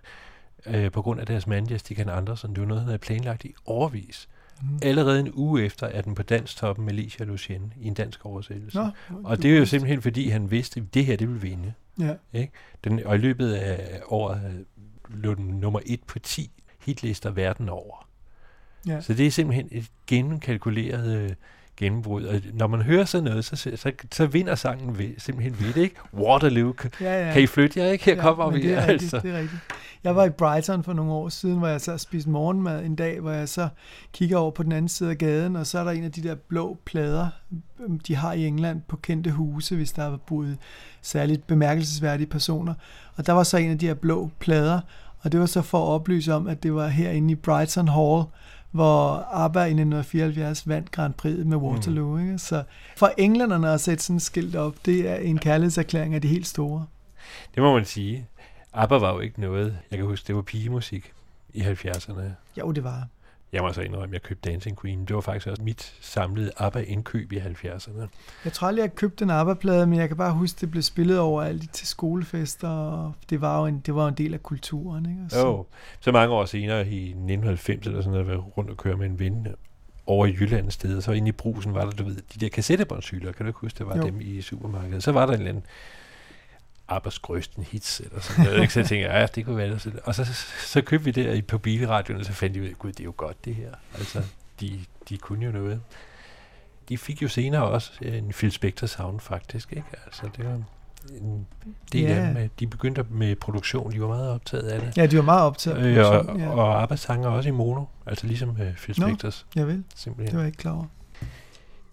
øh, 0.67 0.91
på 0.91 1.01
grund 1.01 1.19
af 1.19 1.25
deres 1.25 1.47
mand, 1.47 1.79
Stikan 1.79 2.09
Andersen. 2.09 2.49
Det 2.49 2.59
var 2.59 2.67
noget, 2.67 2.81
han 2.81 2.87
havde 2.87 2.99
planlagt 2.99 3.45
i 3.45 3.55
overvis. 3.65 4.29
Mm. 4.61 4.79
Allerede 4.81 5.19
en 5.19 5.31
uge 5.33 5.63
efter 5.63 5.87
er 5.87 6.01
den 6.01 6.15
på 6.15 6.23
danstoppen 6.23 6.85
med 6.85 6.93
Licia 6.93 7.25
Lucien 7.25 7.73
i 7.77 7.87
en 7.87 7.93
dansk 7.93 8.25
oversættelse. 8.25 8.77
Nå, 8.77 8.89
og 9.23 9.43
det 9.43 9.53
er 9.53 9.59
jo 9.59 9.65
simpelthen 9.65 10.01
fordi, 10.01 10.29
han 10.29 10.51
vidste, 10.51 10.79
at 10.79 10.93
det 10.93 11.05
her, 11.05 11.15
det 11.15 11.27
ville 11.27 11.41
vinde. 11.41 11.73
Ja. 11.99 12.13
Ikke? 12.33 12.53
Den, 12.83 13.05
og 13.05 13.15
i 13.15 13.17
løbet 13.17 13.53
af 13.53 14.01
året 14.07 14.41
øh, 14.45 15.21
lå 15.23 15.33
den 15.33 15.45
nummer 15.45 15.79
et 15.85 16.03
på 16.03 16.19
10 16.19 16.51
hitlister 16.85 17.31
verden 17.31 17.69
over. 17.69 18.07
Ja. 18.87 19.01
Så 19.01 19.13
det 19.13 19.27
er 19.27 19.31
simpelthen 19.31 19.67
et 19.71 19.85
gennemkalkuleret 20.07 21.17
øh, 21.17 21.31
gennembrud. 21.77 22.23
Og 22.23 22.41
når 22.53 22.67
man 22.67 22.81
hører 22.81 23.05
sådan 23.05 23.23
noget, 23.23 23.45
så, 23.45 23.55
så, 23.55 23.91
så 24.11 24.25
vinder 24.25 24.55
sangen 24.55 24.97
ved, 24.97 25.09
simpelthen 25.17 25.65
ved 25.65 25.73
det, 25.73 25.81
ikke? 25.81 25.95
Waterloo, 26.13 26.73
Ja, 27.01 27.27
ja. 27.27 27.33
kan 27.33 27.41
I 27.41 27.47
flytte 27.47 27.79
jer, 27.79 27.87
ikke? 27.91 28.05
Her 28.05 28.21
kommer 28.21 28.51
men 28.51 28.55
vi, 28.55 28.67
det 28.67 28.73
er 28.73 28.87
rigtigt, 28.87 29.13
altså. 29.13 29.19
det 29.27 29.35
er 29.35 29.39
rigtigt. 29.39 29.61
Jeg 30.03 30.15
var 30.15 30.25
i 30.25 30.29
Brighton 30.29 30.83
for 30.83 30.93
nogle 30.93 31.11
år 31.11 31.29
siden, 31.29 31.57
hvor 31.57 31.67
jeg 31.67 31.81
så 31.81 31.97
spiste 31.97 32.29
morgenmad 32.29 32.85
en 32.85 32.95
dag, 32.95 33.19
hvor 33.19 33.31
jeg 33.31 33.49
så 33.49 33.67
kigger 34.13 34.37
over 34.37 34.51
på 34.51 34.63
den 34.63 34.71
anden 34.71 34.89
side 34.89 35.09
af 35.09 35.17
gaden, 35.17 35.55
og 35.55 35.67
så 35.67 35.79
er 35.79 35.83
der 35.83 35.91
en 35.91 36.03
af 36.03 36.11
de 36.11 36.23
der 36.23 36.35
blå 36.35 36.77
plader, 36.85 37.27
øhm, 37.79 37.99
de 37.99 38.15
har 38.15 38.33
i 38.33 38.47
England 38.47 38.81
på 38.87 38.95
kendte 38.95 39.31
huse, 39.31 39.75
hvis 39.75 39.91
der 39.91 40.03
er 40.03 40.17
boet 40.17 40.57
særligt 41.01 41.47
bemærkelsesværdige 41.47 42.27
personer. 42.27 42.73
Og 43.15 43.27
der 43.27 43.33
var 43.33 43.43
så 43.43 43.57
en 43.57 43.71
af 43.71 43.79
de 43.79 43.87
her 43.87 43.93
blå 43.93 44.29
plader, 44.39 44.79
og 45.21 45.31
det 45.31 45.39
var 45.39 45.45
så 45.45 45.61
for 45.61 45.77
at 45.77 45.89
oplyse 45.89 46.33
om, 46.33 46.47
at 46.47 46.63
det 46.63 46.73
var 46.73 46.87
herinde 46.87 47.31
i 47.31 47.35
Brighton 47.35 47.87
Hall, 47.87 48.23
hvor 48.75 49.27
ABBA 49.31 49.59
i 49.59 49.63
1974 49.63 50.67
vandt 50.67 50.91
Grand 50.91 51.13
Prix 51.13 51.45
med 51.45 51.57
Waterloo. 51.57 52.17
Mm. 52.17 52.25
Ikke? 52.27 52.37
Så 52.37 52.63
for 52.97 53.11
englænderne 53.17 53.71
at 53.71 53.81
sætte 53.81 54.03
sådan 54.03 54.15
et 54.15 54.21
skilt 54.21 54.55
op, 54.55 54.75
det 54.85 55.09
er 55.09 55.15
en 55.15 55.37
kærlighedserklæring 55.37 56.15
af 56.15 56.21
de 56.21 56.27
helt 56.27 56.47
store. 56.47 56.85
Det 57.55 57.63
må 57.63 57.73
man 57.73 57.85
sige. 57.85 58.27
ABBA 58.73 58.97
var 58.97 59.13
jo 59.13 59.19
ikke 59.19 59.41
noget, 59.41 59.77
jeg 59.91 59.99
kan 59.99 60.07
huske, 60.07 60.27
det 60.27 60.35
var 60.35 60.41
pigemusik 60.41 61.13
i 61.53 61.61
70'erne. 61.61 62.21
Jo, 62.59 62.71
det 62.71 62.83
var. 62.83 63.07
Jeg 63.55 63.63
må 63.63 63.73
så 63.73 63.81
indrømme, 63.81 64.05
at 64.05 64.13
jeg 64.13 64.21
købte 64.21 64.49
Dancing 64.49 64.81
Queen. 64.81 65.05
Det 65.05 65.15
var 65.15 65.21
faktisk 65.21 65.47
også 65.47 65.63
mit 65.63 65.93
samlede 66.01 66.51
ABBA-indkøb 66.57 67.31
i 67.31 67.37
70'erne. 67.37 68.07
Jeg 68.45 68.53
tror 68.53 68.67
aldrig, 68.67 68.81
jeg 68.81 68.95
købte 68.95 69.23
en 69.23 69.29
ABBA-plade, 69.29 69.87
men 69.87 69.99
jeg 69.99 70.07
kan 70.07 70.17
bare 70.17 70.33
huske, 70.33 70.57
det 70.61 70.71
blev 70.71 70.83
spillet 70.83 71.19
overalt 71.19 71.73
til 71.73 71.87
skolefester, 71.87 72.69
og 72.69 73.13
det 73.29 73.41
var 73.41 73.59
jo 73.59 73.65
en, 73.65 73.79
det 73.79 73.95
var 73.95 74.01
jo 74.01 74.07
en 74.07 74.13
del 74.13 74.33
af 74.33 74.43
kulturen. 74.43 75.05
Ikke? 75.05 75.21
Og 75.25 75.31
Så, 75.31 75.39
Jo, 75.47 75.65
så 75.99 76.11
mange 76.11 76.35
år 76.35 76.45
senere, 76.45 76.87
i 76.87 77.03
1990 77.07 77.87
eller 77.87 78.01
sådan 78.01 78.11
noget, 78.11 78.27
var 78.27 78.33
jeg 78.33 78.57
rundt 78.57 78.69
og 78.69 78.77
køre 78.77 78.97
med 78.97 79.05
en 79.05 79.19
ven 79.19 79.47
over 80.07 80.25
i 80.25 80.31
Jylland 80.39 80.71
sted, 80.71 80.97
og 80.97 81.03
så 81.03 81.11
inde 81.11 81.29
i 81.29 81.31
brusen 81.31 81.73
var 81.73 81.85
der, 81.85 81.91
du 81.91 82.03
ved, 82.03 82.15
de 82.15 82.39
der 82.39 82.49
kassettebåndshylder, 82.49 83.31
kan 83.31 83.45
du 83.45 83.49
ikke 83.49 83.59
huske, 83.59 83.77
det 83.77 83.87
var 83.87 83.97
jo. 83.97 84.03
dem 84.03 84.21
i 84.21 84.41
supermarkedet. 84.41 85.03
Så 85.03 85.11
var 85.11 85.25
der 85.25 85.33
en 85.33 85.39
eller 85.39 85.49
anden 85.49 85.63
Abbas 86.87 87.19
grøsten 87.19 87.63
hits, 87.63 87.99
eller 87.99 88.19
sådan 88.21 88.45
noget, 88.45 88.61
ikke? 88.61 88.73
så 88.73 88.79
jeg 88.79 88.87
tænkte, 88.87 89.09
ja, 89.11 89.25
det 89.35 89.45
kunne 89.45 89.57
være 89.57 89.69
det. 89.69 89.99
Og 90.03 90.15
så, 90.15 90.25
så 90.65 90.81
købte 90.81 91.05
vi 91.05 91.11
det 91.11 91.35
i- 91.37 91.41
på 91.41 91.57
bilradioen, 91.57 92.19
og 92.19 92.25
så 92.25 92.33
fandt 92.33 92.55
vi 92.55 92.61
ud 92.61 92.67
af, 92.67 92.73
gud, 92.79 92.91
det 92.91 92.99
er 92.99 93.03
jo 93.03 93.13
godt 93.17 93.45
det 93.45 93.55
her. 93.55 93.69
Altså, 93.97 94.21
de, 94.59 94.79
de 95.09 95.17
kunne 95.17 95.45
jo 95.45 95.51
noget. 95.51 95.81
De 96.89 96.97
fik 96.97 97.21
jo 97.21 97.27
senere 97.27 97.63
også 97.63 97.91
en 98.01 98.29
Phil 98.29 98.51
Spector 98.51 98.87
sound, 98.87 99.19
faktisk, 99.19 99.71
ikke? 99.71 99.87
Altså, 100.05 100.29
det 100.37 100.45
var 100.45 100.61
en 101.21 101.47
del 101.91 102.01
Ja. 102.01 102.09
af 102.15 102.27
dem. 102.27 102.37
øh, 102.37 102.49
De 102.59 102.67
begyndte 102.67 103.05
med 103.09 103.35
produktion, 103.35 103.91
de 103.91 104.01
var 104.01 104.07
meget 104.07 104.29
optaget 104.29 104.63
af 104.63 104.81
det. 104.81 104.97
ja, 104.97 105.05
de 105.05 105.17
var 105.17 105.23
meget 105.23 105.41
optaget. 105.43 105.77
af 105.77 105.83
Øh, 105.83 105.95
produktion, 106.03 106.29
og, 106.35 106.39
ja. 106.39 106.49
og 106.49 106.81
Abba 106.83 106.95
sanger 106.95 107.29
også 107.29 107.49
i 107.49 107.51
mono, 107.51 107.85
altså 108.05 108.27
ligesom 108.27 108.49
uh, 108.49 108.55
Phil 108.75 108.95
Nå. 108.99 109.07
Spectors, 109.07 109.45
Jeg 109.55 109.67
vil, 109.67 109.83
simpelthen. 109.95 110.27
det 110.27 110.35
var 110.35 110.41
jeg 110.41 110.47
ikke 110.47 110.57
klar 110.57 110.71
over. 110.71 110.85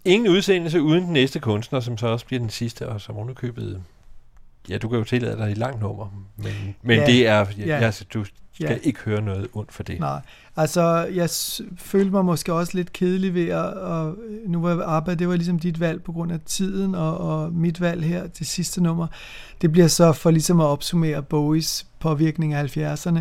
Ingen 0.05 0.28
udsendelse 0.28 0.82
uden 0.82 1.05
den 1.05 1.12
næste 1.12 1.40
kunstner, 1.40 1.80
som 1.80 1.99
så 1.99 2.07
også 2.07 2.26
bliver 2.26 2.40
den 2.40 2.51
sidste, 2.51 2.88
og 2.88 3.01
som 3.01 3.16
underkøbet. 3.18 3.82
Ja, 4.68 4.78
du 4.78 4.88
kan 4.88 4.98
jo 4.98 5.04
tillade 5.04 5.36
dig 5.36 5.50
et 5.50 5.58
langt 5.58 5.80
nummer, 5.80 6.06
men, 6.36 6.52
men 6.82 6.98
Ja, 6.98 7.06
det 7.06 7.26
er, 7.26 7.34
jeg, 7.34 7.48
ja. 7.58 7.78
jeg, 7.80 7.94
du 8.14 8.24
skal 8.24 8.66
Ja. 8.70 8.76
ikke 8.82 9.00
høre 9.00 9.20
noget 9.22 9.48
ondt 9.52 9.72
for 9.72 9.82
det. 9.82 10.00
Nej, 10.00 10.20
altså 10.56 10.82
jeg 11.14 11.28
følte 11.78 12.10
mig 12.10 12.24
måske 12.24 12.52
også 12.52 12.72
lidt 12.74 12.92
kedelig 12.92 13.34
ved 13.34 13.48
at, 13.48 13.64
og 13.64 14.16
nu 14.46 14.60
var 14.60 14.86
ABBA, 14.86 15.14
det 15.14 15.28
var 15.28 15.36
ligesom 15.36 15.58
dit 15.58 15.80
valg 15.80 16.02
på 16.02 16.12
grund 16.12 16.32
af 16.32 16.38
tiden, 16.46 16.94
og, 16.94 17.18
og 17.18 17.52
mit 17.52 17.80
valg 17.80 18.04
her 18.04 18.26
til 18.26 18.46
sidste 18.46 18.82
nummer, 18.82 19.06
det 19.62 19.72
bliver 19.72 19.88
så 19.88 20.12
for 20.12 20.30
ligesom 20.30 20.60
at 20.60 20.64
opsummere 20.66 21.22
Bowies 21.22 21.86
påvirkning 22.00 22.54
af 22.54 22.76
70'erne, 22.76 23.18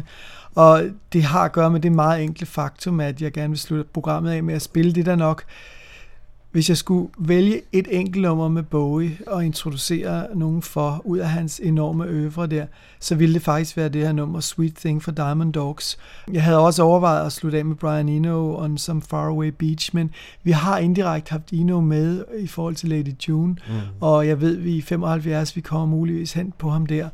og 0.56 0.84
det 1.14 1.24
har 1.24 1.42
at 1.44 1.52
gøre 1.52 1.70
med 1.70 1.80
det 1.80 1.92
meget 1.92 2.24
enkle 2.24 2.46
faktum, 2.46 3.00
at 3.00 3.22
jeg 3.22 3.32
gerne 3.32 3.50
vil 3.50 3.60
slutte 3.60 3.90
programmet 3.94 4.32
af 4.32 4.44
med 4.44 4.54
at 4.54 4.62
spille 4.62 4.94
det 4.94 5.06
der 5.06 5.16
nok, 5.16 5.44
hvis 6.52 6.70
jeg 6.70 6.78
skulle 6.78 7.10
vælge 7.20 7.62
et 7.72 7.88
enkelt 7.92 8.22
nummer 8.22 8.48
med 8.48 8.64
Bowie 8.64 9.18
og 9.28 9.46
introducere 9.46 10.28
nogen 10.36 10.62
for 10.62 11.02
ud 11.06 11.18
af 11.18 11.30
hans 11.30 11.60
enorme 11.64 12.06
øvre 12.06 12.48
der, 12.48 12.66
så 13.00 13.16
ville 13.16 13.34
det 13.34 13.42
faktisk 13.42 13.78
være 13.78 13.90
det 13.90 14.02
her 14.02 14.12
nummer 14.12 14.40
Sweet 14.40 14.76
Thing 14.76 15.04
fra 15.04 15.12
Diamond 15.12 15.54
Dogs. 15.54 15.98
Jeg 16.32 16.44
havde 16.44 16.60
også 16.60 16.84
overvejet 16.84 17.26
at 17.26 17.32
slutte 17.32 17.58
af 17.58 17.66
med 17.66 17.76
Brian 17.76 18.10
Eno 18.10 18.56
on 18.58 18.78
Some 18.78 19.02
Faraway 19.02 19.48
Beach, 19.48 19.90
men 19.96 20.12
vi 20.44 20.52
har 20.52 20.78
indirekte 20.78 21.32
haft 21.32 21.52
Eno 21.52 21.82
med 21.82 22.24
i 22.40 22.48
forhold 22.48 22.76
til 22.76 22.90
Lady 22.90 23.14
June, 23.28 23.56
Mm. 23.68 23.74
og 24.02 24.28
jeg 24.28 24.42
ved, 24.42 24.56
vi 24.58 24.78
er 24.78 24.82
75, 24.82 25.56
vi 25.56 25.62
kommer 25.62 25.86
muligvis 25.88 26.34
hen 26.34 26.54
på 26.58 26.70
ham 26.70 26.86
der. 26.86 27.10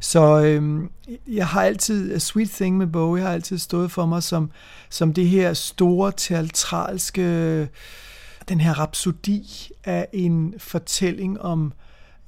Så 0.00 0.42
øhm, 0.42 0.90
jeg 1.28 1.46
har 1.46 1.62
altid, 1.62 2.18
Sweet 2.20 2.50
Thing 2.50 2.76
med 2.76 2.86
Bowie 2.86 3.22
har 3.22 3.30
altid 3.32 3.58
stået 3.58 3.90
for 3.90 4.06
mig 4.06 4.22
som, 4.22 4.50
som 4.90 5.12
det 5.14 5.26
her 5.28 5.52
store 5.52 6.12
teatralske, 6.16 7.68
den 8.48 8.60
her 8.60 8.72
rapsodi 8.72 9.70
af 9.84 10.08
en 10.12 10.54
fortælling 10.58 11.40
om 11.40 11.72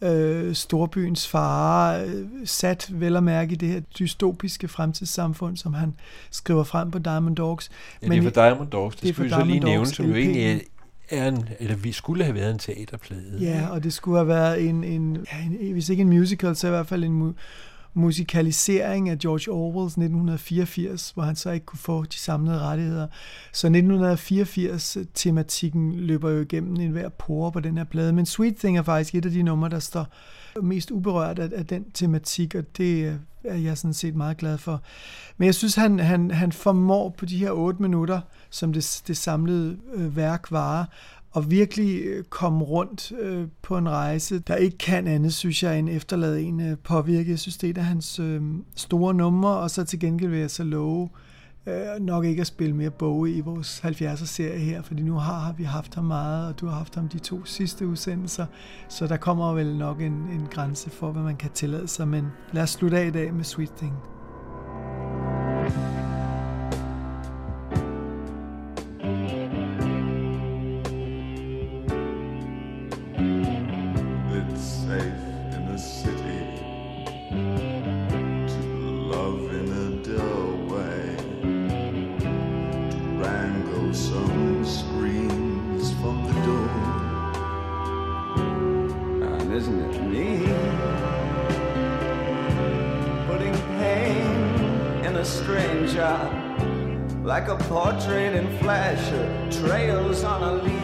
øh, 0.02 0.54
storbyens 0.54 1.28
fare, 1.28 2.04
øh, 2.06 2.26
sat 2.44 2.88
vel 2.92 3.16
at 3.16 3.22
mærke 3.22 3.52
i 3.52 3.56
det 3.56 3.68
her 3.68 3.80
dystopiske 3.80 4.68
fremtidssamfund, 4.68 5.56
som 5.56 5.74
han 5.74 5.94
skriver 6.30 6.64
frem 6.64 6.90
på 6.90 6.98
Diamond 6.98 7.36
Dogs. 7.36 7.70
Ja, 8.02 8.08
det 8.08 8.18
er 8.18 8.22
for 8.22 8.30
Diamond 8.30 8.68
Dogs, 8.68 8.96
det, 8.96 9.02
det 9.02 9.08
er 9.08 9.12
skal 9.14 9.24
vi 9.24 9.30
så 9.30 9.44
lige 9.44 9.60
nævne, 9.60 9.86
som 9.86 10.06
jo 10.06 10.14
egentlig 10.14 10.62
er 11.10 11.28
en, 11.28 11.48
eller 11.58 11.76
vi 11.76 11.92
skulle 11.92 12.24
have 12.24 12.34
været 12.34 12.50
en 12.50 12.58
teaterplade. 12.58 13.38
Ja, 13.40 13.68
og 13.70 13.84
det 13.84 13.92
skulle 13.92 14.16
have 14.16 14.28
været 14.28 14.68
en, 14.68 14.84
en, 14.84 15.26
ja, 15.32 15.38
en 15.44 15.72
hvis 15.72 15.88
ikke 15.88 16.00
en 16.00 16.08
musical, 16.08 16.56
så 16.56 16.66
i 16.66 16.70
hvert 16.70 16.86
fald 16.86 17.04
en 17.04 17.22
mu- 17.22 17.34
musikalisering 17.94 19.08
af 19.08 19.18
George 19.18 19.52
Orwells 19.52 19.92
1984, 19.92 21.10
hvor 21.10 21.22
han 21.22 21.36
så 21.36 21.50
ikke 21.50 21.66
kunne 21.66 21.78
få 21.78 22.04
de 22.04 22.16
samlede 22.16 22.58
rettigheder. 22.58 23.06
Så 23.52 23.68
1984-tematikken 23.68 25.96
løber 25.96 26.30
jo 26.30 26.40
igennem 26.40 26.76
enhver 26.76 27.08
pore 27.08 27.52
på 27.52 27.60
den 27.60 27.76
her 27.76 27.84
plade. 27.84 28.12
Men 28.12 28.26
Sweet 28.26 28.56
Thing 28.56 28.78
er 28.78 28.82
faktisk 28.82 29.14
et 29.14 29.24
af 29.24 29.30
de 29.30 29.42
numre, 29.42 29.68
der 29.68 29.78
står 29.78 30.06
mest 30.62 30.90
uberørt 30.90 31.38
af, 31.38 31.50
af 31.54 31.66
den 31.66 31.90
tematik, 31.90 32.54
og 32.54 32.76
det 32.76 33.04
øh, 33.04 33.14
er 33.44 33.56
jeg 33.56 33.78
sådan 33.78 33.94
set 33.94 34.14
meget 34.14 34.36
glad 34.36 34.58
for. 34.58 34.82
Men 35.36 35.46
jeg 35.46 35.54
synes, 35.54 35.74
han, 35.74 35.98
han, 35.98 36.30
han 36.30 36.52
formår 36.52 37.14
på 37.18 37.26
de 37.26 37.38
her 37.38 37.50
otte 37.50 37.82
minutter, 37.82 38.20
som 38.50 38.72
det, 38.72 39.02
det 39.06 39.16
samlede 39.16 39.78
øh, 39.94 40.16
værk 40.16 40.52
varer, 40.52 40.84
og 41.32 41.50
virkelig 41.50 42.02
øh, 42.04 42.24
komme 42.24 42.64
rundt 42.64 43.12
øh, 43.20 43.48
på 43.62 43.78
en 43.78 43.88
rejse, 43.88 44.38
der 44.38 44.56
ikke 44.56 44.78
kan 44.78 45.06
andet, 45.06 45.34
synes 45.34 45.62
jeg, 45.62 45.78
end 45.78 45.88
efterlade 45.88 46.42
en 46.42 46.60
øh, 46.60 46.78
påvirke. 46.78 47.30
Jeg 47.30 47.38
synes, 47.38 47.56
det 47.56 47.66
er 47.66 47.70
et 47.70 47.78
af 47.78 47.84
hans 47.84 48.18
øh, 48.18 48.42
store 48.76 49.14
numre, 49.14 49.56
og 49.56 49.70
så 49.70 49.84
til 49.84 50.00
gengæld 50.00 50.30
vil 50.30 50.38
jeg 50.40 50.50
så 50.50 50.64
love 50.64 51.08
øh, 51.66 52.00
nok 52.00 52.24
ikke 52.24 52.40
at 52.40 52.46
spille 52.46 52.76
mere 52.76 52.90
Bowie 52.90 53.34
i 53.34 53.40
vores 53.40 53.80
70'er-serie 53.84 54.58
her, 54.58 54.82
fordi 54.82 55.02
nu 55.02 55.14
har, 55.14 55.38
har 55.38 55.52
vi 55.52 55.64
haft 55.64 55.94
ham 55.94 56.04
meget, 56.04 56.48
og 56.48 56.60
du 56.60 56.66
har 56.66 56.76
haft 56.76 56.94
ham 56.94 57.08
de 57.08 57.18
to 57.18 57.44
sidste 57.44 57.86
udsendelser, 57.86 58.46
så 58.88 59.06
der 59.06 59.16
kommer 59.16 59.52
vel 59.52 59.76
nok 59.76 60.00
en, 60.00 60.12
en 60.12 60.46
grænse 60.50 60.90
for, 60.90 61.12
hvad 61.12 61.22
man 61.22 61.36
kan 61.36 61.50
tillade 61.50 61.88
sig, 61.88 62.08
men 62.08 62.26
lad 62.52 62.62
os 62.62 62.70
slutte 62.70 62.98
af 62.98 63.06
i 63.06 63.10
dag 63.10 63.34
med 63.34 63.44
Sweet 63.44 63.72
Thing. 63.76 64.19
like 97.40 97.48
a 97.48 97.64
portrait 97.64 98.34
in 98.34 98.58
flash, 98.58 99.00
uh, 99.12 99.50
trails 99.50 100.24
on 100.24 100.42
a 100.42 100.62
leaf. 100.62 100.79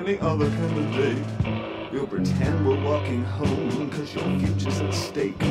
any 0.00 0.18
other 0.20 0.48
kind 0.48 0.78
of 0.78 0.92
day. 0.92 1.90
We'll 1.92 2.06
pretend 2.06 2.66
we're 2.66 2.82
walking 2.82 3.22
home, 3.22 3.90
cause 3.90 4.14
your 4.14 4.24
future's 4.38 4.80
at 4.80 4.94
stake. 4.94 5.42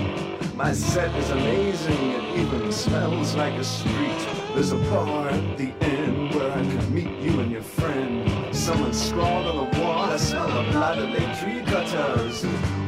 My 0.56 0.74
set 0.74 1.16
is 1.16 1.30
amazing, 1.30 2.12
it 2.12 2.40
even 2.40 2.72
smells 2.72 3.36
like 3.36 3.54
a 3.54 3.64
street. 3.64 4.20
There's 4.56 4.72
a 4.72 4.78
bar 4.90 5.30
at 5.30 5.58
the 5.58 5.72
end 5.82 6.34
where 6.34 6.52
I 6.52 6.64
could 6.66 6.90
meet 6.90 7.20
you 7.20 7.40
and 7.42 7.52
your 7.52 7.62
friend. 7.62 8.56
Someone 8.56 8.94
scrawled 8.94 9.46
on 9.46 9.70
the 9.70 9.80
wall, 9.80 10.10
I 10.10 10.18
smell 10.18 10.48
the 10.48 10.72
blood 10.72 10.98
of 10.98 11.10
late 11.10 11.38
tree 11.38 11.62
cutters. 11.72 12.44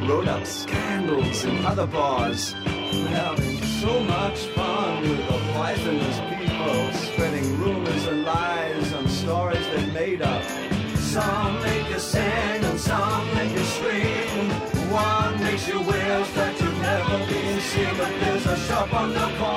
Wrote 0.08 0.26
up 0.26 0.44
scandals 0.44 1.44
in 1.44 1.64
other 1.64 1.86
bars. 1.86 2.56
We're 2.64 3.06
having 3.06 3.62
so 3.80 4.00
much 4.00 4.38
fun 4.56 5.02
with 5.02 5.20
a 5.20 5.58
wife 5.58 5.86
and 5.86 6.00
his 6.02 6.18
song, 11.12 11.60
make 11.60 11.90
you 11.90 11.98
sing, 11.98 12.64
and 12.64 12.80
some 12.80 13.26
make 13.34 13.52
you 13.52 13.64
scream. 13.74 14.48
One 14.90 15.38
makes 15.44 15.68
you 15.68 15.78
wish 15.80 16.28
that 16.38 16.58
you've 16.58 16.80
never 16.80 17.18
been 17.30 17.60
seen, 17.60 17.94
but 17.98 18.12
there's 18.20 18.46
a 18.46 18.56
shop 18.56 18.94
on 18.94 19.12
the 19.12 19.28
corner. 19.38 19.51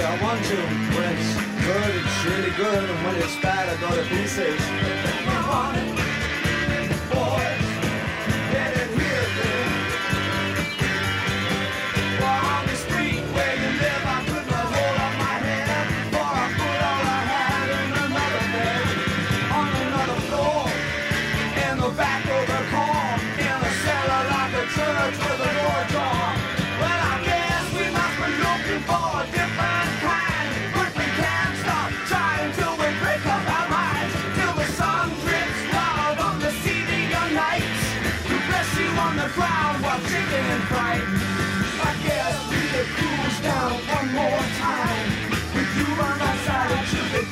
I 0.00 0.22
want 0.22 0.42
to 0.42 0.56
When 0.56 1.18
it's 1.18 1.34
good, 1.66 1.94
it's 2.00 2.24
really 2.24 2.50
good. 2.56 2.88
And 2.88 3.04
when 3.04 3.16
it's 3.16 3.36
bad, 3.40 3.68
I 3.68 3.76
got 3.80 3.94
the 3.94 4.04
pieces. 4.04 4.58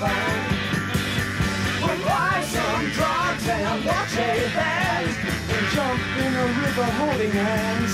Fine. 0.01 0.48
We'll 1.82 2.01
buy 2.09 2.40
some 2.55 2.84
drugs 2.96 3.46
and 3.48 3.84
watch 3.84 4.14
a 4.16 4.32
band 4.57 5.11
and 5.55 5.64
jump 5.74 6.01
in 6.24 6.32
a 6.34 6.46
river 6.61 6.88
holding 7.01 7.32
hands. 7.32 7.89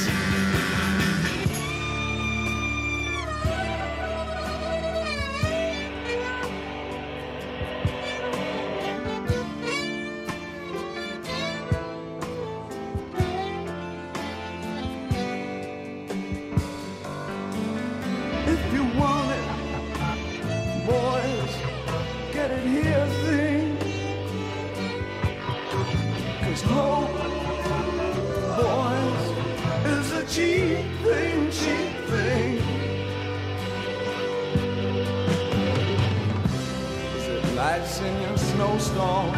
Snowstorm, 38.97 39.35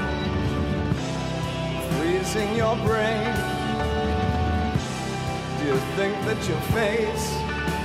freezing 1.97 2.57
your 2.57 2.77
brain? 2.77 3.35
Do 5.59 5.65
you 5.67 5.79
think 5.97 6.15
that 6.27 6.39
your 6.49 6.61
face 6.77 7.27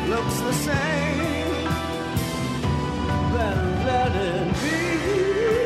looks 0.08 0.40
the 0.42 0.54
same? 0.54 1.66
Then 3.34 3.86
let 3.86 4.16
it 4.16 4.54
be. 4.62 5.63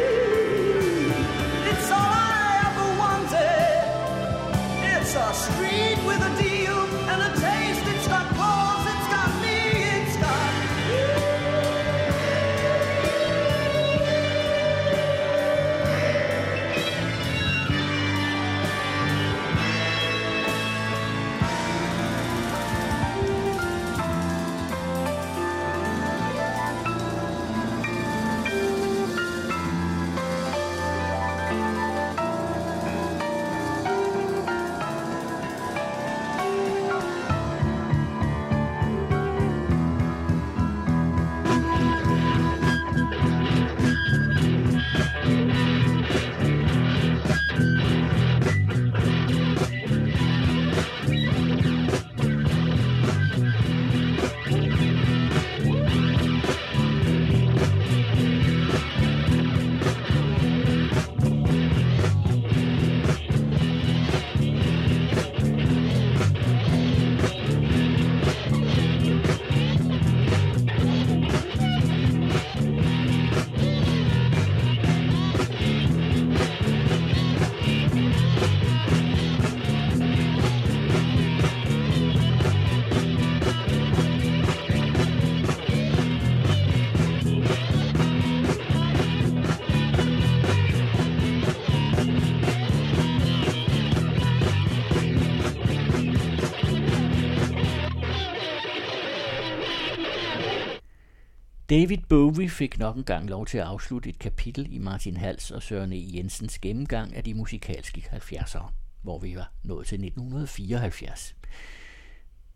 David 101.77 101.97
Bowie 102.09 102.49
fik 102.49 102.79
nok 102.79 102.95
en 102.95 103.03
gang 103.03 103.29
lov 103.29 103.45
til 103.45 103.57
at 103.57 103.63
afslutte 103.63 104.09
et 104.09 104.19
kapitel 104.19 104.67
i 104.73 104.77
Martin 104.77 105.17
Hals 105.17 105.51
og 105.51 105.63
Søren 105.63 105.93
E. 105.93 106.05
Jensens 106.13 106.59
gennemgang 106.59 107.15
af 107.15 107.23
de 107.23 107.33
musikalske 107.33 108.05
70'ere, 108.13 108.71
hvor 109.01 109.19
vi 109.19 109.35
var 109.35 109.51
nået 109.63 109.87
til 109.87 109.95
1974. 109.95 111.35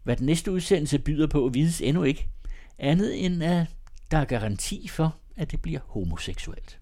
Hvad 0.04 0.16
den 0.16 0.26
næste 0.26 0.52
udsendelse 0.52 1.00
byder 1.00 1.28
på, 1.28 1.50
vides 1.54 1.82
endnu 1.82 2.04
ikke, 2.04 2.28
andet 2.80 3.26
end 3.26 3.44
at 3.44 3.68
der 4.12 4.18
er 4.18 4.26
garanti 4.26 4.88
for, 4.88 5.16
at 5.38 5.52
det 5.52 5.62
bliver 5.62 5.80
homoseksuelt. 5.86 6.81